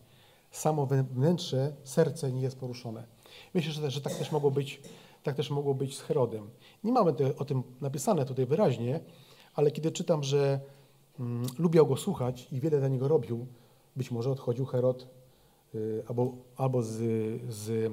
Samo 0.51 0.87
wnętrze, 0.87 1.73
serce 1.85 2.33
nie 2.33 2.43
jest 2.43 2.59
poruszone. 2.59 3.05
Myślę, 3.55 3.73
że, 3.73 3.91
że 3.91 4.01
tak 4.01 4.15
też 4.15 4.33
mogło 4.33 4.51
być 4.51 4.81
tak 5.25 5.37
też 5.37 5.51
mogło 5.51 5.75
być 5.75 5.97
z 5.97 6.01
Herodem. 6.01 6.51
Nie 6.85 6.93
mamy 6.93 7.13
te, 7.13 7.37
o 7.37 7.45
tym 7.45 7.63
napisane 7.81 8.25
tutaj 8.25 8.47
wyraźnie, 8.47 9.01
ale 9.55 9.71
kiedy 9.71 9.93
czytam, 9.93 10.23
że 10.23 10.61
mm, 11.21 11.47
lubiał 11.59 11.87
go 11.87 11.97
słuchać 11.97 12.49
i 12.53 12.61
wiele 12.61 12.79
dla 12.79 12.89
niego 12.89 13.09
robił. 13.09 13.47
Być 13.97 14.11
może 14.11 14.31
odchodził 14.31 14.65
Herod 14.67 15.09
y, 15.75 16.03
albo, 16.09 16.33
albo 16.57 16.83
z, 16.83 16.93
z 17.49 17.93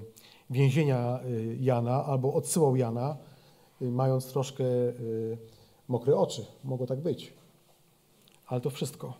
więzienia 0.49 1.19
y, 1.25 1.57
Jana, 1.59 2.05
albo 2.05 2.33
odsyłał 2.33 2.75
Jana, 2.75 3.17
y, 3.81 3.91
mając 3.91 4.27
troszkę 4.27 4.63
y, 4.63 5.37
mokre 5.87 6.15
oczy. 6.15 6.45
Mogło 6.63 6.87
tak 6.87 7.01
być. 7.01 7.33
Ale 8.47 8.61
to 8.61 8.69
wszystko. 8.69 9.13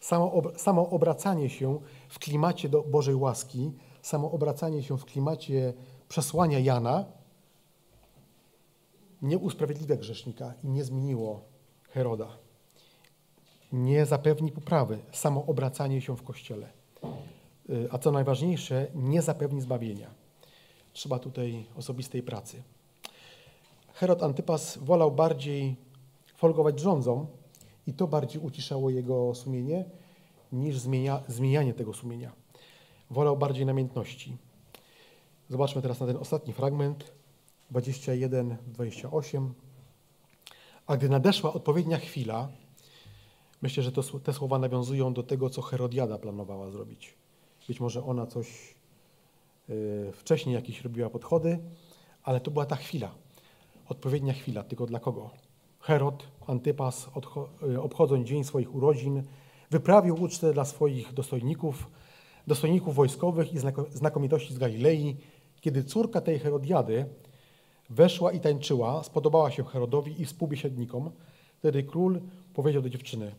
Samo, 0.00 0.32
ob, 0.32 0.60
samo 0.60 0.90
obracanie 0.90 1.50
się 1.50 1.78
w 2.08 2.18
klimacie 2.18 2.68
do 2.68 2.82
Bożej 2.82 3.14
łaski, 3.14 3.72
samo 4.02 4.30
obracanie 4.30 4.82
się 4.82 4.98
w 4.98 5.04
klimacie 5.04 5.74
przesłania 6.08 6.58
Jana 6.58 7.21
nie 9.22 9.38
usprawiedliwia 9.38 9.96
grzesznika 9.96 10.54
i 10.64 10.68
nie 10.68 10.84
zmieniło 10.84 11.40
Heroda. 11.90 12.28
Nie 13.72 14.06
zapewni 14.06 14.52
poprawy 14.52 14.98
samo 15.12 15.46
obracanie 15.46 16.00
się 16.00 16.16
w 16.16 16.22
Kościele. 16.22 16.68
Y, 17.70 17.88
a 17.90 17.98
co 17.98 18.10
najważniejsze, 18.10 18.86
nie 18.94 19.22
zapewni 19.22 19.60
zbawienia. 19.60 20.10
Trzeba 20.92 21.18
tutaj 21.18 21.66
osobistej 21.76 22.22
pracy. 22.22 22.62
Herod 23.94 24.22
Antypas 24.22 24.78
wolał 24.78 25.10
bardziej 25.10 25.76
folgować 26.36 26.80
rządzą 26.80 27.26
i 27.86 27.92
to 27.92 28.06
bardziej 28.06 28.42
uciszało 28.42 28.90
jego 28.90 29.34
sumienie 29.34 29.84
niż 30.52 30.78
zmienia, 30.78 31.22
zmienianie 31.28 31.74
tego 31.74 31.92
sumienia. 31.92 32.32
Wolał 33.10 33.36
bardziej 33.36 33.66
namiętności. 33.66 34.36
Zobaczmy 35.48 35.82
teraz 35.82 36.00
na 36.00 36.06
ten 36.06 36.16
ostatni 36.16 36.52
fragment, 36.52 37.12
21-28. 37.72 39.50
A 40.86 40.96
gdy 40.96 41.08
nadeszła 41.08 41.52
odpowiednia 41.52 41.98
chwila, 41.98 42.48
myślę, 43.62 43.82
że 43.82 43.92
to, 43.92 44.02
te 44.02 44.32
słowa 44.32 44.58
nawiązują 44.58 45.14
do 45.14 45.22
tego, 45.22 45.50
co 45.50 45.62
Herodiada 45.62 46.18
planowała 46.18 46.70
zrobić. 46.70 47.14
Być 47.68 47.80
może 47.80 48.04
ona 48.04 48.26
coś 48.26 48.74
yy, 49.68 50.12
wcześniej 50.12 50.54
jakieś 50.54 50.80
robiła 50.80 51.10
podchody, 51.10 51.58
ale 52.22 52.40
to 52.40 52.50
była 52.50 52.66
ta 52.66 52.76
chwila, 52.76 53.14
odpowiednia 53.88 54.32
chwila. 54.32 54.62
Tylko 54.62 54.86
dla 54.86 55.00
kogo? 55.00 55.30
Herod, 55.80 56.28
Antypas, 56.46 57.10
y, 57.62 57.80
obchodząc 57.80 58.28
dzień 58.28 58.44
swoich 58.44 58.74
urodzin, 58.74 59.22
wyprawił 59.70 60.22
ucztę 60.22 60.52
dla 60.52 60.64
swoich 60.64 61.12
dostojników, 61.12 61.90
dostojników 62.46 62.94
wojskowych 62.94 63.52
i 63.52 63.58
znakomitości 63.92 64.54
z 64.54 64.58
Galilei, 64.58 65.16
kiedy 65.60 65.84
córka 65.84 66.20
tej 66.20 66.38
Herodiady 66.38 67.06
weszła 67.90 68.32
i 68.32 68.40
tańczyła, 68.40 69.02
spodobała 69.02 69.50
się 69.50 69.64
Herodowi 69.64 70.22
i 70.22 70.24
współbiesiadnikom, 70.24 71.10
wtedy 71.58 71.82
król 71.82 72.20
powiedział 72.54 72.82
do 72.82 72.90
dziewczyny, 72.90 73.34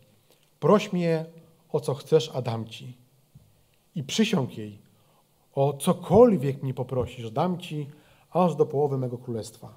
proś 0.59 0.93
mnie 0.93 1.25
o 1.71 1.79
co 1.79 1.93
chcesz, 1.93 2.31
a 2.33 2.41
dam 2.41 2.67
ci. 2.67 2.97
I 3.95 4.03
przysiąg 4.03 4.57
jej, 4.57 4.79
o 5.55 5.73
cokolwiek 5.73 6.63
mnie 6.63 6.73
poprosisz, 6.73 7.31
dam 7.31 7.59
ci 7.59 7.89
aż 8.31 8.55
do 8.55 8.65
połowy 8.65 8.97
mego 8.97 9.17
królestwa. 9.17 9.75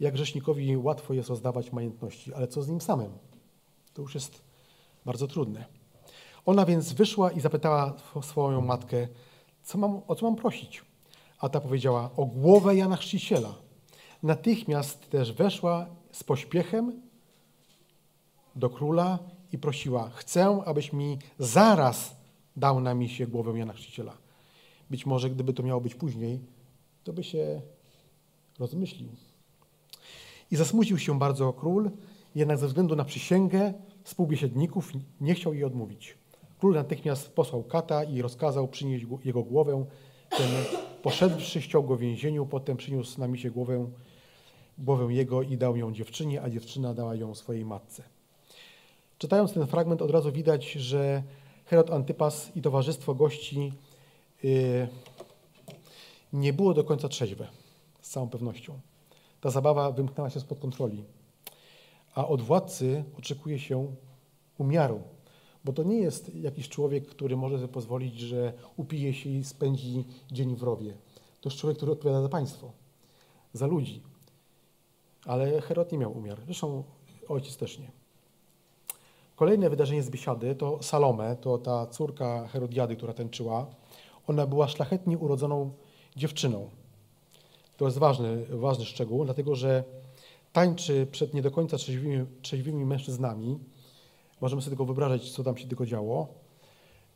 Jak 0.00 0.14
grzesznikowi 0.14 0.76
łatwo 0.76 1.14
jest 1.14 1.28
rozdawać 1.28 1.72
majątności, 1.72 2.34
ale 2.34 2.48
co 2.48 2.62
z 2.62 2.68
nim 2.68 2.80
samym? 2.80 3.10
To 3.94 4.02
już 4.02 4.14
jest 4.14 4.42
bardzo 5.04 5.26
trudne. 5.26 5.64
Ona 6.46 6.64
więc 6.64 6.92
wyszła 6.92 7.30
i 7.30 7.40
zapytała 7.40 7.94
swoją 8.22 8.60
matkę, 8.60 9.08
co 9.62 9.78
mam, 9.78 10.00
o 10.08 10.14
co 10.14 10.26
mam 10.26 10.36
prosić. 10.36 10.84
A 11.40 11.48
ta 11.48 11.60
powiedziała, 11.60 12.10
o 12.16 12.26
głowę 12.26 12.76
Jana 12.76 12.96
Chrzciciela. 12.96 13.54
Natychmiast 14.22 15.10
też 15.10 15.32
weszła 15.32 15.86
z 16.12 16.24
pośpiechem 16.24 17.02
do 18.56 18.70
króla 18.70 19.18
i 19.52 19.58
prosiła, 19.58 20.10
chcę, 20.10 20.62
abyś 20.66 20.92
mi 20.92 21.18
zaraz 21.38 22.16
dał 22.56 22.80
na 22.80 22.94
misie 22.94 23.26
głowę 23.26 23.58
Jana 23.58 23.72
Chrzciciela. 23.72 24.16
Być 24.90 25.06
może 25.06 25.30
gdyby 25.30 25.52
to 25.52 25.62
miało 25.62 25.80
być 25.80 25.94
później, 25.94 26.40
to 27.04 27.12
by 27.12 27.24
się 27.24 27.60
rozmyślił. 28.58 29.08
I 30.50 30.56
zasmucił 30.56 30.98
się 30.98 31.18
bardzo 31.18 31.52
król, 31.52 31.90
jednak 32.34 32.58
ze 32.58 32.66
względu 32.66 32.96
na 32.96 33.04
przysięgę 33.04 33.74
współbiesiadników 34.02 34.92
nie 35.20 35.34
chciał 35.34 35.54
jej 35.54 35.64
odmówić. 35.64 36.18
Król 36.58 36.74
natychmiast 36.74 37.32
posłał 37.32 37.62
kata 37.62 38.04
i 38.04 38.22
rozkazał 38.22 38.68
przynieść 38.68 39.06
jego 39.24 39.42
głowę. 39.42 39.84
Ten 40.30 40.48
poszedłszy 41.02 41.62
ściął 41.62 41.82
go 41.82 41.96
w 41.96 42.00
więzieniu, 42.00 42.46
potem 42.46 42.76
przyniósł 42.76 43.20
na 43.20 43.28
misie 43.28 43.50
głowę, 43.50 43.90
głowę 44.78 45.14
jego 45.14 45.42
i 45.42 45.56
dał 45.56 45.76
ją 45.76 45.92
dziewczynie, 45.92 46.42
a 46.42 46.50
dziewczyna 46.50 46.94
dała 46.94 47.14
ją 47.14 47.34
swojej 47.34 47.64
matce. 47.64 48.02
Czytając 49.18 49.52
ten 49.52 49.66
fragment 49.66 50.02
od 50.02 50.10
razu 50.10 50.32
widać, 50.32 50.72
że 50.72 51.22
Herod 51.64 51.90
Antypas 51.90 52.56
i 52.56 52.62
towarzystwo 52.62 53.14
gości 53.14 53.72
yy, 54.42 54.88
nie 56.32 56.52
było 56.52 56.74
do 56.74 56.84
końca 56.84 57.08
trzeźwe, 57.08 57.48
z 58.00 58.10
całą 58.10 58.28
pewnością. 58.28 58.80
Ta 59.40 59.50
zabawa 59.50 59.92
wymknęła 59.92 60.30
się 60.30 60.40
spod 60.40 60.58
kontroli 60.58 61.04
a 62.14 62.26
od 62.26 62.42
władcy 62.42 63.04
oczekuje 63.18 63.58
się 63.58 63.94
umiaru. 64.58 65.02
Bo 65.64 65.72
to 65.72 65.82
nie 65.82 65.98
jest 65.98 66.34
jakiś 66.34 66.68
człowiek, 66.68 67.06
który 67.06 67.36
może 67.36 67.56
sobie 67.56 67.68
pozwolić, 67.68 68.18
że 68.18 68.52
upije 68.76 69.14
się 69.14 69.30
i 69.30 69.44
spędzi 69.44 70.04
dzień 70.32 70.56
w 70.56 70.62
rowie. 70.62 70.94
To 71.40 71.48
jest 71.48 71.60
człowiek, 71.60 71.76
który 71.76 71.92
odpowiada 71.92 72.22
za 72.22 72.28
państwo, 72.28 72.72
za 73.52 73.66
ludzi. 73.66 74.02
Ale 75.24 75.60
Herod 75.60 75.92
nie 75.92 75.98
miał 75.98 76.18
umiar. 76.18 76.40
Zresztą 76.44 76.84
ojciec 77.28 77.56
też 77.56 77.78
nie. 77.78 77.90
Kolejne 79.36 79.70
wydarzenie 79.70 80.02
z 80.02 80.10
biesiady 80.10 80.54
to 80.54 80.82
Salome, 80.82 81.36
to 81.36 81.58
ta 81.58 81.86
córka 81.86 82.48
Herodiady, 82.48 82.96
która 82.96 83.12
tańczyła. 83.12 83.66
Ona 84.26 84.46
była 84.46 84.68
szlachetnie 84.68 85.18
urodzoną 85.18 85.70
dziewczyną. 86.16 86.70
To 87.76 87.84
jest 87.84 87.98
ważny, 87.98 88.46
ważny 88.46 88.84
szczegół, 88.84 89.24
dlatego 89.24 89.54
że 89.54 89.84
tańczy 90.52 91.06
przed 91.10 91.34
nie 91.34 91.42
do 91.42 91.50
końca 91.50 91.76
trzeźwymi, 91.76 92.26
trzeźwymi 92.42 92.84
mężczyznami. 92.84 93.58
Możemy 94.40 94.62
sobie 94.62 94.70
tylko 94.70 94.84
wyobrażać, 94.84 95.30
co 95.30 95.44
tam 95.44 95.56
się 95.56 95.68
tylko 95.68 95.86
działo. 95.86 96.28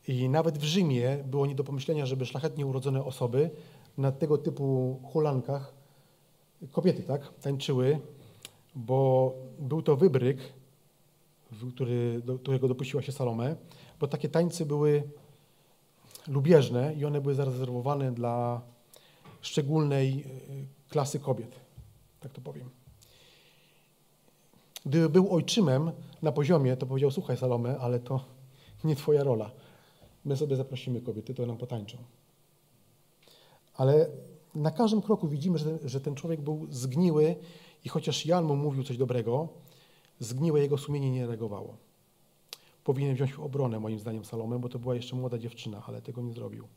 I 0.09 0.29
nawet 0.29 0.59
w 0.59 0.65
Rzymie 0.65 1.25
było 1.27 1.47
nie 1.47 1.55
do 1.55 1.65
pomyślenia, 1.65 2.07
żeby 2.07 2.27
szlachetnie 2.27 2.67
urodzone 2.67 3.05
osoby 3.05 3.51
na 3.99 4.13
tego 4.13 4.39
typu 4.39 5.01
hulankach, 5.13 5.75
kobiety, 6.73 7.03
tak, 7.03 7.35
tańczyły, 7.41 8.01
bo 8.75 9.33
był 9.59 9.83
to 9.83 9.97
wybryk, 9.97 10.39
który, 11.75 12.23
do 12.25 12.39
którego 12.39 12.69
dopuściła 12.69 13.03
się 13.03 13.13
Salome, 13.13 13.57
bo 14.01 14.07
takie 14.07 14.29
tańce 14.29 14.67
były 14.67 15.03
lubieżne 16.29 16.95
i 16.95 17.05
one 17.05 17.21
były 17.21 17.35
zarezerwowane 17.35 18.13
dla 18.13 18.61
szczególnej 19.41 20.21
e, 20.21 20.89
klasy 20.89 21.21
kobiet, 21.21 21.61
tak 22.21 22.33
to 22.33 22.41
powiem. 22.41 22.84
Gdyby 24.87 25.09
był 25.09 25.35
ojczymem 25.35 25.93
na 26.23 26.33
poziomie, 26.33 26.77
to 26.77 26.87
powiedział, 26.87 27.11
słuchaj 27.11 27.37
Salome, 27.37 27.79
ale 27.79 28.01
to 28.01 28.25
nie 28.85 28.97
twoja 28.97 29.25
rola. 29.25 29.51
My 30.25 30.37
sobie 30.37 30.57
zaprosimy 30.57 31.01
kobiety, 31.01 31.35
to 31.35 31.47
nam 31.47 31.57
potańczą. 31.57 31.99
Ale 33.75 34.09
na 34.55 34.71
każdym 34.71 35.03
kroku 35.03 35.29
widzimy, 35.29 35.59
że, 35.59 35.79
że 35.85 36.01
ten 36.01 36.15
człowiek 36.15 36.41
był 36.41 36.67
zgniły 36.71 37.37
i 37.85 37.89
chociaż 37.89 38.27
Jan 38.27 38.45
mu 38.45 38.57
mówił 38.57 38.85
coś 38.85 38.97
dobrego, 38.97 39.49
zgniłe 40.19 40.61
jego 40.61 40.79
sumienie 40.79 41.11
nie 41.11 41.27
reagowało. 41.27 41.77
Powinien 42.85 43.15
wziąć 43.15 43.33
obronę, 43.35 43.81
moim 43.81 43.99
zdaniem, 43.99 44.25
Salome, 44.25 44.59
bo 44.59 44.69
to 44.69 44.79
była 44.79 44.95
jeszcze 44.95 45.17
młoda 45.17 45.39
dziewczyna, 45.39 45.83
ale 45.87 46.03
tego 46.03 46.23
nie 46.23 46.33
zrobił. 46.33 46.69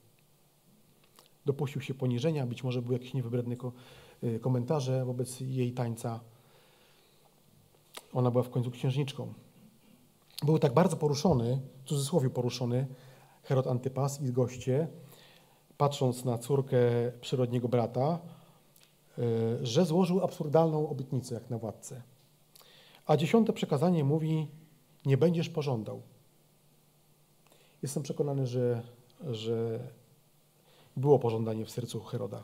Dopuścił 1.45 1.81
się 1.81 1.93
poniżenia, 1.93 2.45
być 2.45 2.63
może 2.63 2.81
były 2.81 2.95
jakieś 2.95 3.13
niewybredne 3.13 3.55
y, 4.23 4.39
komentarze 4.39 5.05
wobec 5.05 5.39
jej 5.41 5.73
tańca, 5.73 6.19
ona 8.13 8.31
była 8.31 8.43
w 8.43 8.49
końcu 8.49 8.71
księżniczką. 8.71 9.33
Był 10.43 10.59
tak 10.59 10.73
bardzo 10.73 10.97
poruszony, 10.97 11.61
w 11.85 11.89
cudzysłowie 11.89 12.29
poruszony, 12.29 12.87
Herod 13.43 13.67
Antypas 13.67 14.21
i 14.21 14.31
goście, 14.31 14.87
patrząc 15.77 16.25
na 16.25 16.37
córkę 16.37 16.77
przyrodniego 17.21 17.67
brata, 17.67 18.19
e, 19.17 19.21
że 19.65 19.85
złożył 19.85 20.23
absurdalną 20.23 20.89
obietnicę 20.89 21.35
jak 21.35 21.49
na 21.49 21.57
władcę. 21.57 22.01
A 23.05 23.17
dziesiąte 23.17 23.53
przekazanie 23.53 24.03
mówi, 24.03 24.47
nie 25.05 25.17
będziesz 25.17 25.49
pożądał. 25.49 26.01
Jestem 27.81 28.03
przekonany, 28.03 28.47
że, 28.47 28.81
że 29.31 29.79
było 30.97 31.19
pożądanie 31.19 31.65
w 31.65 31.71
sercu 31.71 32.03
Heroda. 32.03 32.43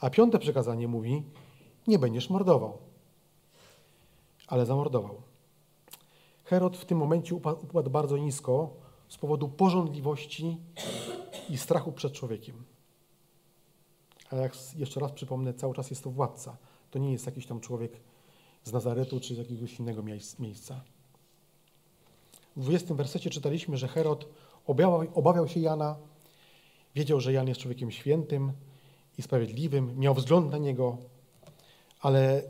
A 0.00 0.10
piąte 0.10 0.38
przekazanie 0.38 0.88
mówi, 0.88 1.22
nie 1.86 1.98
będziesz 1.98 2.30
mordował 2.30 2.78
ale 4.46 4.66
zamordował. 4.66 5.22
Herod 6.44 6.76
w 6.76 6.84
tym 6.84 6.98
momencie 6.98 7.34
upadł 7.34 7.90
bardzo 7.90 8.16
nisko 8.16 8.70
z 9.08 9.18
powodu 9.18 9.48
porządliwości 9.48 10.56
i 11.50 11.58
strachu 11.58 11.92
przed 11.92 12.12
człowiekiem. 12.12 12.64
Ale 14.30 14.42
jak 14.42 14.56
jeszcze 14.76 15.00
raz 15.00 15.12
przypomnę, 15.12 15.54
cały 15.54 15.74
czas 15.74 15.90
jest 15.90 16.04
to 16.04 16.10
władca. 16.10 16.56
To 16.90 16.98
nie 16.98 17.12
jest 17.12 17.26
jakiś 17.26 17.46
tam 17.46 17.60
człowiek 17.60 18.00
z 18.64 18.72
Nazaretu 18.72 19.20
czy 19.20 19.34
z 19.34 19.38
jakiegoś 19.38 19.78
innego 19.78 20.02
miejsca. 20.38 20.80
W 22.56 22.60
20 22.60 22.94
wersecie 22.94 23.30
czytaliśmy, 23.30 23.76
że 23.76 23.88
Herod 23.88 24.28
obawiał, 24.66 25.06
obawiał 25.14 25.48
się 25.48 25.60
Jana, 25.60 25.96
wiedział, 26.94 27.20
że 27.20 27.32
Jan 27.32 27.48
jest 27.48 27.60
człowiekiem 27.60 27.90
świętym 27.90 28.52
i 29.18 29.22
sprawiedliwym, 29.22 29.98
miał 29.98 30.14
wzgląd 30.14 30.50
na 30.50 30.58
niego, 30.58 30.98
ale 32.00 32.42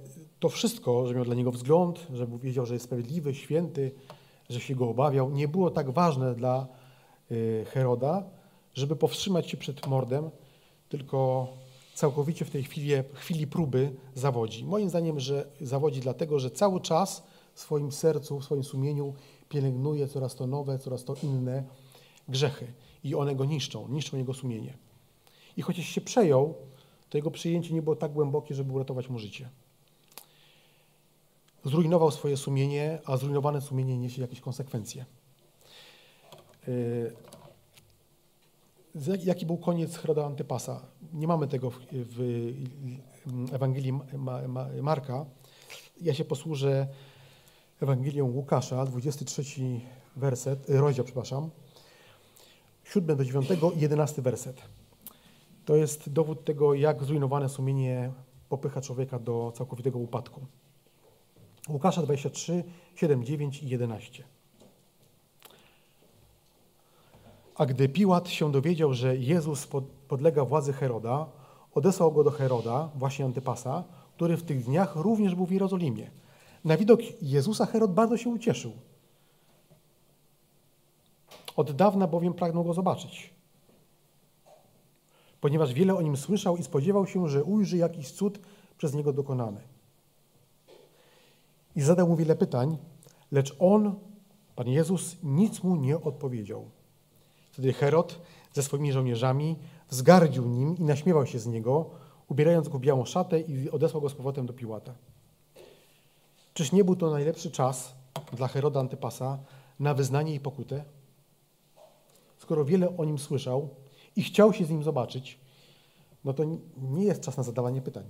to 0.44 0.48
wszystko, 0.48 1.06
że 1.06 1.14
miał 1.14 1.24
dla 1.24 1.34
niego 1.34 1.52
wzgląd, 1.52 2.06
że 2.12 2.26
wiedział, 2.26 2.66
że 2.66 2.74
jest 2.74 2.84
sprawiedliwy, 2.84 3.34
święty, 3.34 3.92
że 4.50 4.60
się 4.60 4.74
go 4.74 4.88
obawiał, 4.88 5.30
nie 5.30 5.48
było 5.48 5.70
tak 5.70 5.90
ważne 5.90 6.34
dla 6.34 6.66
y, 7.30 7.64
Heroda, 7.68 8.24
żeby 8.74 8.96
powstrzymać 8.96 9.50
się 9.50 9.56
przed 9.56 9.86
mordem, 9.86 10.30
tylko 10.88 11.48
całkowicie 11.94 12.44
w 12.44 12.50
tej 12.50 12.62
chwili, 12.62 12.90
chwili 13.14 13.46
próby 13.46 13.92
zawodzi. 14.14 14.64
Moim 14.64 14.88
zdaniem, 14.88 15.20
że 15.20 15.46
zawodzi 15.60 16.00
dlatego, 16.00 16.38
że 16.38 16.50
cały 16.50 16.80
czas 16.80 17.22
w 17.54 17.60
swoim 17.60 17.92
sercu, 17.92 18.40
w 18.40 18.44
swoim 18.44 18.64
sumieniu 18.64 19.14
pielęgnuje 19.48 20.08
coraz 20.08 20.34
to 20.34 20.46
nowe, 20.46 20.78
coraz 20.78 21.04
to 21.04 21.14
inne 21.22 21.64
grzechy 22.28 22.72
i 23.04 23.14
one 23.14 23.34
go 23.34 23.44
niszczą, 23.44 23.88
niszczą 23.88 24.16
jego 24.16 24.34
sumienie. 24.34 24.76
I 25.56 25.62
chociaż 25.62 25.84
się 25.84 26.00
przejął, 26.00 26.54
to 27.10 27.18
jego 27.18 27.30
przyjęcie 27.30 27.74
nie 27.74 27.82
było 27.82 27.96
tak 27.96 28.12
głębokie, 28.12 28.54
żeby 28.54 28.72
uratować 28.72 29.08
mu 29.08 29.18
życie. 29.18 29.48
Zrujnował 31.64 32.10
swoje 32.10 32.36
sumienie, 32.36 32.98
a 33.04 33.16
zrujnowane 33.16 33.60
sumienie 33.60 33.98
niesie 33.98 34.22
jakieś 34.22 34.40
konsekwencje. 34.40 35.04
Y, 36.68 37.12
jaki 39.24 39.46
był 39.46 39.56
koniec 39.56 39.96
Heroda 39.96 40.26
Antypasa? 40.26 40.86
Nie 41.12 41.26
mamy 41.26 41.48
tego 41.48 41.70
w, 41.70 41.76
w 41.92 43.54
Ewangelii 43.54 43.92
Marka. 44.82 45.26
Ja 46.00 46.14
się 46.14 46.24
posłużę 46.24 46.88
Ewangelią 47.80 48.24
Łukasza, 48.24 48.84
23 48.84 49.42
werset, 50.16 50.70
y, 50.70 50.80
rozdział, 50.80 51.04
przepraszam, 51.04 51.50
7 52.84 53.16
do 53.16 53.24
9 53.24 53.48
i 53.76 53.80
11 53.80 54.22
werset. 54.22 54.62
To 55.64 55.76
jest 55.76 56.12
dowód 56.12 56.44
tego, 56.44 56.74
jak 56.74 57.04
zrujnowane 57.04 57.48
sumienie 57.48 58.12
popycha 58.48 58.80
człowieka 58.80 59.18
do 59.18 59.52
całkowitego 59.56 59.98
upadku. 59.98 60.46
Łukasza 61.68 62.02
23, 62.02 62.64
7, 62.94 63.24
9 63.24 63.62
i 63.62 63.68
11. 63.68 64.24
A 67.54 67.66
gdy 67.66 67.88
Piłat 67.88 68.28
się 68.28 68.52
dowiedział, 68.52 68.94
że 68.94 69.16
Jezus 69.16 69.68
podlega 70.08 70.44
władzy 70.44 70.72
Heroda, 70.72 71.26
odesłał 71.74 72.12
go 72.12 72.24
do 72.24 72.30
Heroda, 72.30 72.90
właśnie 72.94 73.24
Antypasa, 73.24 73.84
który 74.14 74.36
w 74.36 74.42
tych 74.42 74.64
dniach 74.64 74.96
również 74.96 75.34
był 75.34 75.46
w 75.46 75.50
Jerozolimie. 75.52 76.10
Na 76.64 76.76
widok 76.76 77.00
Jezusa 77.22 77.66
Herod 77.66 77.94
bardzo 77.94 78.16
się 78.16 78.30
ucieszył. 78.30 78.72
Od 81.56 81.72
dawna 81.72 82.06
bowiem 82.06 82.34
pragnął 82.34 82.64
go 82.64 82.74
zobaczyć, 82.74 83.30
ponieważ 85.40 85.72
wiele 85.72 85.94
o 85.94 86.02
nim 86.02 86.16
słyszał 86.16 86.56
i 86.56 86.62
spodziewał 86.62 87.06
się, 87.06 87.28
że 87.28 87.44
ujrzy 87.44 87.76
jakiś 87.76 88.10
cud 88.10 88.38
przez 88.78 88.94
niego 88.94 89.12
dokonany. 89.12 89.73
I 91.76 91.82
zadał 91.82 92.08
mu 92.08 92.16
wiele 92.16 92.36
pytań, 92.36 92.78
lecz 93.32 93.56
on, 93.58 93.94
Pan 94.56 94.68
Jezus, 94.68 95.16
nic 95.22 95.62
mu 95.62 95.76
nie 95.76 96.00
odpowiedział. 96.00 96.70
Wtedy 97.52 97.72
Herod 97.72 98.20
ze 98.52 98.62
swoimi 98.62 98.92
żołnierzami 98.92 99.56
wzgardził 99.90 100.46
nim 100.46 100.76
i 100.76 100.84
naśmiewał 100.84 101.26
się 101.26 101.38
z 101.38 101.46
niego, 101.46 101.90
ubierając 102.28 102.68
go 102.68 102.78
w 102.78 102.80
białą 102.80 103.04
szatę 103.04 103.40
i 103.40 103.70
odesłał 103.70 104.00
go 104.00 104.08
z 104.08 104.14
powrotem 104.14 104.46
do 104.46 104.52
Piłata. 104.52 104.94
Czyż 106.54 106.72
nie 106.72 106.84
był 106.84 106.96
to 106.96 107.10
najlepszy 107.10 107.50
czas 107.50 107.94
dla 108.32 108.48
Heroda 108.48 108.80
Antypasa 108.80 109.38
na 109.80 109.94
wyznanie 109.94 110.34
i 110.34 110.40
pokutę? 110.40 110.84
Skoro 112.38 112.64
wiele 112.64 112.96
o 112.96 113.04
nim 113.04 113.18
słyszał 113.18 113.68
i 114.16 114.22
chciał 114.22 114.52
się 114.52 114.64
z 114.64 114.70
nim 114.70 114.82
zobaczyć, 114.82 115.38
no 116.24 116.32
to 116.32 116.44
nie 116.76 117.04
jest 117.04 117.20
czas 117.20 117.36
na 117.36 117.42
zadawanie 117.42 117.82
pytań. 117.82 118.04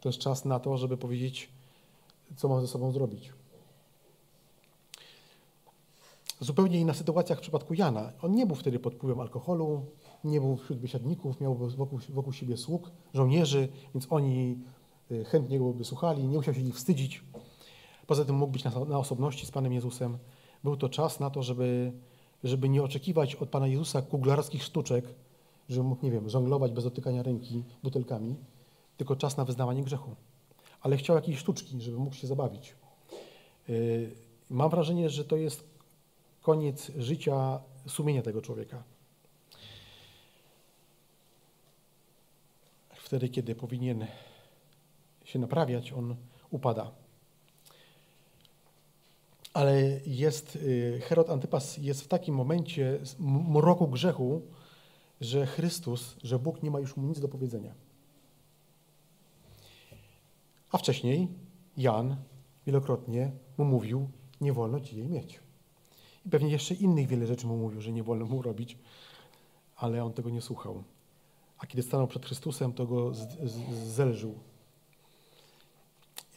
To 0.00 0.08
jest 0.08 0.18
czas 0.18 0.44
na 0.44 0.60
to, 0.60 0.78
żeby 0.78 0.96
powiedzieć, 0.96 1.48
co 2.36 2.48
mam 2.48 2.60
ze 2.60 2.66
sobą 2.66 2.92
zrobić. 2.92 3.32
Zupełnie 6.40 6.80
inna 6.80 6.94
sytuacja 6.94 7.36
w 7.36 7.40
przypadku 7.40 7.74
Jana. 7.74 8.12
On 8.22 8.32
nie 8.32 8.46
był 8.46 8.56
wtedy 8.56 8.78
pod 8.78 8.94
wpływem 8.94 9.20
alkoholu, 9.20 9.82
nie 10.24 10.40
był 10.40 10.56
wśród 10.56 10.78
biesiadników, 10.78 11.40
miał 11.40 11.54
wokół, 11.54 11.98
wokół 12.08 12.32
siebie 12.32 12.56
sług, 12.56 12.90
żołnierzy, 13.14 13.68
więc 13.94 14.06
oni 14.10 14.58
y, 15.10 15.24
chętnie 15.24 15.58
go 15.58 15.72
by 15.72 15.84
słuchali, 15.84 16.28
nie 16.28 16.36
musiał 16.36 16.54
się 16.54 16.60
ich 16.60 16.74
wstydzić. 16.74 17.24
Poza 18.06 18.24
tym 18.24 18.36
mógł 18.36 18.52
być 18.52 18.64
na, 18.64 18.70
na 18.84 18.98
osobności 18.98 19.46
z 19.46 19.50
Panem 19.50 19.72
Jezusem. 19.72 20.18
Był 20.64 20.76
to 20.76 20.88
czas 20.88 21.20
na 21.20 21.30
to, 21.30 21.42
żeby, 21.42 21.92
żeby 22.44 22.68
nie 22.68 22.82
oczekiwać 22.82 23.34
od 23.34 23.48
Pana 23.48 23.66
Jezusa 23.66 24.02
kuglarskich 24.02 24.62
sztuczek, 24.62 25.14
żeby 25.68 25.88
mógł, 25.88 26.04
nie 26.04 26.10
wiem, 26.10 26.28
żonglować 26.28 26.72
bez 26.72 26.84
dotykania 26.84 27.22
ręki 27.22 27.64
butelkami, 27.82 28.36
tylko 28.96 29.16
czas 29.16 29.36
na 29.36 29.44
wyznawanie 29.44 29.82
grzechu. 29.82 30.16
Ale 30.80 30.96
chciał 30.96 31.16
jakiejś 31.16 31.38
sztuczki, 31.38 31.80
żeby 31.80 31.98
mógł 31.98 32.16
się 32.16 32.26
zabawić. 32.26 32.74
Y, 33.68 34.10
mam 34.50 34.70
wrażenie, 34.70 35.10
że 35.10 35.24
to 35.24 35.36
jest 35.36 35.64
koniec 36.42 36.90
życia 36.98 37.60
sumienia 37.86 38.22
tego 38.22 38.42
człowieka. 38.42 38.82
Wtedy, 42.94 43.28
kiedy 43.28 43.54
powinien 43.54 44.06
się 45.24 45.38
naprawiać, 45.38 45.92
on 45.92 46.16
upada. 46.50 46.90
Ale 49.54 50.00
jest, 50.06 50.56
y, 50.56 51.00
Herod 51.04 51.30
Antypas 51.30 51.78
jest 51.78 52.02
w 52.02 52.08
takim 52.08 52.34
momencie 52.34 52.98
mroku 53.48 53.88
grzechu, 53.88 54.42
że 55.20 55.46
Chrystus, 55.46 56.16
że 56.22 56.38
Bóg 56.38 56.62
nie 56.62 56.70
ma 56.70 56.80
już 56.80 56.96
mu 56.96 57.08
nic 57.08 57.20
do 57.20 57.28
powiedzenia. 57.28 57.74
A 60.70 60.78
wcześniej 60.78 61.28
Jan 61.76 62.16
wielokrotnie 62.66 63.30
mu 63.58 63.64
mówił, 63.64 64.08
nie 64.40 64.52
wolno 64.52 64.80
ci 64.80 64.96
jej 64.96 65.08
mieć. 65.08 65.40
I 66.26 66.30
pewnie 66.30 66.50
jeszcze 66.50 66.74
innych 66.74 67.06
wiele 67.06 67.26
rzeczy 67.26 67.46
mu 67.46 67.56
mówił, 67.56 67.80
że 67.80 67.92
nie 67.92 68.02
wolno 68.02 68.26
mu 68.26 68.42
robić, 68.42 68.78
ale 69.76 70.04
on 70.04 70.12
tego 70.12 70.30
nie 70.30 70.40
słuchał. 70.40 70.82
A 71.58 71.66
kiedy 71.66 71.82
stanął 71.82 72.06
przed 72.06 72.26
Chrystusem, 72.26 72.72
to 72.72 72.86
go 72.86 73.12
zelżył. 73.84 74.34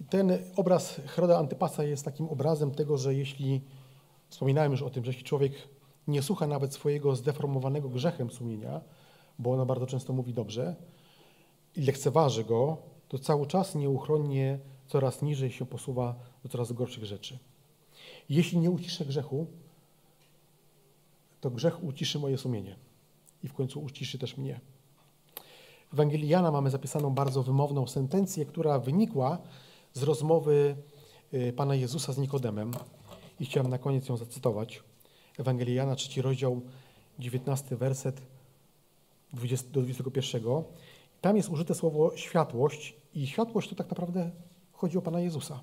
Ten 0.09 0.31
obraz 0.55 1.01
Heroda 1.05 1.37
Antypasa 1.37 1.83
jest 1.83 2.05
takim 2.05 2.29
obrazem 2.29 2.71
tego, 2.71 2.97
że 2.97 3.15
jeśli, 3.15 3.61
wspominałem 4.29 4.71
już 4.71 4.81
o 4.81 4.89
tym, 4.89 5.03
że 5.03 5.09
jeśli 5.09 5.23
człowiek 5.23 5.53
nie 6.07 6.21
słucha 6.21 6.47
nawet 6.47 6.73
swojego 6.73 7.15
zdeformowanego 7.15 7.89
grzechem 7.89 8.31
sumienia, 8.31 8.81
bo 9.39 9.51
ono 9.51 9.65
bardzo 9.65 9.85
często 9.85 10.13
mówi 10.13 10.33
dobrze, 10.33 10.75
i 11.75 11.81
lekceważy 11.81 12.43
go, 12.43 12.77
to 13.13 13.19
cały 13.19 13.47
czas 13.47 13.75
nieuchronnie 13.75 14.59
coraz 14.87 15.21
niżej 15.21 15.51
się 15.51 15.65
posuwa 15.65 16.15
do 16.43 16.49
coraz 16.49 16.71
gorszych 16.71 17.05
rzeczy. 17.05 17.39
Jeśli 18.29 18.57
nie 18.57 18.71
uciszę 18.71 19.05
grzechu, 19.05 19.47
to 21.41 21.51
grzech 21.51 21.83
uciszy 21.83 22.19
moje 22.19 22.37
sumienie 22.37 22.75
i 23.43 23.47
w 23.47 23.53
końcu 23.53 23.83
uciszy 23.83 24.19
też 24.19 24.37
mnie. 24.37 24.59
W 25.89 25.93
Ewangelii 25.93 26.29
Jana 26.29 26.51
mamy 26.51 26.69
zapisaną 26.69 27.09
bardzo 27.09 27.43
wymowną 27.43 27.87
sentencję, 27.87 28.45
która 28.45 28.79
wynikła 28.79 29.37
z 29.93 30.03
rozmowy 30.03 30.75
y, 31.33 31.53
Pana 31.53 31.75
Jezusa 31.75 32.13
z 32.13 32.17
Nikodemem 32.17 32.71
i 33.39 33.45
chciałem 33.45 33.69
na 33.69 33.77
koniec 33.77 34.09
ją 34.09 34.17
zacytować. 34.17 34.83
Ewangelia 35.39 35.75
Jana, 35.75 35.95
trzeci 35.95 36.21
rozdział, 36.21 36.61
19 37.19 37.75
werset 37.75 38.21
20, 39.33 39.69
do 39.71 39.81
21. 39.81 40.43
Tam 41.23 41.37
jest 41.37 41.49
użyte 41.49 41.75
słowo 41.75 42.17
światłość 42.17 42.95
i 43.13 43.27
światłość 43.27 43.69
to 43.69 43.75
tak 43.75 43.89
naprawdę 43.89 44.31
chodzi 44.71 44.97
o 44.97 45.01
Pana 45.01 45.19
Jezusa. 45.19 45.59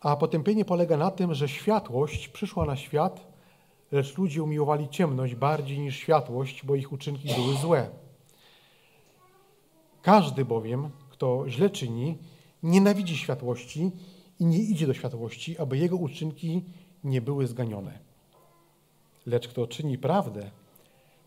A 0.00 0.16
potępienie 0.16 0.64
polega 0.64 0.96
na 0.96 1.10
tym, 1.10 1.34
że 1.34 1.48
światłość 1.48 2.28
przyszła 2.28 2.64
na 2.66 2.76
świat, 2.76 3.26
lecz 3.92 4.18
ludzie 4.18 4.42
umiłowali 4.42 4.88
ciemność 4.88 5.34
bardziej 5.34 5.78
niż 5.78 5.96
światłość, 5.96 6.66
bo 6.66 6.74
ich 6.74 6.92
uczynki 6.92 7.28
były 7.34 7.56
złe. 7.56 7.90
Każdy 10.02 10.44
bowiem, 10.44 10.90
kto 11.10 11.44
źle 11.48 11.70
czyni, 11.70 12.18
nienawidzi 12.62 13.16
światłości 13.16 13.90
i 14.40 14.44
nie 14.44 14.58
idzie 14.58 14.86
do 14.86 14.94
światłości, 14.94 15.58
aby 15.58 15.78
jego 15.78 15.96
uczynki 15.96 16.64
nie 17.04 17.20
były 17.20 17.46
zganione. 17.46 17.98
Lecz 19.26 19.48
kto 19.48 19.66
czyni 19.66 19.98
prawdę, 19.98 20.50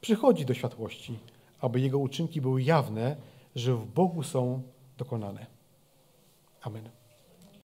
przychodzi 0.08 0.46
do 0.46 0.54
światłości, 0.54 1.20
aby 1.60 1.80
jego 1.80 2.00
uczynki 2.00 2.42
były 2.42 2.62
jawne, 2.64 3.16
że 3.56 3.74
w 3.74 3.86
Bogu 3.86 4.24
są 4.24 4.62
dokonane. 4.98 5.46
Amen. 6.62 6.90